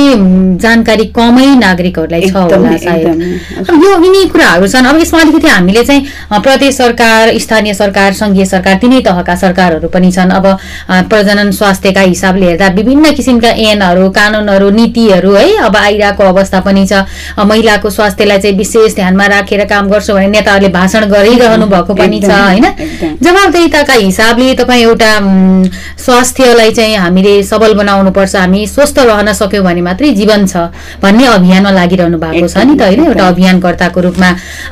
जानकारी 0.61 1.05
कमै 1.17 1.47
नागरिकहरूलाई 1.57 2.21
छ 2.29 2.35
होला 2.35 2.77
सायद। 2.77 3.07
यो 3.73 3.91
यिनी 4.03 4.21
कुराहरू 4.29 4.67
छन्। 4.67 4.85
अब 4.85 4.97
यसमा 5.01 5.19
अलिकति 5.21 5.47
हामीले 5.47 5.83
चाहिँ 5.83 6.01
प्रदेश 6.43 6.77
सरकार 6.77 7.37
स्थानीय 7.39 7.62
सरकार 7.73 8.13
सङ्घीय 8.13 8.45
सरकार 8.45 8.75
तिनै 8.83 8.99
तहका 9.07 9.35
सरकारहरू 9.35 9.87
पनि 9.87 10.11
छन्। 10.11 10.31
अब 10.33 10.45
प्रजनन 11.09 11.51
स्वास्थ्यका 11.53 12.01
हिसाबले 12.03 12.45
हेर्दा 12.45 12.67
विभिन्न 12.75 13.11
किसिमका 13.15 13.51
ऐनहरू 13.63 14.09
कानुनहरू 14.11 14.69
नीतिहरू 14.69 15.33
है 15.33 15.45
अब 15.63 15.75
आइरहेको 15.77 16.23
अवस्था 16.23 16.59
पनि 16.67 16.85
छ। 16.85 17.07
महिलाको 17.39 17.89
स्वास्थ्यलाई 17.89 18.39
चाहिँ 18.39 18.57
विशेष 18.57 18.95
ध्यानमा 18.95 19.25
राखेर 19.27 19.63
काम 19.69 19.89
गर्छु 19.89 20.13
भने 20.13 20.27
नेताहरूले 20.27 20.69
भाषण 20.73 21.05
गरिरहनु 21.13 21.65
भएको 21.67 21.93
पनि 21.93 22.19
छ 22.19 22.31
होइन? 22.31 22.65
एकदम। 22.65 23.15
जवाबदेहिताका 23.21 23.93
हिसाबले 23.93 24.53
तपाईँ 24.59 24.83
एउटा 24.83 25.11
स्वास्थ्यलाई 26.05 26.71
चाहिँ 26.73 26.95
हामीले 26.97 27.33
सबल 27.43 27.73
बनाउनु 27.77 28.11
पर्छ 28.11 28.35
हामी 28.35 28.65
स्वस्थ 28.67 28.99
रहन 28.99 29.33
सक्यौँ 29.33 29.63
भने 29.63 29.81
मात्रै 29.81 30.09
जीवन 30.19 30.45
छ 30.47 30.73
भन्ने 31.03 31.25
अभियानमा 31.27 31.71
लागिरहनु 31.71 32.17
भएको 32.17 32.47
छ 32.47 32.57
नि 32.65 32.75
त 32.75 32.81
होइन? 32.81 33.05
एउटा 33.05 33.27
अभियानकर्ताको 33.27 33.99
रूपमा 34.01 34.29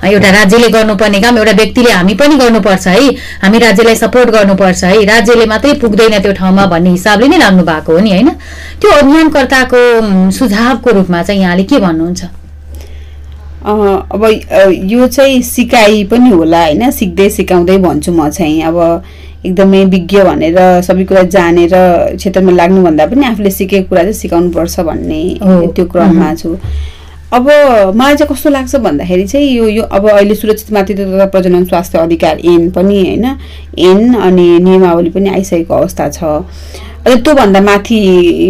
एउटा 0.09 0.29
राज्यले 0.31 0.69
गर्नुपर्ने 0.69 1.19
काम 1.21 1.37
एउटा 1.37 1.51
व्यक्तिले 1.61 1.91
हामी 1.91 2.13
पनि 2.15 2.35
गर्नुपर्छ। 2.41 2.80
है? 2.87 3.07
हामी 3.41 3.57
राज्यलाई 3.59 3.95
सपोर्ट 3.95 4.29
गर्नुपर्छ 4.29 4.83
है? 4.83 5.03
राज्यले 5.05 5.45
मात्रै 5.45 5.73
पुग्दैन 5.81 6.19
त्यो 6.21 6.33
ठाउँमा 6.33 6.65
भन्ने 6.73 6.89
हिसाबले 6.89 7.27
नै 7.27 7.37
लाग्नु 7.37 7.63
भएको 7.63 7.91
हो 7.93 7.99
नि 7.99 8.11
होइन? 8.11 8.29
त्यो 8.81 8.91
अभियानकर्ताको 8.99 9.79
सुझावको 10.31 10.89
रूपमा 10.91 11.23
चाहिँ 11.23 11.41
यहाँले 11.41 11.63
के 11.63 11.79
भन्नुहुन्छ? 11.79 12.23
अब 13.61 14.21
यो 14.91 15.07
चाहिँ 15.07 15.41
सिकाइ 15.41 16.03
पनि 16.11 16.29
होला 16.29 16.61
होइन? 16.65 16.89
सिक्दै 16.91 17.29
सिकाउँदै 17.29 17.77
भन्छु 17.77 18.11
म 18.11 18.29
चाहिँ। 18.29 18.61
अब 18.63 18.77
एकदमै 19.45 19.83
विज्ञ 19.85 20.21
भनेर 20.23 20.57
सबै 20.85 21.03
कुरा 21.09 21.21
जानेर 21.33 21.73
क्षेत्रमा 22.17 22.51
लाग्नुभन्दा 22.51 23.05
पनि 23.05 23.25
आफूले 23.25 23.51
सिकेको 23.51 23.89
कुरा 23.89 24.01
चाहिँ 24.01 24.13
सिकाउनुपर्छ 24.13 24.79
भन्ने। 24.79 25.21
त्यो 25.75 25.85
क्रममा 25.85 26.33
छु। 26.35 26.49
अब 27.33 27.47
मलाई 27.95 28.15
चाहिँ 28.15 28.33
कस्तो 28.33 28.49
लाग्छ 28.49 28.75
भन्दाखेरि 28.75 29.27
चाहिँ 29.27 29.47
यो 29.47 29.67
यो 29.69 29.83
अब 29.89 30.09
अहिले 30.09 30.35
सुरक्षित 30.35 30.71
मातृत्व 30.73 31.03
तथा 31.15 31.25
प्रजनन 31.33 31.65
स्वास्थ्य 31.65 31.99
अधिकार 31.99 32.39
ऐन 32.45 32.69
पनि 32.71 32.99
होइन 33.01 33.25
ऐन 33.79 34.13
अनि 34.15 34.47
नियमावली 34.59 35.09
पनि 35.09 35.29
आइसकेको 35.29 35.73
अवस्था 35.73 36.09
छ 36.09 36.23
अझ 37.07 37.17
त्योभन्दा 37.23 37.61
माथि 37.61 37.99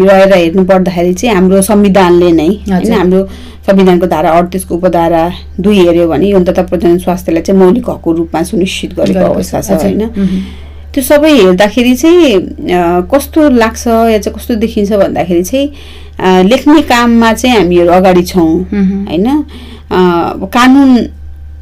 रहेर 0.03 0.33
हेर्नु 0.33 0.63
पर्दाखेरि 0.65 1.13
चाहिँ 1.13 1.35
हाम्रो 1.35 1.61
संविधानले 1.61 2.31
नै 2.31 2.47
होइन। 2.67 2.93
हाम्रो 2.93 3.21
संविधानको 3.67 4.07
धारा 4.07 4.29
अडतिसको 4.31 4.75
उपधारा 4.75 5.21
दुई 5.59 5.77
हेऱ्यो 5.77 6.07
भने 6.07 6.29
यौन 6.29 6.43
तथा 6.43 6.63
प्रजनन 6.63 6.97
स्वास्थ्यलाई 6.97 7.41
चाहिँ 7.43 7.59
मौलिक 7.61 7.89
हकको 7.89 8.11
रूपमा 8.11 8.43
सुनिश्चित 8.43 8.93
गरेको 8.93 9.25
अवस्था 9.25 9.61
छ। 9.61 9.71
होइन। 9.83 10.09
त्यो 10.93 11.03
सबै 11.03 11.31
हेर्दाखेरि 11.31 11.95
चाहिँ 11.95 13.05
कस्तो 13.11 13.49
लाग्छ 13.49 13.87
या 13.87 14.17
चाहिँ 14.19 14.35
कस्तो 14.35 14.55
देखिन्छ 14.59 14.91
भन्दाखेरि 14.93 15.43
चाहिँ 15.43 16.45
लेख्ने 16.51 16.81
काममा 16.91 17.33
चाहिँ 17.33 17.55
हामीहरू 17.57 17.91
अगाडि 17.91 18.23
छौँ। 18.31 18.51
होइन? 19.07 19.27
कानुन 20.55 20.89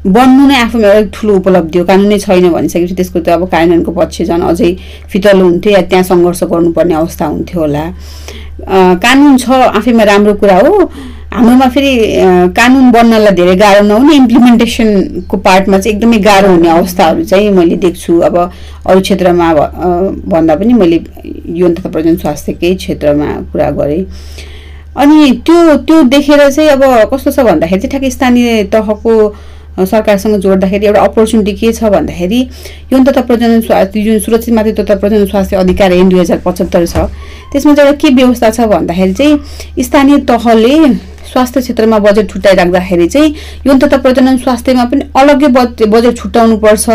बन्नु 0.00 0.46
नै 0.48 0.56
आफूमा 0.60 0.88
एउटा 0.88 1.10
ठुलो 1.14 1.36
उपलब्धि 1.36 1.78
हो। 1.78 1.84
कानुनै 1.84 2.18
छैन 2.18 2.48
भनिसकेपछि 2.50 2.94
त्यसको 2.94 3.20
त 3.20 3.28
अब 3.36 3.44
कार्यान्वयनको 3.52 3.92
पक्ष 3.92 4.22
झन् 4.26 4.42
अझै 4.50 4.70
फितलो 5.12 5.44
हुन्थ्यो 5.44 5.72
या 5.72 5.82
त्यहाँ 5.90 6.04
सङ्घर्ष 6.10 6.42
गर्नुपर्ने 6.50 6.94
अवस्था 6.94 7.26
हुन्थ्यो 7.26 7.60
होला। 7.60 7.84
कानुन 9.04 9.36
छ 9.38 9.50
आफैमा 9.78 10.04
राम्रो 10.10 10.34
कुरा 10.40 10.58
हो। 10.66 10.90
हाम्रोमा 11.32 11.66
फेरि 11.70 11.90
कानुन 12.58 12.90
बन्नलाई 12.90 13.34
धेरै 13.38 13.54
गाह्रो 13.56 13.82
नहुने 13.86 14.14
इम्प्लिमेन्टेसनको 14.16 15.36
पार्टमा 15.46 15.78
चाहिँ 15.78 15.94
एकदमै 15.96 16.18
गाह्रो 16.26 16.48
हुने 16.50 16.68
अवस्थाहरू 16.68 17.24
चाहिँ 17.24 17.50
मैले 17.54 17.76
देख्छु। 17.84 18.18
अब 18.28 18.36
अरू 18.36 19.00
क्षेत्रमा 19.00 19.52
भन्दा 20.26 20.54
पनि 20.58 20.72
मैले 20.74 20.98
यौन 21.60 21.74
तथा 21.74 21.88
प्रजन 21.94 22.16
स्वास्थ्यकै 22.22 22.74
क्षेत्रमा 22.74 23.28
कुरा 23.52 23.70
गरेँ। 23.78 24.02
अनि 24.96 25.30
त्यो 25.46 25.76
त्यो 25.86 26.02
देखेर 26.10 26.48
चाहिँ 26.50 26.70
अब 26.70 26.82
कस्तो 27.14 27.30
छ 27.30 27.46
भन्दाखेरि 27.46 27.80
चाहिँ 27.80 27.90
ठ्याक्कै 27.90 28.10
स्थानीय 28.10 28.62
तहको 28.74 29.14
सरकारसँग 29.78 30.36
जोड्दाखेरि 30.40 30.86
एउटा 30.86 31.00
अपर्च्युनिटी 31.00 31.52
के 31.52 31.72
छ 31.72 31.90
भन्दाखेरि 31.92 32.40
यौन 32.92 33.04
तथा 33.04 33.20
प्रजनन 33.28 33.60
स्वास्थ्य 33.60 34.02
जुन 34.04 34.18
सुरक्षित 34.18 34.54
मातृत्व 34.54 34.82
तथा 34.82 34.94
प्रजनन 34.96 35.26
स्वास्थ्य 35.26 35.56
अधिकार 35.56 35.92
ऐन 35.92 36.08
दुई 36.08 36.20
हजार 36.20 36.38
पचहत्तर 36.44 36.86
छ। 36.86 36.96
त्यसमा 37.52 37.74
चाहिँ 37.74 37.90
एउटा 37.90 37.98
के 38.00 38.14
व्यवस्था 38.14 38.50
छ 38.50 38.66
भन्दाखेरि 38.72 39.14
चाहिँ 39.14 39.84
स्थानीय 39.84 40.18
तहले 40.28 40.74
स्वास्थ्य 41.30 41.60
क्षेत्रमा 41.60 41.98
बजेट 41.98 42.30
छुट्याइराख्दाखेरि 42.30 43.06
चाहिँ 43.08 43.34
यौन 43.66 43.78
तथा 43.78 43.96
प्रजनन 44.04 44.36
स्वास्थ्यमा 44.44 44.84
पनि 44.90 45.10
अलग्गै 45.16 45.48
बज 45.56 45.82
बजेट 45.88 46.16
छुट्याउनुपर्छ 46.18 46.88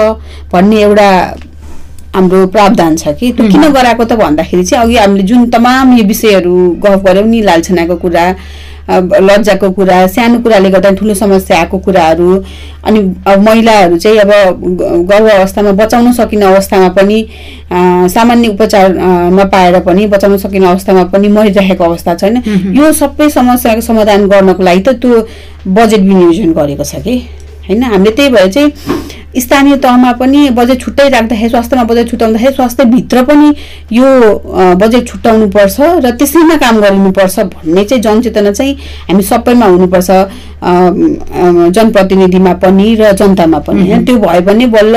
भन्ने 0.53 0.81
एउटा 0.81 1.09
हाम्रो 2.15 2.45
प्रावधान 2.47 2.95
छ 2.97 3.07
कि। 3.19 3.31
त्यो 3.31 3.47
किन 3.47 3.63
गराएको 3.71 4.03
त 4.03 4.13
भन्दाखेरि 4.19 4.63
चाहिँ 4.63 4.83
अघि 4.83 4.97
हामीले 4.97 5.23
जुन 5.23 5.49
तमाम 5.51 5.97
यो 5.97 6.03
विषयहरू 6.07 6.55
गफ 6.83 7.03
गऱ्यौँ 7.05 7.27
नि 7.27 7.41
लालछनाको 7.41 7.95
कुरा 8.03 8.25
लज्जाको 8.89 9.69
कुरा 9.77 10.05
सानो 10.15 10.39
कुराले 10.39 10.69
गर्दा 10.69 10.89
ठुलो 10.99 11.13
समस्या 11.13 11.57
आएको 11.59 11.77
कुराहरू 11.85 12.27
अनि 12.85 12.99
अब 13.27 13.39
महिलाहरू 13.47 13.97
चाहिँ 13.97 14.17
अब 14.19 14.29
ग- 14.29 14.89
गर्भ 15.11 15.29
अवस्थामा 15.29 15.71
बचाउन 15.81 16.11
सकिने 16.13 16.45
अवस्थामा 16.45 16.89
पनि 16.97 17.17
सामान्य 18.13 18.47
उपचार 18.47 18.93
नपाएर 19.39 19.79
पनि 19.87 20.05
बचाउन 20.07 20.37
सकिने 20.37 20.67
अवस्थामा 20.69 21.03
पनि 21.13 21.27
मरिरहेको 21.37 21.83
अवस्था 21.83 22.15
छैन। 22.15 22.41
यो 22.77 22.91
सबै 23.01 23.29
समस्याको 23.29 23.81
समाधान 23.81 24.27
गर्नको 24.29 24.63
लागि 24.63 24.81
त 24.87 24.93
त्यो 25.01 25.25
बजेट 25.67 26.01
विनियोजन 26.01 26.53
गरेको 26.53 26.83
छ 26.83 27.01
कि? 27.05 27.17
होइन 27.67 27.83
हामीले 27.83 28.11
त्यही 28.17 28.29
भएर 28.29 28.51
चाहिँ 28.51 28.71
स्थानीय 29.37 29.75
तहमा 29.83 30.11
पनि 30.19 30.49
बजेट 30.57 30.81
छुट्टै 30.81 31.07
राख्दाखेरि 31.09 31.49
स्वास्थ्यमा 31.49 31.83
बजेट 31.83 32.09
छुट्याउँदाखेरि 32.09 32.53
स्वास्थ्यभित्र 32.55 33.23
पनि 33.23 33.47
यो 33.91 34.07
बजेट 34.81 35.07
छुट्याउनु 35.07 35.47
पर्छ 35.55 35.77
र 36.05 36.11
त्यसैमा 36.17 36.55
काम 36.57 36.79
गरिनुपर्छ 36.81 37.39
भन्ने 37.53 37.83
चाहिँ 37.83 38.01
जनचेतना 38.03 38.51
चाहिँ 38.51 38.73
हामी 39.09 39.23
सबैमा 39.23 39.65
हुनुपर्छ 39.65 40.09
जनप्रतिनिधिमा 41.75 42.53
पनि 42.63 42.95
र 42.95 43.11
जनतामा 43.13 43.59
पनि। 43.67 43.81
होइन 43.89 44.05
त्यो 44.05 44.17
भयो 44.17 44.41
भने 44.41 44.65
बल्ल 44.67 44.95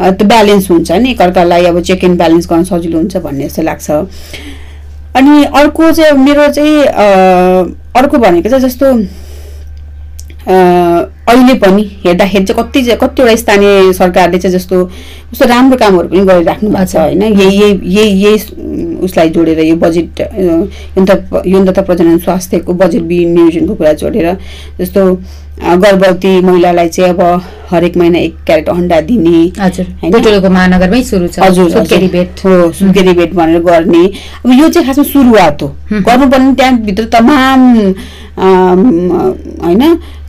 त्यो 0.00 0.26
ब्यालेन्स 0.28 0.70
हुन्छ 0.70 0.90
नि 0.92 1.10
एकअर्कालाई 1.10 1.64
अब 1.66 1.80
चेक 1.80 2.04
एन्ड 2.04 2.16
ब्यालेन्स 2.18 2.48
गर्न 2.50 2.64
सजिलो 2.64 2.98
हुन्छ 2.98 3.16
भन्ने 3.16 3.48
जस्तो 3.48 3.62
लाग्छ। 3.62 3.90
अनि 5.16 5.44
अर्को 5.44 5.92
चाहिँ 5.92 6.18
मेरो 6.24 6.48
चाहिँ 6.52 6.76
अर्को 7.96 8.18
भनेको 8.18 8.48
चाहिँ 8.48 8.64
जस्तो 8.64 8.86
अहिले 11.28 11.54
पनि 11.62 11.82
हेर्दाखेरि 12.04 12.44
चाहिँ 12.44 12.62
कति 12.62 12.82
कतिवटा 13.02 13.34
स्थानीय 13.36 13.92
सरकारले 13.92 14.38
चाहिँ 14.38 14.56
जस्तो 14.56 14.84
जस्तो 15.32 15.44
राम्रो 15.48 15.76
कामहरू 15.78 16.08
पनि 16.08 16.24
गरिराख्नु 16.26 16.70
भएको 16.70 16.84
छ 16.86 16.96
होइन। 16.96 17.22
यही 17.22 17.56
यही 17.56 17.80
यही 17.94 18.10
यही 18.24 18.98
उसलाई 19.06 19.28
जोडेर 19.30 19.58
यो 19.60 19.76
बजेट 19.76 20.20
अ, 20.20 20.26
यौन 21.46 21.66
तथा 21.66 21.82
प्रजनन 21.82 22.18
स्वास्थ्यको 22.18 22.72
बजेट 22.74 23.02
विनियोजनको 23.02 23.74
कुरा 23.74 23.92
जोडेर 24.02 24.36
जस्तो 24.80 25.02
गर्भवती 25.56 26.40
महिलालाई 26.46 26.88
चाहिँ 26.88 27.10
अब 27.10 27.20
हरेक 27.70 27.96
महिना 27.96 28.18
एक 28.18 28.34
क्यारेट 28.46 28.68
अन्डा 28.68 29.00
दिने 29.00 29.38
हजुर। 29.60 30.48
महानगरमै 30.48 31.02
सुरु 31.02 31.28
छ। 31.28 31.38
हजुर 31.40 31.70
सुत्केरी 31.70 32.06
हजुर। 32.06 32.16
बेट 32.16 32.44
हो 32.44 32.72
सुत्केरी 32.72 33.12
बेट 33.18 33.32
भनेर 33.34 33.60
गर्ने। 33.62 34.04
अब 34.44 34.50
यो 34.52 34.68
चाहिँ 34.68 34.86
खासमा 34.86 35.04
सुरुवात 35.04 35.62
हो। 35.62 35.68
गर्नुपर्ने 35.92 36.54
त्यहाँभित्र 36.54 37.04
तमाम 37.16 37.60
होइन 39.64 39.82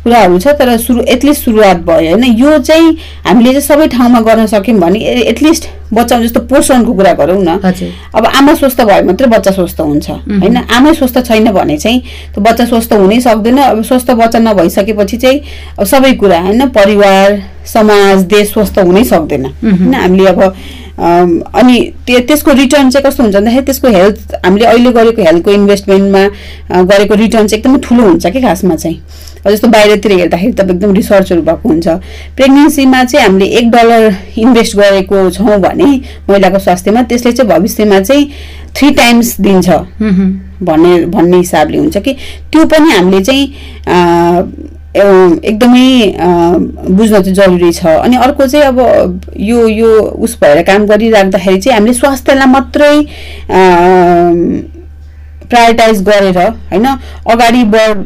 कुराहरू 0.08 0.40
छ 0.40 0.48
तर 0.56 0.76
सुरु 0.80 1.02
एटलिस्ट 1.04 1.44
सुरुवात 1.44 1.78
भयो 1.84 2.16
होइन? 2.16 2.24
यो 2.40 2.58
चाहिँ 2.60 2.96
हामीले 3.28 3.52
चाहिँ 3.52 3.62
सबै 3.62 3.88
ठाउँमा 3.92 4.20
गर्न 4.24 4.46
सक्यौँ 4.48 4.80
भने 4.80 5.00
एटलिस्ट 5.28 5.68
बच्चा 5.94 6.20
जस्तो 6.20 6.40
पोषणको 6.48 6.94
कुरा 6.94 7.12
गरौँ 7.20 7.44
न। 7.44 7.60
अब 8.16 8.26
आमा 8.26 8.54
स्वस्थ 8.56 8.82
भयो 8.82 9.04
मात्रै 9.04 9.28
बच्चा 9.28 9.52
स्वस्थ 9.52 9.82
हुन्छ 9.82 10.10
होइन? 10.10 10.58
आमै 10.58 10.94
स्वस्थ 10.94 11.20
छैन 11.28 11.52
भने 11.52 11.78
चाहिँ 11.78 12.00
त्यो 12.34 12.44
बच्चा 12.44 12.66
स्वस्थ 12.66 12.94
हुनै 12.94 13.20
सक्दैन। 13.20 13.58
अब 13.58 13.84
स्वस्थ 13.84 14.12
बच्चा 14.16 14.40
नभइसकेपछि 14.40 15.18
चाहिँ 15.18 15.42
अब 15.80 15.86
सबै 15.86 16.12
कुरा 16.16 16.40
होइन? 16.40 16.68
परिवार 16.72 17.40
समाज 17.68 18.24
देश 18.32 18.52
स्वस्थ 18.52 18.80
हुनै 18.80 19.04
सक्दैन 19.04 19.46
होइन? 19.46 19.94
हामीले 19.94 20.28
अब 20.28 20.42
अनि 20.98 21.80
त्यो 22.08 22.20
त्यसको 22.28 22.52
रिटर्न 22.54 22.90
चाहिँ 22.90 23.06
कस्तो 23.06 23.24
हुन्छ 23.24 23.36
भन्दाखेरि 23.36 23.66
त्यसको 23.66 23.88
हेल्थ 23.88 24.36
हामीले 24.46 24.66
अहिले 24.66 24.92
गरेको 24.92 25.22
हेल्थको 25.22 25.52
इन्भेस्टमेन्टमा 25.52 26.84
गरेको 26.84 27.16
रिटर्न 27.16 27.48
चाहिँ 27.48 27.60
एकदमै 27.62 27.80
ठुलो 27.88 28.04
हुन्छ 28.04 28.26
कि 28.28 28.42
खासमा 28.42 28.76
चाहिँ। 28.76 29.00
जस्तो 29.48 29.68
बाहिरतिर 29.68 30.12
हेर्दाखेरि 30.12 30.54
त 30.54 30.60
एकदम 30.60 30.94
रिसर्चहरू 30.94 31.42
भएको 31.42 31.70
हुन्छ। 31.70 31.88
प्रेग्नेन्सीमा 32.36 33.04
चाहिँ 33.04 33.26
हामीले 33.26 33.46
एक 33.46 33.70
डलर 33.72 34.16
इन्भेस्ट 34.38 34.76
गरेको 34.78 35.30
छौँ 35.32 35.58
भने 35.62 35.86
महिलाको 36.30 36.60
स्वास्थ्यमा 36.60 37.02
त्यसले 37.08 37.32
चाहिँ 37.32 37.50
भविष्यमा 37.52 38.00
चाहिँ 38.00 38.30
थ्री 38.76 38.90
टाइम्स 38.98 39.40
दिन्छ। 39.42 39.70
भन्ने 40.68 41.06
भन्ने 41.06 41.38
हिसाबले 41.38 41.78
हुन्छ 41.78 41.98
कि। 41.98 42.14
त्यो 42.52 42.66
पनि 42.66 42.92
हामीले 42.92 43.22
चाहिँ 43.24 43.46
एकदमै 44.96 45.90
बुझ्न 46.90 47.22
चाहिँ 47.22 47.34
जरुरी 47.34 47.72
छ। 47.72 47.86
अनि 47.86 48.16
अर्को 48.18 48.48
चाहिँ 48.48 48.66
अब 48.66 49.22
यो 49.40 49.68
यो 49.68 49.92
उस 50.26 50.38
भएर 50.42 50.62
काम 50.64 50.86
गरिराख्दाखेरि 50.86 51.60
चाहिँ 51.62 51.78
हामीले 51.78 51.94
स्वास्थ्यलाई 51.94 52.48
मात्रै 52.48 52.96
प्रायोरिटाइज 55.50 56.02
गरेर 56.04 56.38
होइन 56.40 56.86
अगाडि 57.32 57.64
बढ 57.66 57.98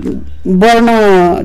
बढ्न 0.41 0.87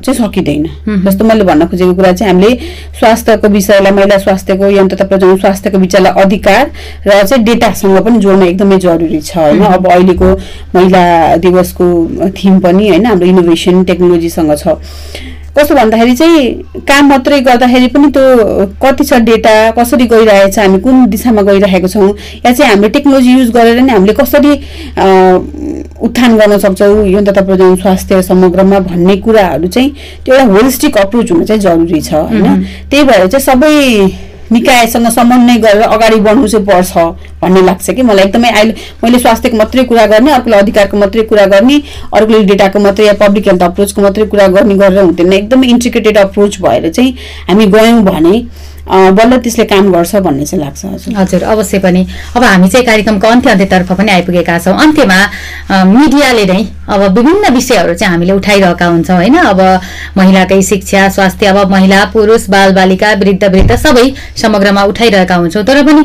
चाहिँ 0.01 0.17
सकिँदैन। 0.17 0.65
जस्तो 1.05 1.25
मैले 1.25 1.43
भन्न 1.43 1.65
खोजेको 1.67 1.93
कुरा 1.95 2.11
चाहिँ 2.13 2.33
हामीले 2.33 2.55
स्वास्थ्यको 2.99 3.47
विषयलाई 3.47 3.91
महिला 3.91 4.17
स्वास्थ्यको 4.17 4.69
यौन 4.71 4.87
तथा 4.89 5.05
प्रजनन 5.05 5.37
स्वास्थ्यको 5.37 5.77
विषयलाई 5.77 6.23
अधिकार 6.23 6.71
र 7.07 7.23
चाहिँ 7.23 7.43
डेटासँग 7.45 7.99
पनि 8.05 8.19
जोड्न 8.19 8.43
एकदमै 8.43 8.77
जरुरी 8.79 9.21
छ 9.21 9.37
होइन। 9.37 9.63
अब 9.63 9.87
अहिलेको 9.87 10.33
महिला 10.75 11.03
दिवसको 11.45 11.85
थिम 12.37 12.59
पनि 12.59 12.89
होइन 12.89 13.05
हाम्रो 13.05 13.27
इनोभेसन 13.27 13.83
टेक्नोलोजीसँग 13.85 14.55
छ। 14.57 14.77
कस्तो 15.57 15.75
भन्दाखेरि 15.75 16.15
चाहिँ 16.15 16.81
काम 16.85 17.07
मात्रै 17.09 17.39
गर्दाखेरि 17.41 17.87
पनि 17.89 18.07
त्यो 18.13 18.65
कति 18.81 19.03
छ 19.03 19.13
डेटा 19.25 19.53
कसरी 19.77 20.05
गइरहेछ 20.07 20.59
हामी 20.59 20.79
कुन 20.79 21.05
दिशामा 21.09 21.41
गइरहेको 21.41 21.87
छौँ 21.87 22.09
या 22.45 22.51
चाहिँ 22.51 22.71
हामीले 22.71 22.89
टेक्नोलोजी 22.89 23.31
युज 23.31 23.49
गरेर 23.51 23.81
नै 23.81 23.93
हामीले 23.93 24.13
कसरी 24.13 24.53
उत्थान 26.01 26.37
गर्न 26.37 26.57
सक्छौँ 26.57 27.05
यौन 27.07 27.25
तथा 27.25 27.41
प्रजनन 27.41 27.75
स्वास्थ्य 27.75 28.21
समग्रमा 28.21 28.79
भन्ने 28.79 29.17
कुराहरू 29.17 29.67
चाहिँ 29.67 29.89
त्यो 30.25 30.35
एउटा 30.35 30.53
होलिस्टिक 30.53 30.97
अप्रोच 30.97 31.31
हुन 31.31 31.43
चाहिँ 31.45 31.61
जरुरी 31.61 32.01
छ 32.01 32.13
होइन? 32.13 32.63
त्यही 32.89 33.03
भएर 33.03 33.27
चाहिँ 33.27 33.45
सबै 33.45 34.25
निकायसँग 34.51 35.07
समन्वय 35.11 35.57
गरेर 35.59 35.81
अगाडि 35.83 36.19
बढ्नु 36.19 36.47
चाहिँ 36.47 36.65
पर्छ 36.65 36.97
भन्ने 37.41 37.61
लाग्छ 37.61 37.89
कि? 37.89 38.01
मलाई 38.01 38.25
एकदमै 38.25 38.49
अहिले 38.49 38.73
मैले 39.03 39.19
स्वास्थ्यको 39.19 39.57
मात्रै 39.57 39.83
कुरा 39.83 40.05
गर्ने 40.07 40.31
अर्कोले 40.31 40.57
अधिकारको 40.57 40.97
मात्रै 40.97 41.23
कुरा 41.23 41.45
गर्ने 41.45 41.81
अर्कोले 42.13 42.43
डेटाको 42.43 42.79
मात्रै 42.79 43.05
या 43.07 43.13
पब्लिक 43.19 43.47
हेल्थ 43.47 43.63
अप्रोचको 43.63 44.01
मात्रै 44.01 44.25
कुरा 44.25 44.47
गर्ने 44.47 44.75
गरेर 44.75 45.03
हुँदैन। 45.03 45.33
एकदमै 45.33 45.67
इन्ट्रिकेटेड 45.67 46.17
अप्रोच 46.17 46.61
भएर 46.61 46.89
चाहिँ 46.89 47.11
हामी 47.49 47.65
गयौँ 47.75 48.01
भने 48.03 48.39
बल्ल 48.89 49.37
त्यसले 49.43 49.65
काम 49.65 49.91
गर्छ 49.91 50.15
भन्ने 50.25 50.45
चाहिँ 50.45 50.63
लाग्छ 50.63 50.85
हजुर। 51.17 51.43
अवश्य 51.43 51.79
पनि। 51.79 52.05
अब 52.35 52.43
हामी 52.43 52.67
चाहिँ 52.69 52.85
कार्यक्रमको 52.85 53.27
अन्त्य 53.27 53.49
अन्त्यतर्फ 53.51 53.91
पनि 53.91 54.11
आइपुगेका 54.11 54.57
छौँ। 54.59 54.77
अन्त्यमा 54.77 55.19
मिडियाले 55.85 56.45
नै 56.45 56.63
अब 56.87 57.01
विभिन्न 57.17 57.53
विषयहरू 57.53 57.93
चाहिँ 57.93 58.11
हामीले 58.11 58.33
उठाइरहेका 58.33 58.85
हुन्छौँ 58.85 59.15
होइन? 59.17 59.35
अब 59.37 59.61
महिलाकै 60.17 60.61
शिक्षा 60.63 61.07
स्वास्थ्य 61.09 61.45
अब 61.47 61.71
महिला 61.71 62.03
पुरुष 62.13 62.49
बालबालिका 62.49 63.13
वृद्ध 63.13 63.43
वृद्ध 63.43 63.75
सबै 63.75 64.07
समग्रमा 64.41 64.83
उठाइरहेका 64.83 65.35
हुन्छौँ। 65.35 65.63
तर 65.63 65.83
पनि 65.83 66.03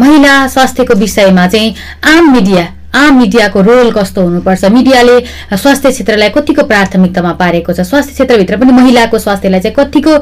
महिला 0.00 0.46
स्वास्थ्यको 0.48 0.94
विषयमा 0.94 1.46
चाहिँ 1.46 1.74
आम 2.08 2.32
मिडिया 2.32 2.66
आम 2.94 3.18
मिडियाको 3.18 3.60
रोल 3.62 3.90
कस्तो 3.92 4.22
हुनुपर्छ? 4.22 4.64
मिडियाले 4.74 5.18
स्वास्थ्य 5.54 5.90
क्षेत्रलाई 5.90 6.28
कतिको 6.34 6.62
प्राथमिकतामा 6.66 7.32
पारेको 7.38 7.72
छ? 7.72 7.80
स्वास्थ्य 7.86 8.12
क्षेत्रभित्र 8.12 8.56
पनि 8.56 8.72
महिलाको 8.72 9.18
स्वास्थ्यलाई 9.18 9.60
चाहिँ 9.60 9.74
कतिको 9.78 10.16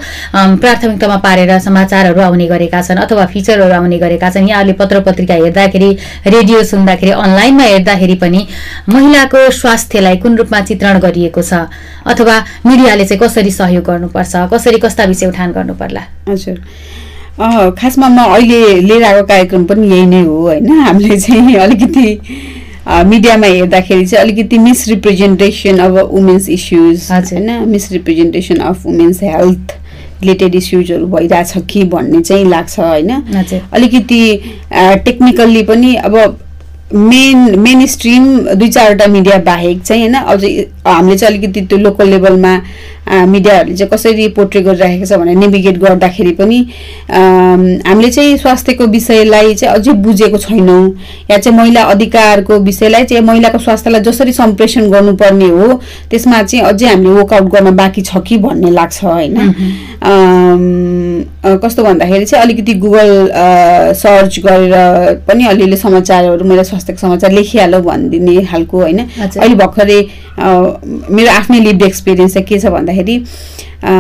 प्राथमिकतामा 0.61 1.17
पारेर 1.25 1.59
समाचारहरू 1.65 2.21
आउने 2.21 2.47
गरेका 2.47 2.83
छन् 2.83 3.01
अथवा 3.09 3.25
फिचरहरू 3.33 3.73
आउने 3.75 3.99
गरेका 3.99 4.31
छन्? 4.31 4.49
यहाँहरूले 4.49 4.77
पत्र 4.77 5.01
पत्रिका 5.01 5.35
हेर्दाखेरि 5.35 5.91
रेडियो 6.29 6.63
सुन्दाखेरि 6.65 7.13
अनलाइनमा 7.17 7.65
हेर्दाखेरि 7.73 8.15
पनि 8.21 8.47
महिलाको 8.89 9.51
स्वास्थ्यलाई 9.51 10.17
कुन 10.21 10.37
रूपमा 10.37 10.61
चित्रण 10.69 10.99
गरिएको 11.01 11.43
छ? 11.43 11.73
अथवा 12.05 12.37
मिडियाले 12.67 13.05
चाहिँ 13.09 13.21
कसरी 13.21 13.51
सहयोग 13.51 13.85
गर्नुपर्छ? 13.85 14.37
कसरी 14.53 14.79
कस्ता 14.85 15.05
विषय 15.09 15.27
उठान 15.27 15.53
गर्नुपर्ला? 15.53 16.03
हजुर। 16.29 16.61
खासमा 17.39 18.09
म 18.09 18.19
अहिले 18.35 18.81
लिएर 18.81 19.03
आएको 19.05 19.27
कार्यक्रम 19.27 19.65
पनि 19.65 19.89
यही 19.91 20.07
नै 20.07 20.23
हो 20.23 20.41
होइन? 20.43 20.71
हामीले 20.71 21.19
चाहिँ 21.21 21.55
अलिकति 21.57 22.19
मिडियामा 23.07 23.47
हेर्दाखेरि 23.47 24.07
चाहिँ 24.07 24.25
अलिकति 24.25 24.59
मिसरिप्रेजेन्टेसन 24.59 25.79
अब 25.79 25.99
वुमेन्स 26.13 26.49
इस्युज। 26.49 27.09
होइन? 27.11 27.51
Misrepresentation 27.69 28.57
of 28.71 28.87
women's 28.87 29.23
health 29.23 29.73
related 30.23 30.55
इस्युजहरू 30.55 31.07
भइरहेछ 31.07 31.53
कि 31.71 31.85
भन्ने 31.95 32.21
चाहिँ 32.23 32.45
लाग्छ 32.45 32.79
होइन? 32.81 33.11
अलिकति 33.73 34.21
टेक्निकल्ली 35.05 35.63
पनि 35.63 35.95
अब 35.95 36.39
मेन 36.95 37.59
मेन 37.61 37.87
स्ट्रिम 37.87 38.27
दुई 38.49 38.69
चारवटा 38.69 39.07
मिडिया 39.07 39.39
बाहेक 39.47 39.83
चाहिँ 39.83 40.03
होइन? 40.03 40.15
अझै 40.15 40.51
हामीले 40.87 41.17
चाहिँ 41.17 41.35
अलिकति 41.35 41.61
त्यो 41.61 41.79
लोकल 41.79 42.09
लेभलमा 42.09 42.57
मिडियाहरूले 43.09 43.77
चाहिँ 43.77 43.91
कसरी 43.91 44.29
पोर्ट्रे 44.37 44.61
गरिराखेको 44.63 45.07
छ 45.07 45.19
भनेर 45.19 45.37
नेभिगेट 45.37 45.79
गर्दाखेरि 45.79 46.33
पनि 46.41 46.59
हामीले 47.11 48.11
चाहिँ 48.11 48.37
स्वास्थ्यको 48.39 48.87
विषयलाई 48.87 49.55
चाहिँ 49.55 49.75
अझै 49.75 49.93
बुझेको 50.05 50.39
छैनौँ। 50.39 50.83
या 51.31 51.39
चाहिँ 51.39 51.59
महिला 51.59 51.83
अधिकारको 51.95 52.59
विषयलाई 52.61 53.05
चाहिँ 53.05 53.23
महिलाको 53.25 53.59
स्वास्थ्यलाई 53.59 54.01
जसरी 54.01 54.33
सम्प्रेषण 54.33 54.91
गर्नुपर्ने 54.91 55.49
हो 55.49 55.81
त्यसमा 56.11 56.43
चाहिँ 56.43 56.65
अझै 56.65 56.87
हामीले 56.87 57.11
वर्कआउट 57.11 57.53
गर्न 57.53 57.77
बाँकी 57.77 58.03
छ 58.03 58.23
कि 58.27 58.37
भन्ने 58.39 58.71
लाग्छ 58.71 59.05
होइन? 59.05 59.35
कस्तो 61.63 61.85
भन्दाखेरि 61.85 62.25
चाहिँ 62.25 62.45
अलिकति 62.45 62.75
गुगल 62.85 63.11
सर्च 63.97 64.39
गरेर 64.47 64.75
पनि 65.29 65.47
अलिअलि 65.47 65.77
समाचारहरू 65.77 66.45
महिला 66.45 66.63
स्वास्थ्यको 66.63 67.01
समाचार 67.01 67.33
लेखिहालौँ 67.33 67.83
भनिदिने 67.83 68.45
खालको 68.45 68.81
होइन। 68.81 68.99
अहिले 68.99 69.55
भर्खरै 69.55 70.01
मेरो 70.39 71.31
आफ्नै 71.31 71.61
लिभ 71.61 71.83
एक्सपिरियन्स 71.83 72.35
चाहिँ 72.35 72.47
के 72.47 72.59
छ 72.59 72.67
भन्दाखेरि 72.71 72.97
अ, 72.99 73.91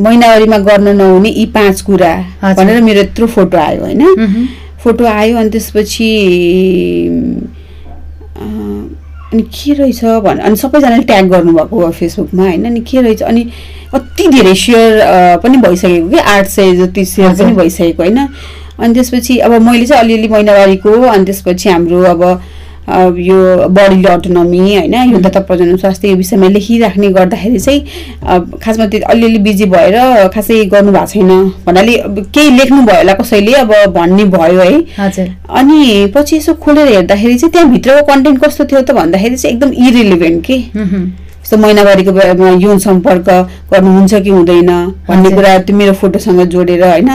महिनावारीमा 0.00 0.58
गर्न 0.58 0.88
नहुने 0.96 1.28
यी 1.28 1.46
पाँच 1.46 1.80
कुरा। 1.80 2.14
भनेर 2.56 2.80
मेरो 2.82 3.00
यत्रो 3.00 3.26
फोटो 3.26 3.58
आयो 3.58 3.80
होइन। 3.80 4.48
फोटो 4.84 5.04
आयो 5.04 5.36
अनि 5.38 5.50
त्यसपछि 5.50 6.08
अनि 9.32 9.42
के 9.42 9.72
रहेछ 9.74 10.04
भन 10.04 10.38
अनि 10.38 10.56
सबैजनाले 10.56 11.02
ट्याग 11.02 11.28
गर्नुभएको 11.28 11.84
हो 11.84 11.90
फेसबुकमा 11.90 12.42
होइन 12.42 12.64
अनि 12.64 12.80
के 12.80 13.00
रहेछ 13.00 13.22
अनि 13.22 13.44
कति 13.94 14.28
धेरै 14.28 14.54
सेयर 14.54 15.00
पनि 15.36 15.56
भइसकेको 15.56 16.08
कि 16.08 16.18
आठ 16.18 16.46
सय 16.46 16.72
जति 16.76 17.04
सेयर 17.04 17.28
पनि। 17.44 17.52
भइसकेको 17.56 18.02
होइन 18.02 18.18
अनि 18.78 18.94
त्यसपछि 18.94 19.38
अब 19.38 19.52
मैले 19.62 19.86
चाहिँ 19.86 20.02
अलिअलि 20.02 20.28
महिनावारीको 20.28 20.90
अनि 20.90 21.24
त्यसपछि 21.24 21.68
हाम्रो 21.68 22.02
अब 22.02 22.42
यो 22.88 23.68
बडीले 23.68 24.08
अटोनोमी 24.08 24.58
होइन 24.58 24.94
यो 25.12 25.18
तथा 25.22 25.40
प्रजनन 25.48 25.76
स्वास्थ्य 25.76 26.08
यो 26.08 26.16
विषयमा 26.16 26.48
लेखिराख्ने 26.48 27.08
गर्दाखेरि 27.08 27.58
चाहिँ 27.58 28.58
खासमा 28.62 28.86
त्यो 28.86 29.00
अलिअलि 29.08 29.38
बिजी 29.38 29.66
भएर 29.74 29.96
खासै 30.34 30.64
गर्नु 30.72 30.92
भएको 30.92 31.06
छैन 31.06 31.30
भन्नाले 31.66 31.96
केही 32.34 32.50
लेख्नु 32.58 32.82
भयो 32.82 32.96
होला 32.96 33.14
कसैले 33.14 33.52
अब 33.54 33.72
भन्ने 33.94 34.24
भयो 34.34 34.60
है। 34.60 34.78
हजुर। 34.98 35.28
अनि 35.50 36.06
पछि 36.14 36.36
यसो 36.36 36.54
खोलेर 36.54 36.88
हेर्दाखेरि 36.88 37.38
चाहिँ 37.38 37.52
त्यहाँभित्रको 37.52 38.06
कन्टेन्ट 38.06 38.44
कस्तो 38.44 38.64
थियो 38.64 38.80
त 38.82 38.90
भन्दाखेरि 38.92 39.36
चाहिँ 39.36 39.54
एकदम 39.56 39.72
इरिलिभेन्ट 39.86 40.44
के। 40.46 40.58
जस्तो 41.52 41.60
महिनावारीको 41.62 42.12
बेलामा 42.16 42.48
यौन 42.64 42.78
सम्पर्क 42.80 43.28
गर्नुहुन्छ 43.68 44.14
कि 44.24 44.30
हुँदैन 44.32 44.70
भन्ने। 45.04 45.30
कुरा 45.36 45.58
त्यो 45.68 45.76
मेरो 45.76 45.92
फोटोसँग 46.00 46.40
जोडेर 46.48 46.80
होइन? 46.80 47.08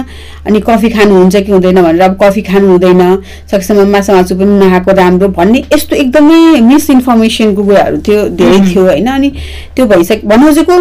अनि 0.45 0.59
कफी 0.61 0.89
खानुहुन्छ 0.93 1.35
कि 1.41 1.51
हुँदैन 1.51 1.81
भनेर 1.81 2.01
अब 2.01 2.17
कफी 2.21 2.41
खानु 2.45 2.67
हुँदैन 2.69 3.01
सकेसम्म 3.49 3.87
माछा 3.89 4.13
मासु 4.13 4.35
पनि 4.37 4.53
नखाएको 4.61 4.91
राम्रो 4.93 5.27
भन्ने 5.33 5.63
यस्तो 5.73 5.95
एकदमै 6.05 6.61
मिसइन्फर्मेसनको 6.69 7.63
कुराहरू 7.65 7.97
थियो 8.05 8.21
धेरै 8.37 8.59
थियो 8.69 8.83
होइन? 8.85 9.07
अनि 9.09 9.29
त्यो 9.75 9.85
भइसक 9.89 10.21
भन्नु 10.29 10.45
खोजेको 10.47 10.75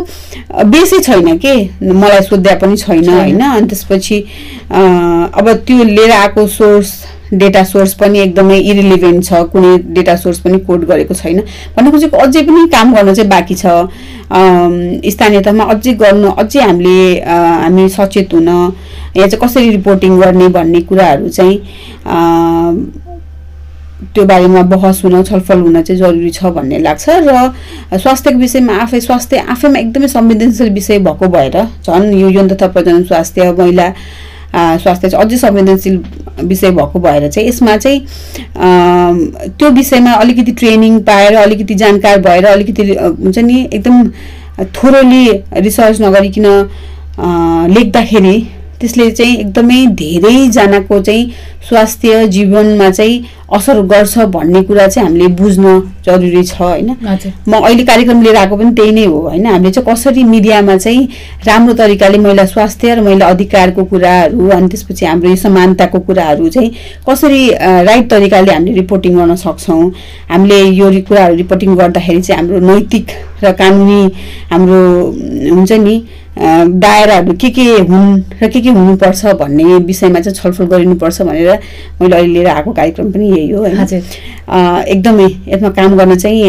अ, 0.53 0.63
बेसै 0.63 1.01
छैन 1.01 1.37
के? 1.41 1.55
मलाई 1.81 2.21
सोध्या 2.29 2.55
पनि 2.61 2.77
छैन। 2.77 3.09
होइन? 3.09 3.41
अनि 3.41 3.67
त्यसपछि 3.73 4.19
अब 5.33 5.47
त्यो 5.65 5.85
लिएर 5.97 6.11
आएको 6.13 6.47
सोर्स 6.61 6.93
डेटा 7.33 7.63
सोर्स 7.65 7.95
पनि 8.01 8.19
एकदमै 8.21 8.59
इरिलिभेन्ट 8.59 9.25
छ 9.25 9.43
कुनै 9.53 9.77
डेटा 9.95 10.17
सोर्स 10.17 10.39
पनि 10.41 10.59
कोड 10.67 10.85
गरेको 10.87 11.15
छैन। 11.15 11.41
भन्नु 11.77 11.91
खोजेको 11.91 12.17
अझै 12.17 12.43
पनि 12.43 12.67
काम 12.75 12.95
गर्न 12.95 13.15
चाहिँ 13.15 13.31
बाँकी 13.31 13.55
छ। 13.55 13.67
स्थानीय 15.15 15.41
तहमा 15.41 15.65
अझै 15.75 15.93
गर्नु 16.03 16.31
अझै 16.43 16.61
हामीले 16.61 16.99
हामी 17.25 17.89
सचेत 17.89 18.35
हुन 18.35 18.49
यहाँ 18.49 19.29
चाहिँ 19.29 19.41
कसरी 19.43 19.71
रिपोर्टिङ 19.71 20.19
गर्ने 20.21 20.49
भन्ने 20.55 20.81
कुराहरू 20.87 21.29
चाहिँ 21.29 21.57
त्यो 24.15 24.25
बारेमा 24.27 24.63
बहस 24.71 25.01
हुन 25.05 25.23
छलफल 25.23 25.61
हुन 25.61 25.83
चाहिँ 25.83 26.01
जरुरी 26.01 26.31
छ 26.31 26.53
भन्ने 26.57 26.79
लाग्छ 26.79 27.09
र 27.09 27.99
स्वास्थ्यको 27.99 28.39
विषयमा 28.39 28.75
आफै 28.83 29.01
स्वास्थ्य 29.01 29.39
आफैमा 29.55 29.79
एकदमै 29.79 30.09
संवेदनशील 30.09 30.71
विषय 30.73 30.99
भएको 31.07 31.29
भएर 31.35 31.57
झन् 31.83 32.13
यो 32.21 32.29
यौन 32.31 32.49
तथा 32.49 32.67
प्रजनन 32.77 33.03
स्वास्थ्य 33.05 33.51
महिला 33.59 33.89
स्वास्थ्य 34.57 35.09
चाहिँ 35.09 35.25
अझै 35.25 35.37
संवेदनशील 35.37 36.03
विषय 36.45 36.71
भएको 36.71 36.99
भएर 36.99 37.29
चाहिँ 37.29 37.49
यसमा 37.49 37.77
चाहिँ 37.77 38.01
त्यो 39.59 39.71
विषयमा 39.71 40.13
अलिकति 40.15 40.53
ट्रेनिङ 40.53 40.99
पाएर 41.03 41.35
अलिकति 41.37 41.75
जानकार 41.75 42.21
भएर 42.21 42.47
अलिकति 42.47 42.83
हुन्छ 42.99 43.39
नि 43.39 43.63
एकदम 43.73 44.09
थोरोली 44.75 45.25
रिसर्च 45.61 46.01
नगरिकन 46.01 46.47
लेख्दाखेरि 47.71 48.37
त्यसले 48.81 49.11
चाहिँ 49.11 49.37
एकदमै 49.39 49.87
धेरैजनाको 50.01 51.01
चाहिँ 51.01 51.31
स्वास्थ्य 51.69 52.27
जीवनमा 52.29 52.91
चाहिँ 52.91 53.25
असर 53.53 53.81
गर्छ 53.91 54.19
भन्ने 54.35 54.63
कुरा 54.63 54.87
चाहिँ 54.89 55.09
हामीले 55.09 55.27
बुझ्न 55.39 55.81
जरुरी 56.07 56.43
छ 56.45 56.61
होइन? 56.61 56.91
म 57.49 57.53
अहिले 57.55 57.85
कार्यक्रम 57.85 58.23
लिएर 58.23 58.37
आएको 58.37 58.57
पनि 58.57 58.71
त्यही 58.77 58.93
नै 58.93 59.05
हो 59.05 59.19
होइन? 59.19 59.47
हामीले 59.47 59.71
चाहिँ 59.71 59.87
कसरी 59.87 60.25
मिडियामा 60.25 60.77
चाहिँ 60.77 61.09
राम्रो 61.47 61.75
तरिकाले 61.75 62.19
महिला 62.19 62.45
स्वास्थ्य 62.47 62.95
र 62.95 63.03
महिला 63.03 63.27
अधिकारको 63.27 63.85
कुराहरू 63.85 64.49
अनि 64.51 64.69
त्यसपछि 64.69 65.07
हाम्रो 65.07 65.31
यो 65.31 65.37
समानताको 65.37 65.99
कुराहरू 66.07 66.49
चाहिँ 66.49 66.71
कसरी 67.09 67.49
राइट 67.87 68.11
तरिकाले 68.11 68.53
हामीले 68.53 68.75
रिपोर्टिङ 68.81 69.17
गर्न 69.17 69.35
सक्छौँ? 69.37 69.91
हामीले 70.31 70.61
यो 70.75 70.91
कुराहरू 71.09 71.35
रिपोर्टिङ 71.37 71.75
गर्दाखेरि 71.77 72.23
चाहिँ 72.23 72.41
हाम्रो 72.43 72.61
नैतिक 72.67 73.07
र 73.45 73.53
कानुनी 73.53 74.03
हाम्रो 74.51 74.81
हुन्छ 75.55 75.73
नि 75.73 75.97
दायराहरू 76.37 77.33
के 77.41 77.49
के 77.51 77.63
हुन् 77.89 78.21
र 78.43 78.49
के 78.53 78.61
के 78.61 78.69
हुनुपर्छ 78.69 79.35
भन्ने 79.41 79.65
विषयमा 79.89 80.21
चाहिँ 80.21 80.35
छलफल 80.37 80.67
गरिनुपर्छ 80.69 81.23
भनेर 81.23 81.59
मैले 82.01 82.17
अहिले 82.17 82.33
लिएर 82.33 82.47
आएको 82.49 82.73
कार्यक्रम 82.73 83.11
पनि 83.13 83.29
यही 83.31 83.51
हो 83.51 83.61
होइन? 83.61 83.79
एकदमै 84.89 85.29
यसमा 85.49 85.71
काम 85.79 85.97
गर्न 85.97 86.17
चाहिँ 86.17 86.43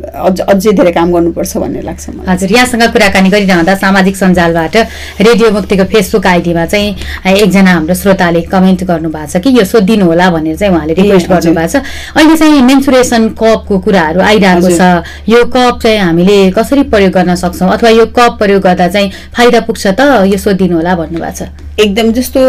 अझ 0.00 0.40
अझै 0.40 0.72
धेरै 0.72 0.92
काम 0.92 1.12
गर्नुपर्छ 1.12 1.56
भन्ने 1.56 1.80
लाग्छ 1.82 2.08
मलाई। 2.08 2.26
हजुर 2.26 2.50
यहाँसँग 2.52 2.82
कुराकानी 2.92 3.28
गरिरहँदा 3.30 3.74
सामाजिक 3.84 4.16
सञ्जालबाट 4.16 4.76
रेडियो 5.20 5.50
मुक्तिको 5.50 5.84
फेसबुक 5.92 6.26
आइडीमा 6.26 6.64
चाहिँ 6.66 6.88
एकजना 7.36 7.72
हाम्रो 7.72 7.94
श्रोताले 7.94 8.40
कमेन्ट 8.48 8.84
गर्नुभएको 8.84 9.28
छ 9.28 9.42
कि 9.44 9.50
यो 9.58 9.64
सोधिदिनु 9.64 10.04
होला 10.06 10.30
भनेर 10.30 10.56
चाहिँ 10.56 10.72
उहाँले 10.74 10.94
रिक्वेस्ट। 10.94 11.28
गर्नुभएको 11.28 11.68
छ। 11.68 11.84
अहिले 12.16 12.36
चाहिँ 12.36 12.62
मेन्सुरेसन 12.62 13.28
कपको 13.36 13.78
कुराहरू 13.78 14.20
आइरहेको। 14.20 14.68
छ। 14.72 15.04
यो 15.28 15.44
कप 15.52 15.78
चाहिँ 15.82 15.98
हामीले 16.00 16.50
कसरी 16.56 16.82
प्रयोग 16.88 17.12
गर्न 17.12 17.34
सक्छौँ? 17.36 17.68
अथवा 17.70 17.90
यो 17.90 18.06
कप 18.16 18.38
प्रयोग 18.40 18.62
गर्दा 18.62 18.88
चाहिँ 18.88 19.10
फाइदा 19.36 19.60
पुग्छ 19.68 19.86
त 19.86 20.00
यो 20.26 20.38
सोधिदिनु 20.38 20.76
होला 20.76 20.94
भन्नुभएको 20.96 21.36
छ। 21.36 21.48
एकदम 21.80 22.10
जस्तो 22.12 22.40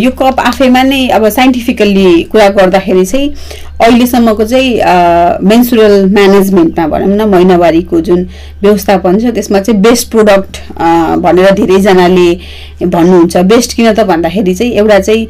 यो 0.00 0.10
कप 0.18 0.40
आफैमा 0.40 0.82
नै 0.82 1.06
अब 1.16 1.28
साइन्टिफिकल्ली 1.28 2.22
कुरा 2.32 2.48
गर्दाखेरि 2.56 3.04
चाहिँ 3.06 3.28
अहिलेसम्मको 3.80 4.44
चाहिँ 4.44 5.46
मेन्सुरल 5.48 5.94
म्यानेजमेन्टमा 6.14 6.86
भनौँ 6.88 7.16
न 7.16 7.28
महिनावारीको 7.30 8.00
जुन 8.00 8.26
व्यवस्थापन 8.62 9.18
छ 9.18 9.32
त्यसमा 9.34 9.60
चाहिँ 9.60 9.80
बेस्ट 9.82 10.10
प्रोडक्ट 10.10 10.60
भनेर 11.22 11.50
धेरैजनाले 11.54 12.28
भन्नुहुन्छ। 12.84 13.36
बेस्ट 13.52 13.76
किन 13.76 13.92
त 13.92 14.04
भन्दाखेरि 14.06 14.54
चाहिँ 14.54 14.72
एउटा 14.72 14.98
चाहिँ 14.98 15.26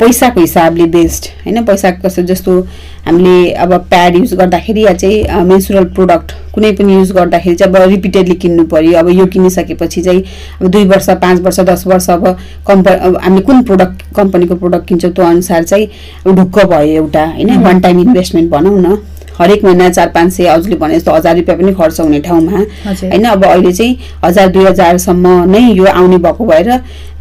पैसाको 0.00 0.40
हिसाबले 0.40 0.86
बेस्ट 0.94 1.30
होइन? 1.44 1.64
पैसाको 1.64 2.08
कसो 2.08 2.22
जस्तो 2.30 2.60
हामीले 3.06 3.50
अब 3.64 3.74
प्याड 3.90 4.16
युज 4.16 4.34
गर्दाखेरि 4.34 4.84
या 4.84 4.94
चाहिँ 4.94 5.42
मेन्सुरल 5.44 5.84
प्रोडक्ट 5.96 6.32
कुनै 6.54 6.72
पनि 6.72 6.94
युज 6.94 7.12
गर्दाखेरि 7.12 7.56
चाहिँ 7.56 7.74
अब 7.74 7.90
रिपिटेडली 7.90 8.34
किन्नु 8.42 8.64
पऱ्यो 8.72 8.98
अब 8.98 9.08
यो 9.08 9.26
किनिसकेपछि 9.34 10.02
चाहिँ 10.02 10.24
अब 10.60 10.66
दुई 10.66 10.84
वर्ष 10.84 11.10
पाँच 11.22 11.40
वर्ष 11.40 11.60
दस 11.70 11.86
वर्ष 11.86 12.10
अब 12.10 12.26
कम्प 12.66 12.88
हामीले 13.22 13.42
कुन 13.42 13.62
प्रोडक्ट 13.62 14.02
कम्पनीको 14.16 14.54
प्रोडक्ट 14.56 14.88
किन्छौँ 14.88 15.12
त्यो 15.12 15.24
अनुसार 15.24 15.64
चाहिँ 15.64 15.86
अब 16.26 16.34
ढुक्क 16.36 16.58
भयो 16.66 17.04
एउटा 17.04 17.24
होइन? 17.26 17.56
वान 17.62 17.80
टाइम 17.80 18.00
इन्भेस्टमेन्ट 18.00 18.50
भनौँ 18.50 18.78
न। 18.80 18.96
हरेक 19.40 19.64
महिना 19.64 19.88
चार 19.90 20.08
पाँच 20.14 20.32
सय 20.32 20.48
हजुरले 20.48 20.76
भने 20.76 20.94
जस्तो 20.94 21.12
हजार 21.12 21.36
रुपियाँ 21.36 21.58
पनि 21.58 21.72
खर्च 21.74 22.00
हुने 22.00 22.20
ठाउँमा। 22.20 22.58
होइन 22.86 23.24
अब 23.26 23.44
अहिले 23.44 23.72
चाहिँ 23.72 23.96
हजार 24.24 24.48
दुई 24.48 24.64
हजारसम्म 24.64 25.28
नै 25.50 25.60
यो 25.72 25.84
आउने 25.86 26.18
भएको 26.18 26.46
भएर 26.46 26.70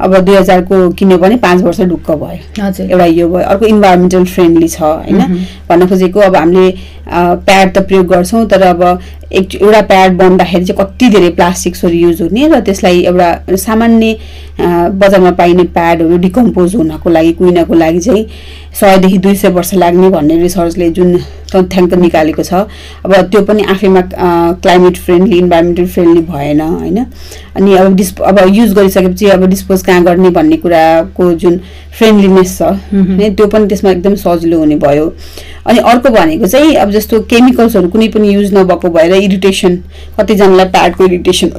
अब 0.01 0.17
दुई 0.17 0.35
हजारको 0.35 0.89
किन्यो 0.99 1.17
भने 1.17 1.35
पाँच 1.37 1.61
वर्ष 1.61 1.81
ढुक्क 1.81 2.11
भयो। 2.11 2.67
एउटा 2.83 3.05
यो 3.05 3.29
भयो। 3.29 3.43
अर्को 3.43 3.65
इन्भाइरोमेन्टल 3.65 4.25
फ्रेन्डली 4.25 4.67
छ 4.67 4.81
होइन? 4.81 5.45
भन्न 5.69 5.87
खोजेको 5.87 6.19
अब 6.19 6.35
हामीले 6.35 6.71
प्याड 7.09 7.73
त 7.73 7.87
प्रयोग 7.87 8.05
गर्छौँ 8.07 8.45
तर 8.47 8.61
अब 8.63 8.83
एक 9.31 9.55
एउटा 9.55 9.81
प्याड 9.89 10.17
बन्दाखेरि 10.17 10.65
चाहिँ 10.65 10.77
कति 10.79 11.09
धेरै 11.09 11.29
प्लास्टिक्सहरू 11.37 11.95
युज 11.95 12.21
हुने 12.21 12.47
र 12.47 12.59
त्यसलाई 12.61 13.01
एउटा 13.01 13.55
सामान्य 13.55 14.15
बजारमा 14.59 15.31
पाइने 15.31 15.63
प्याडहरू 15.75 16.17
डिकम्पोज 16.17 16.75
हुनको 16.75 17.09
लागि 17.09 17.31
कुहिनको 17.33 17.73
लागि 17.73 17.99
चाहिँ 17.99 18.25
सयदेखि 18.79 19.17
दुई 19.17 19.35
सय 19.35 19.49
वर्ष 19.49 19.73
लाग्ने 19.73 20.09
भन्ने 20.09 20.37
रिसर्चले 20.41 20.89
जुन 20.91 21.17
तथ्याङ्क 21.49 21.93
निकालेको 21.95 22.43
छ। 22.43 22.53
अब 23.05 23.13
त्यो 23.31 23.41
पनि 23.41 23.63
आफैमा 23.73 24.01
क्लाइमेट 24.61 24.97
फ्रेन्डली 24.97 25.37
इन्भाइरोमेन्टल 25.37 25.87
फ्रेन्डली 25.87 26.21
भएन 26.21 26.61
होइन? 26.61 27.05
अनि 27.59 27.73
अब 27.75 27.95
डिस्प 27.95 28.21
अब 28.23 28.39
युज 28.47 28.73
गरिसकेपछि 28.73 29.25
अब 29.29 29.45
डिस्पोज 29.49 29.81
कहाँ 29.83 30.03
गर्ने 30.03 30.29
भन्ने 30.31 30.57
कुराको 30.57 31.31
जुन 31.33 31.57
फ्रेन्डलिनेस 31.97 32.57
छ 32.57 32.61
होइन 32.93 33.35
त्यो 33.35 33.47
पनि 33.47 33.67
त्यसमा 33.67 33.91
एकदम 33.91 34.15
सजिलो 34.15 34.59
हुने 34.59 34.75
भयो। 34.77 35.11
अनि 35.67 35.79
अर्को 35.79 36.09
भनेको 36.09 36.45
चाहिँ 36.47 36.75
अब 36.75 36.91
जस्तो 36.91 37.19
केमिकल्सहरू 37.29 37.89
कुनै 37.89 38.07
पनि 38.09 38.33
युज 38.33 38.53
नभएको 38.53 38.89
भएर 38.89 39.13
इरिटेसन 39.15 39.75
कतिजनालाई 40.19 40.65
प्याडको 40.75 41.05
इरिटेसन 41.05 41.49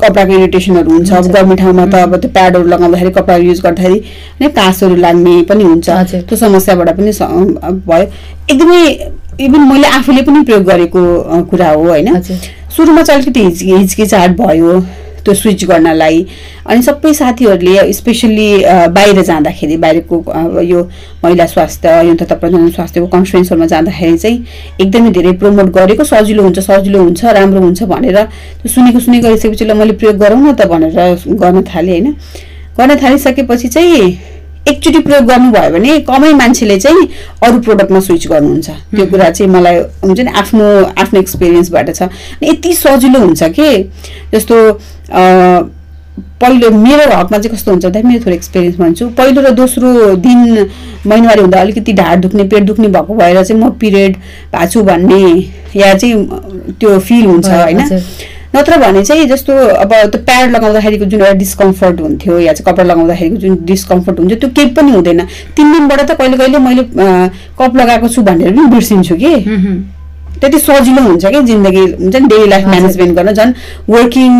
कपडाको 0.00 0.32
इरिटेसनहरू 0.32 0.90
हुन्छ। 0.90 1.12
अब 1.12 1.26
गर्मी 1.32 1.54
ठाउँमा 1.56 1.86
त 1.86 1.94
अब 2.06 2.16
त्यो 2.16 2.30
प्याडहरू 2.30 2.66
लगाउँदाखेरि 2.68 3.10
कपडाहरू 3.10 3.44
युज 3.44 3.60
गर्दाखेरि 3.60 4.00
नै 4.40 4.48
कासहरू 4.58 4.96
लाग्ने 4.96 5.42
पनि 5.48 5.64
हुन्छ। 5.64 5.88
त्यो 6.12 6.36
समस्याबाट 6.36 6.88
पनि 6.98 7.12
भयो। 7.88 8.04
एकदमै 8.50 8.80
इभन 9.40 9.60
मैले 9.70 9.88
आफूले 9.96 10.22
पनि 10.22 10.42
प्रयोग 10.44 10.64
गरेको 10.64 11.02
कुरा 11.50 11.70
हो 11.70 11.82
होइन। 11.88 12.20
सुरुमा 12.76 13.02
चाहिँ 13.02 13.22
अलिकति 13.22 13.44
हिचकि 13.44 13.74
हिचकिचाहट 13.74 14.30
भयो। 14.40 14.80
त्यो 15.28 15.34
स्विच 15.34 15.64
गर्नलाई। 15.68 16.24
अनि 16.66 16.82
सबै 16.82 17.12
साथीहरूले 17.14 17.92
स्पेसल्ली 17.92 18.48
बाहिर 18.96 19.22
जाँदाखेरि 19.22 19.76
बाहिरको 19.84 20.16
यो 20.64 20.80
महिला 21.24 21.46
स्वास्थ्य 21.46 21.88
यो 22.08 22.14
तथा 22.16 22.34
प्रजनन 22.40 22.70
स्वास्थ्यको 22.72 23.06
कन्फरेन्सहरूमा 23.14 23.66
जाँदाखेरि 23.74 24.18
चाहिँ 24.18 24.44
एकदमै 24.80 25.10
धेरै 25.12 25.32
प्रमोट 25.42 25.72
गरेको 25.76 26.04
सजिलो 26.04 26.42
हुन्छ 26.42 26.58
सजिलो 26.70 27.02
हुन्छ 27.02 27.24
राम्रो 27.38 27.60
हुन्छ 27.60 27.82
भनेर 27.92 28.18
त्यो 28.24 28.72
सुनेको 28.74 29.00
सुनेको 29.00 29.28
गरिसकेपछि 29.28 29.64
ल 29.64 29.76
मैले 29.76 29.92
प्रयोग 30.00 30.16
गरौँ 30.24 30.40
न 30.40 30.52
त 30.56 30.66
भनेर 30.72 30.96
गर्न 31.44 31.62
थालेँ 31.68 31.92
होइन? 31.92 32.14
गर्न 32.78 32.96
थालिसकेपछि 33.02 33.68
चाहिँ 33.68 34.37
एकचोटि 34.66 34.98
प्रयोग 34.98 35.24
गर्नुभयो 35.26 35.70
भने 35.72 35.98
कमै 36.08 36.32
मान्छेले 36.34 36.78
चाहिँ 36.80 37.08
अरू 37.42 37.58
प्रोडक्टमा 37.60 38.00
स्विच 38.00 38.26
गर्नुहुन्छ। 38.28 38.68
त्यो 38.96 39.06
कुरा 39.06 39.30
चाहिँ 39.30 39.52
मलाई 39.52 39.76
हुन्छ 40.04 40.20
नि 40.20 40.30
आफ्नो 40.42 40.66
आफ्नो 40.98 41.20
एक्सपिरियन्सबाट 41.20 41.90
छ। 41.94 42.08
यति 42.42 42.72
सजिलो 42.74 43.18
हुन्छ 43.20 43.42
कि? 43.58 43.68
जस्तो 44.34 44.56
पहिलो 46.40 46.70
मेरो 46.70 47.16
हकमा 47.16 47.38
चाहिँ 47.38 47.54
कस्तो 47.54 47.70
हुन्छ 47.70 47.84
भन्दा 47.84 48.08
मेरो 48.08 48.24
थोरै 48.24 48.34
एक्सपिरियन्स 48.34 48.76
भन्छु। 48.78 49.08
पहिलो 49.18 49.40
र 49.42 49.50
दोस्रो 49.54 50.14
दिन 50.16 50.68
महिनावारी 51.06 51.40
हुँदा 51.40 51.60
अलिकति 51.60 51.92
ढाड 51.92 52.20
दुख्ने 52.20 52.44
पेट 52.44 52.62
दुख्ने 52.62 52.88
भएको 52.88 53.14
भएर 53.14 53.42
चाहिँ 53.42 53.62
म 53.62 53.70
पिरियड 53.80 54.16
भएको 54.52 54.66
छु 54.66 54.82
भन्ने 54.82 55.22
या 55.76 55.94
चाहिँ 55.94 56.74
त्यो 56.80 56.98
फिल 56.98 57.24
हुन्छ 57.26 57.48
होइन। 57.48 57.80
नत्र 58.54 58.76
भने 58.76 59.04
चाहिँ 59.04 59.26
जस्तो 59.28 59.52
अब 59.52 59.92
त्यो 59.92 60.20
प्याड 60.24 60.50
लगाउँदाखेरिको 60.50 61.04
जुन 61.04 61.20
एउटा 61.20 61.32
डिस्कम्फर्ट 61.38 62.00
हुन्थ्यो 62.00 62.38
या 62.38 62.52
चाहिँ 62.52 62.72
कपडा 62.72 62.84
लगाउँदाखेरिको 62.84 63.36
जुन 63.36 63.58
डिस्कम्फर्ट 63.64 64.18
हुन्थ्यो 64.18 64.38
त्यो 64.38 64.50
केही 64.56 64.70
पनि 64.74 64.92
हुँदैन 64.92 65.20
तिन 65.56 65.72
दिनबाट 65.72 66.00
त 66.00 66.16
कहिले 66.16 66.36
कहिले 66.36 66.58
मैले 66.58 66.82
कप 67.60 67.76
लगाएको 67.76 68.08
छु 68.08 68.22
भनेर 68.22 68.52
पनि 68.52 68.66
बिर्सिन्छु 68.72 69.16
कि। 69.16 69.34
त्यति 70.40 70.58
सजिलो 70.58 71.02
हुन्छ 71.02 71.24
कि 71.26 71.40
जिन्दगी 71.50 71.84
हुन्छ 72.02 72.16
नि 72.16 72.26
डेली 72.28 72.46
लाइफ। 72.50 72.66
म्यानेजमेन्ट 72.68 73.12
गर्न 73.18 73.32
झन् 73.32 73.52
वर्किङ 73.90 74.32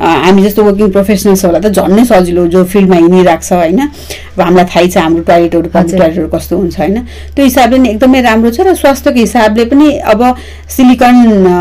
हामी 0.00 0.42
जस्तो 0.42 0.62
वर्किङ 0.64 0.90
प्रोफेसनल्सहरूलाई 0.96 1.62
त 1.62 1.72
झन् 1.74 1.96
नै 1.96 2.04
सजिलो 2.10 2.46
जो 2.54 2.64
फिल्डमा 2.72 2.96
हिँडिरहेको 2.96 3.44
छ 3.44 3.52
होइन 3.52 3.80
अब 3.80 4.40
हामीलाई 4.40 4.64
थाहै 4.74 4.86
छ 4.88 4.96
हाम्रो 4.98 5.22
टोयलेटहरू 5.30 5.68
पब्लिक 5.68 5.84
हजुर। 5.84 5.98
टोयलेटहरू 5.98 6.28
कस्तो 6.36 6.56
हुन्छ 6.56 6.78
होइन 6.80 6.96
त्यो 7.36 7.44
हिसाबले 7.44 7.78
नि 7.78 7.88
एकदमै 7.94 8.20
राम्रो 8.28 8.50
छ 8.50 8.60
र 8.66 8.74
स्वास्थ्यको 8.82 9.20
हिसाबले 9.20 9.64
पनि 9.72 9.88
अब 10.12 10.20
सिलिकन 10.76 11.16
अ, 11.46 11.56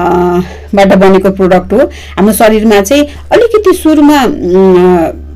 बाट 0.75 0.93
बनेको 1.03 1.29
प्रोडक्ट 1.39 1.73
हो 1.73 1.79
हाम्रो 2.17 2.33
शरीरमा 2.41 2.81
चाहिँ 2.81 3.03
अलिकति 3.33 3.73
सुरुमा 3.81 4.19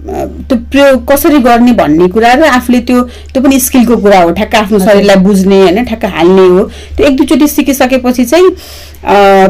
त्यो 0.04 0.58
प्रयोग 0.72 1.06
कसरी 1.12 1.40
गर्ने 1.40 1.72
भन्ने 1.74 2.08
कुरा 2.12 2.34
र 2.34 2.44
आफूले 2.44 2.80
त्यो 2.88 3.02
त्यो 3.34 3.42
पनि 3.44 3.60
स्किलको 3.60 3.98
कुरा 3.98 4.20
हो 4.22 4.32
ठ्याक्क 4.36 4.56
आफ्नो। 4.56 4.80
शरीरलाई 4.80 5.16
बुझ्ने 5.24 5.60
होइन 5.62 5.84
ठ्याक्क 5.86 6.06
हाल्ने 6.16 6.48
हो। 6.48 6.64
त्यो 6.98 7.08
एक 7.08 7.16
दुईचोटि 7.18 7.48
सिकिसकेपछि 7.48 8.26
चाहिँ 8.26 8.50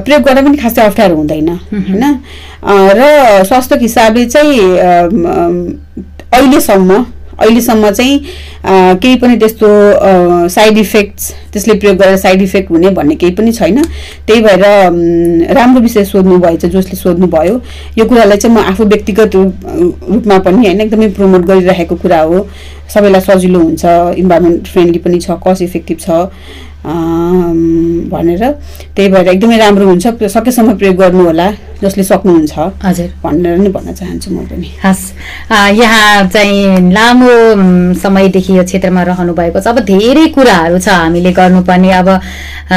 प्रयोग 0.06 0.22
गर्न 0.22 0.46
पनि 0.46 0.58
खासै 0.58 0.82
अप्ठ्यारो 0.82 1.16
हुँदैन 1.16 1.50
होइन? 1.50 2.04
र 2.98 3.44
स्वास्थ्यको 3.48 3.82
हिसाबले 3.82 4.26
चाहिँ 4.26 4.60
अहिलेसम्म 6.34 7.04
अहिलेसम्म 7.40 7.90
चाहिँ 7.92 8.20
केही 9.00 9.16
पनि 9.22 9.38
त्यस्तो 9.38 9.68
साइड 10.50 10.78
इफेक्ट्स 10.78 11.32
त्यसले 11.54 11.74
प्रयोग 11.80 11.98
गरेर 11.98 12.18
साइड 12.18 12.42
इफेक्ट 12.42 12.72
हुने 12.72 12.90
भन्ने 12.90 13.16
केही 13.16 13.34
पनि 13.36 13.52
छैन। 13.52 13.82
त्यही 14.28 14.42
भएर 14.42 14.64
राम्रो 15.56 15.82
विषय 15.82 16.06
सोध्नु 16.06 16.38
भएछ 16.40 16.66
जसले 16.66 16.96
सोध्नु 16.98 17.28
भयो 17.28 17.62
यो 17.98 18.06
कुरालाई 18.06 18.38
चाहिँ 18.38 18.56
म 18.56 18.60
आफू 18.64 18.84
व्यक्तिगत 18.86 19.36
रूप- 19.36 19.66
रूपमा 20.12 20.38
पनि 20.46 20.66
होइन 20.66 20.82
एकदमै 20.82 21.08
प्रमोट 21.18 21.46
गरिरहेको 21.46 21.96
कुरा 21.96 22.22
हो। 22.22 22.48
सबैलाई 22.94 23.22
सजिलो 23.22 23.60
हुन्छ 23.60 23.86
इन्भाइरोमेन्ट 24.18 24.68
फ्रेन्डली 24.68 25.00
पनि 25.00 25.20
छ 25.20 25.40
कस्ट 25.48 25.62
इफेक्टिभ 25.62 25.98
छ 26.00 26.10
भनेर। 28.12 28.44
त्यही 28.96 29.10
भएर 29.10 29.28
एकदमै 29.28 29.58
राम्रो 29.58 29.86
हुन्छ 29.88 30.08
सकेसम्म 30.34 30.76
प्रयोग 30.78 30.96
गर्नु 30.96 31.24
होला 31.26 31.48
जसले 31.84 32.04
सक्नुहुन्छ। 32.04 32.54
हजुर। 32.84 33.10
भनेर 33.24 33.58
नै 33.60 33.70
भन्न 33.76 33.94
चाहन्छु 33.94 34.32
म 34.32 34.48
पनि। 34.48 34.70
हस्। 34.84 35.04
यहाँ 35.52 36.28
चाहिँ 36.34 36.92
लामो 36.92 37.32
समयदेखि 38.00 38.58
यो 38.58 38.64
क्षेत्रमा 38.64 39.04
रहनु 39.04 39.34
भएको 39.34 39.60
छ। 39.60 39.68
अब 39.68 39.80
धेरै 39.84 40.26
कुराहरू 40.36 40.80
छ 40.80 40.88
हामीले 40.90 41.32
गर्नुपर्ने। 41.32 41.92
अब 41.92 42.10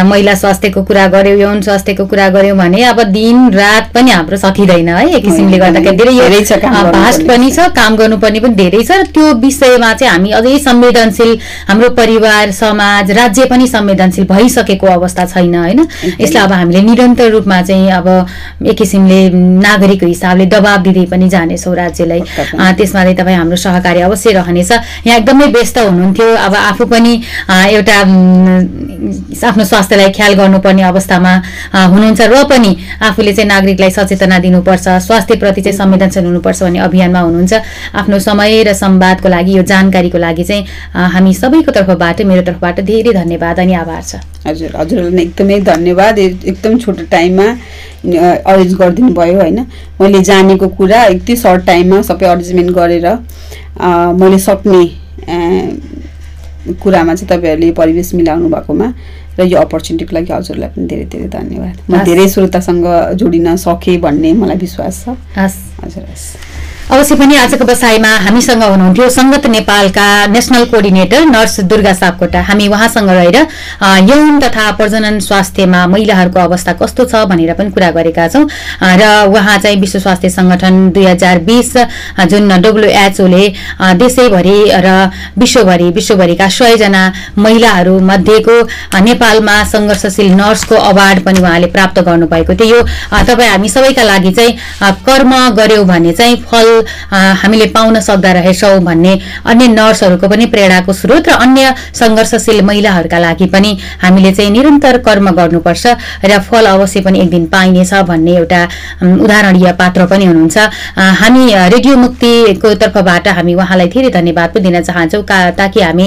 महिला 0.06 0.34
स्वास्थ्यको 0.34 0.82
कुरा 0.82 1.06
गऱ्यौँ 1.14 1.38
यौन 1.40 1.60
स्वास्थ्यको 1.62 2.04
कुरा 2.06 2.28
गऱ्यौँ 2.34 2.56
भने 2.58 2.82
अब 2.84 3.02
दिन 3.14 3.50
रात 3.54 3.92
पनि 3.94 4.10
हाम्रो 4.10 4.36
सकिँदैन 4.36 4.88
है। 4.88 5.08
एक 5.16 5.24
किसिमले 5.24 5.58
गर्दाखेरि 5.58 6.12
धेरै 6.18 6.42
छ। 6.44 6.58
भास्ट 6.92 7.22
पनि 7.28 7.50
छ 7.50 7.70
काम 7.72 7.96
गर्नुपर्ने 7.96 8.40
पनि 8.40 8.54
धेरै 8.54 8.82
छ। 8.82 8.90
र 8.90 9.06
त्यो 9.14 9.32
विषयमा 9.40 9.92
चाहिँ 9.94 10.12
हामी 10.12 10.30
अझै 10.30 10.58
संवेदनशील 10.58 11.30
हाम्रो 11.68 11.88
परिवार 11.94 12.50
समाज 12.52 13.10
राज्य 13.10 13.44
पनि 13.46 13.66
संवेदनशील 13.66 14.24
भइसकेको 14.26 14.86
अवस्था 14.86 15.24
छैन 15.26 15.54
होइन। 15.54 15.80
यसलाई 16.20 16.42
अब 16.44 16.52
हामीले 16.52 16.82
निरन्तर 16.82 17.30
रूपमा 17.30 17.60
चाहिँ 17.62 17.90
अब 17.92 18.08
एक 18.66 18.80
किसिमले 18.96 19.28
नागरिकको 19.60 20.06
हिसाबले 20.06 20.46
दबाब 20.48 20.80
दिँदै 20.88 21.04
पनि 21.12 21.28
जानेछौँ 21.28 21.74
राज्यलाई। 21.76 22.20
त्यसमा 22.56 23.00
चाहिँ 23.04 23.16
तपाईँ 23.16 23.36
हाम्रो 23.36 23.56
सहकारी 23.60 24.00
अवश्य 24.08 24.32
रहनेछ। 24.32 24.72
यहाँ 25.04 25.18
एकदमै 25.20 25.46
व्यस्त 25.52 25.78
हुनुहुन्थ्यो। 25.84 26.28
अब 26.36 26.54
आफू 26.72 26.84
पनि 26.88 27.12
एउटा 27.76 27.96
आफ्नो 29.36 29.64
स्वास्थ्यलाई 29.64 30.10
ख्याल 30.16 30.32
गर्नुपर्ने 30.40 30.82
अवस्थामा 30.82 31.32
हुनुहुन्छ 31.92 32.20
र 32.24 32.44
पनि 32.48 32.70
आफूले 33.04 33.32
चाहिँ 33.36 33.48
नागरिकलाई 33.52 33.90
सचेतना 33.92 34.38
दिनुपर्छ 34.40 34.86
स्वास्थ्यप्रति 35.04 35.60
चाहिँ 35.60 35.76
संवेदनशील 35.76 36.24
हुनुपर्छ 36.24 36.62
भन्ने 36.62 36.78
अभियानमा 36.88 37.20
हुनुहुन्छ। 37.20 37.52
आफ्नो 38.00 38.18
समय 38.18 38.62
र 38.64 38.72
संवादको 38.72 39.28
लागि 39.28 39.52
यो 39.56 39.62
जानकारीको 39.62 40.18
लागि 40.18 40.44
चाहिँ 40.44 40.64
हामी 41.12 41.34
सबैको 41.36 41.70
तर्फबाट 41.76 42.22
मेरो 42.24 42.42
तर्फबाट 42.48 42.80
धेरै 42.80 43.12
धन्यवाद 43.12 43.60
अनि 43.60 43.74
आभार 43.74 44.02
छ। 44.02 44.24
हजुर 44.46 44.76
हजुरहरूलाई 44.76 45.24
एकदमै 45.24 45.60
धन्यवाद। 45.60 46.18
एकदम 46.18 46.78
छोटो 46.78 47.04
टाइममा 47.10 47.46
अरेन्ज 48.46 48.74
गरिदिनु 48.74 49.10
भयो 49.14 49.36
होइन? 49.40 49.58
मैले 50.00 50.22
जानेको 50.22 50.68
कुरा 50.78 51.04
यति 51.06 51.36
सर्ट 51.36 51.66
टाइममा 51.66 52.00
सबै 52.08 52.26
अरेन्जमेन्ट 52.26 52.70
गरेर 52.78 53.06
मैले 54.20 54.38
सक्ने 54.38 54.82
कुरामा 56.82 57.14
चाहिँ 57.14 57.28
तपाईँहरूले 57.30 57.70
परिवेश 57.72 58.14
मिलाउनु 58.14 58.48
भएकोमा 58.48 58.88
र 59.38 59.44
यो 59.44 59.58
अपर्च्युनिटीको 59.58 60.14
लागि 60.16 60.32
हजुरलाई 60.32 60.68
पनि 60.72 60.86
धेरै 60.88 61.04
धेरै 61.12 61.28
धन्यवाद। 61.28 61.76
म। 61.90 62.04
धेरै 62.04 62.28
श्रोतासँग 62.28 62.86
जोडिन 63.20 63.56
सकेँ 63.56 63.98
भन्ने 64.00 64.32
मलाई 64.32 64.56
विश्वास 64.56 65.04
छ। 65.04 65.16
हस्। 65.36 65.56
हजुर 65.84 66.04
हस्। 66.10 66.45
अवश्य 66.86 67.14
पनि 67.18 67.36
आजको 67.36 67.64
बसाइमा 67.66 68.08
हामीसँग 68.24 68.62
हुनुहुन्थ्यो 68.62 69.08
सङ्गत 69.10 69.46
नेपालका 69.50 70.06
national 70.30 70.64
coordinator 70.70 71.24
nurse 71.26 71.58
Durga 71.66 71.92
Sapkota. 71.92 72.40
हामी 72.46 72.66
उहाँसँग 72.68 73.10
रहेर 73.10 73.36
यौन 74.06 74.38
तथा 74.40 74.70
प्रजनन 74.78 75.18
स्वास्थ्यमा 75.18 75.86
महिलाहरूको 75.86 76.40
अवस्था 76.40 76.72
कस्तो 76.78 77.04
छ 77.04 77.24
भनेर 77.26 77.52
पनि 77.58 77.70
कुरा 77.74 77.90
गरेका 77.90 78.28
छौँ। 78.28 78.46
र 78.78 79.02
उहाँ 79.26 79.56
चाहिँ 79.58 79.80
विश्व 79.80 79.98
स्वास्थ्य 79.98 80.30
सङ्गठन 80.30 80.90
दुई 80.94 81.04
हजार 81.06 81.38
जुन 82.30 82.54
डब्लुएचओले 82.62 83.44
देशैभरि 83.98 84.58
र 84.86 85.10
विश्वभरि 85.42 85.90
विश्वभरिका 85.98 86.48
सयजना 86.48 87.02
महिलाहरू 87.38 87.98
मध्येको 88.12 88.56
नेपालमा 89.02 89.56
सङ्घर्षशील 89.74 90.30
नर्सको 90.38 90.74
अवार्ड 90.86 91.24
पनि 91.26 91.40
उहाँले 91.40 91.66
प्राप्त 91.74 92.00
गर्नुभएको 92.06 92.54
थियो। 92.54 92.76
यो 92.76 92.82
तपाईँ 93.26 93.50
हामी 93.50 93.68
सबैका 93.68 94.02
लागि 94.04 94.32
चाहिँ 94.38 94.56
कर्म 95.02 95.34
गर्यौँ 95.58 95.84
भने 95.86 96.12
चाहिँ 96.12 96.36
फल 96.46 96.74
हामीले 97.10 97.66
पाउन 97.76 98.00
सक्दा 98.00 98.32
रहेछौँ 98.32 98.78
भन्ने 98.80 99.12
अन्य 99.46 99.66
नर्सहरूको 99.68 100.28
पनि 100.28 100.46
प्रेरणाको 100.52 100.92
स्रोत 100.92 101.28
र 101.28 101.32
अन्य 101.44 101.74
सङ्घर्षशील 101.94 102.60
महिलाहरूका 102.62 103.18
लागि 103.18 103.46
पनि 103.54 103.70
हामीले 104.02 104.32
चाहिँ 104.32 104.50
निरन्तर 104.50 104.98
कर्म 105.06 105.30
गर्नुपर्छ 105.38 105.86
र 106.24 106.38
फल 106.40 106.66
अवश्य 106.66 107.00
पनि 107.00 107.20
एक 107.20 107.30
दिन 107.30 107.46
पाइनेछ 107.46 107.92
भन्ने 108.08 108.36
एउटा 108.36 108.62
उदाहरणीय 109.02 109.72
पात्र 109.80 110.06
पनि 110.06 110.24
हुनुहुन्छ। 110.24 110.56
हामी 111.20 111.44
रेडियो 111.74 111.96
मुक्तिको 111.96 112.74
तर्फबाट 112.82 113.28
हामी 113.36 113.54
उहाँलाई 113.56 113.88
धेरै 113.88 114.10
धन्यवाद 114.10 114.50
पनि 114.54 114.64
दिन 114.64 114.80
चाहन्छौँ 114.82 115.22
का 115.24 115.38
ताकि 115.58 115.80
हामी 115.80 116.06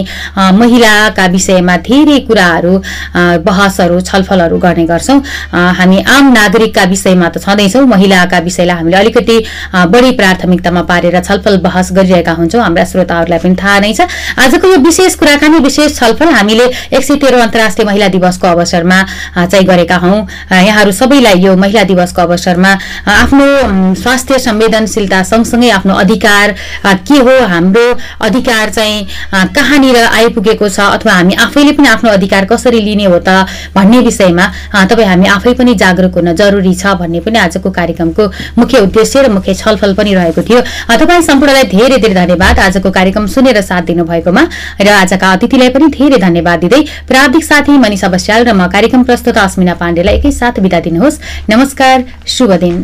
महिलाका 0.62 1.26
विषयमा 1.36 1.76
धेरै 1.88 2.20
कुराहरू 2.28 2.74
बहसहरू 3.46 4.00
छलफलहरू 4.02 4.58
गर्ने 4.60 4.86
गर्छौँ। 4.86 5.20
हामी 5.80 6.00
आम 6.08 6.32
नागरिकका 6.34 6.84
विषयमा 6.94 7.28
त 7.30 7.38
छँदैछौँ 7.40 7.86
महिलाका 7.88 8.40
विषयलाई 8.40 8.76
हामीले 8.78 8.98
अलिकति 8.98 9.38
बढी 9.94 10.12
प्राथमिकतामा 10.60 10.82
पारेर 10.84 11.20
छलफल 11.20 11.58
बहस 11.64 11.92
गरिरहेका 11.94 12.32
हुन्छौँ। 12.34 12.62
हाम्रा 12.62 12.84
श्रोताहरूलाई 12.84 13.40
पनि 13.40 13.56
थाहा 13.56 13.80
नै 13.80 13.94
छ। 13.94 14.02
आजको 14.36 14.68
यो 14.68 14.78
विशेष 14.84 15.16
कुराकानी 15.16 15.60
विशेष 15.60 15.96
छलफल 15.96 16.30
हामीले 16.30 16.66
एक 16.92 17.04
सय 17.04 17.16
तेह्र 17.16 17.40
अन्तर्राष्ट्रिय 17.40 17.86
महिला 17.88 18.08
दिवसको 18.10 18.48
अवसरमा 18.48 19.00
चाहिँ 19.48 19.66
गरेका 19.66 19.98
हौँ। 19.98 20.28
यहाँहरू 20.52 20.92
सबैलाई 20.92 21.40
यो 21.40 21.56
महिला 21.56 21.84
दिवसको 21.84 22.22
अवसरमा 22.22 22.72
आफ्नो 23.08 23.46
स्वास्थ्य 23.96 24.40
संवेदनशीलता 24.40 25.24
सँगसँगै 25.24 25.70
आफ्नो 25.80 25.94
अधिकार 25.96 26.56
के 27.08 27.18
हो 27.20 27.36
हाम्रो 27.48 27.88
अधिकार 28.28 28.70
चाहिँ 28.70 29.08
कहाँनिर 29.56 29.98
आइपुगेको 29.98 30.70
छ 30.70 30.80
अथवा 31.00 31.14
हामी 31.14 31.34
आफैले 31.40 31.72
पनि 31.72 31.88
आफ्नो 31.88 32.10
अधिकार 32.12 32.46
कसरी 32.52 32.80
लिने 32.82 33.06
हो 33.06 33.20
त 33.24 33.46
भन्ने 33.76 34.00
विषयमा 34.02 34.46
तपाईँ 34.76 35.08
हामी 35.08 35.28
आफै 35.30 35.54
पनि 35.54 35.74
जागरुक 35.76 36.16
हुन 36.16 36.34
जरुरी 36.36 36.74
छ 36.76 36.94
भन्ने 37.00 37.20
पनि 37.20 37.40
आजको 37.40 37.70
कार्यक्रमको 37.72 38.24
मुख्य 38.58 38.80
उद्देश्य 38.82 39.22
र 39.22 39.30
मुख्य 39.30 39.54
छलफल 39.54 39.94
पनि 39.94 40.14
रहेको 40.14 40.42
थियो। 40.42 40.49
थियो। 40.50 40.62
तपाईँ 40.92 41.22
सम्पूर्णलाई 41.22 41.64
धेरै 41.70 41.98
धेरै 42.02 42.16
धन्यवाद। 42.16 42.60
आजको 42.60 42.90
कार्यक्रम 42.92 43.26
सुनेर 43.30 43.62
साथ 43.62 43.82
दिनुभएकोमा 43.86 44.44
र 44.82 44.88
आजका 44.90 45.32
अतिथिलाई 45.32 45.70
पनि 45.70 45.88
धेरै 45.94 46.18
धन्यवाद 46.20 46.60
दिँदै 46.60 46.82
प्राविधिक 47.08 47.44
साथी 47.46 47.78
मनिषा 47.78 48.08
बस्याल 48.10 48.42
र 48.44 48.54
म 48.54 48.68
कार्यक्रम 48.68 49.04
प्रस्तुत 49.06 49.38
अस्मिना 49.38 49.74
पाण्डेलाई 49.78 50.16
एकैसाथ 50.18 50.60
बिदा 50.60 50.80
दिनुहोस्। 50.82 51.22
नमस्कार 51.50 51.98
शुभ 52.28 52.52
दिन। 52.60 52.76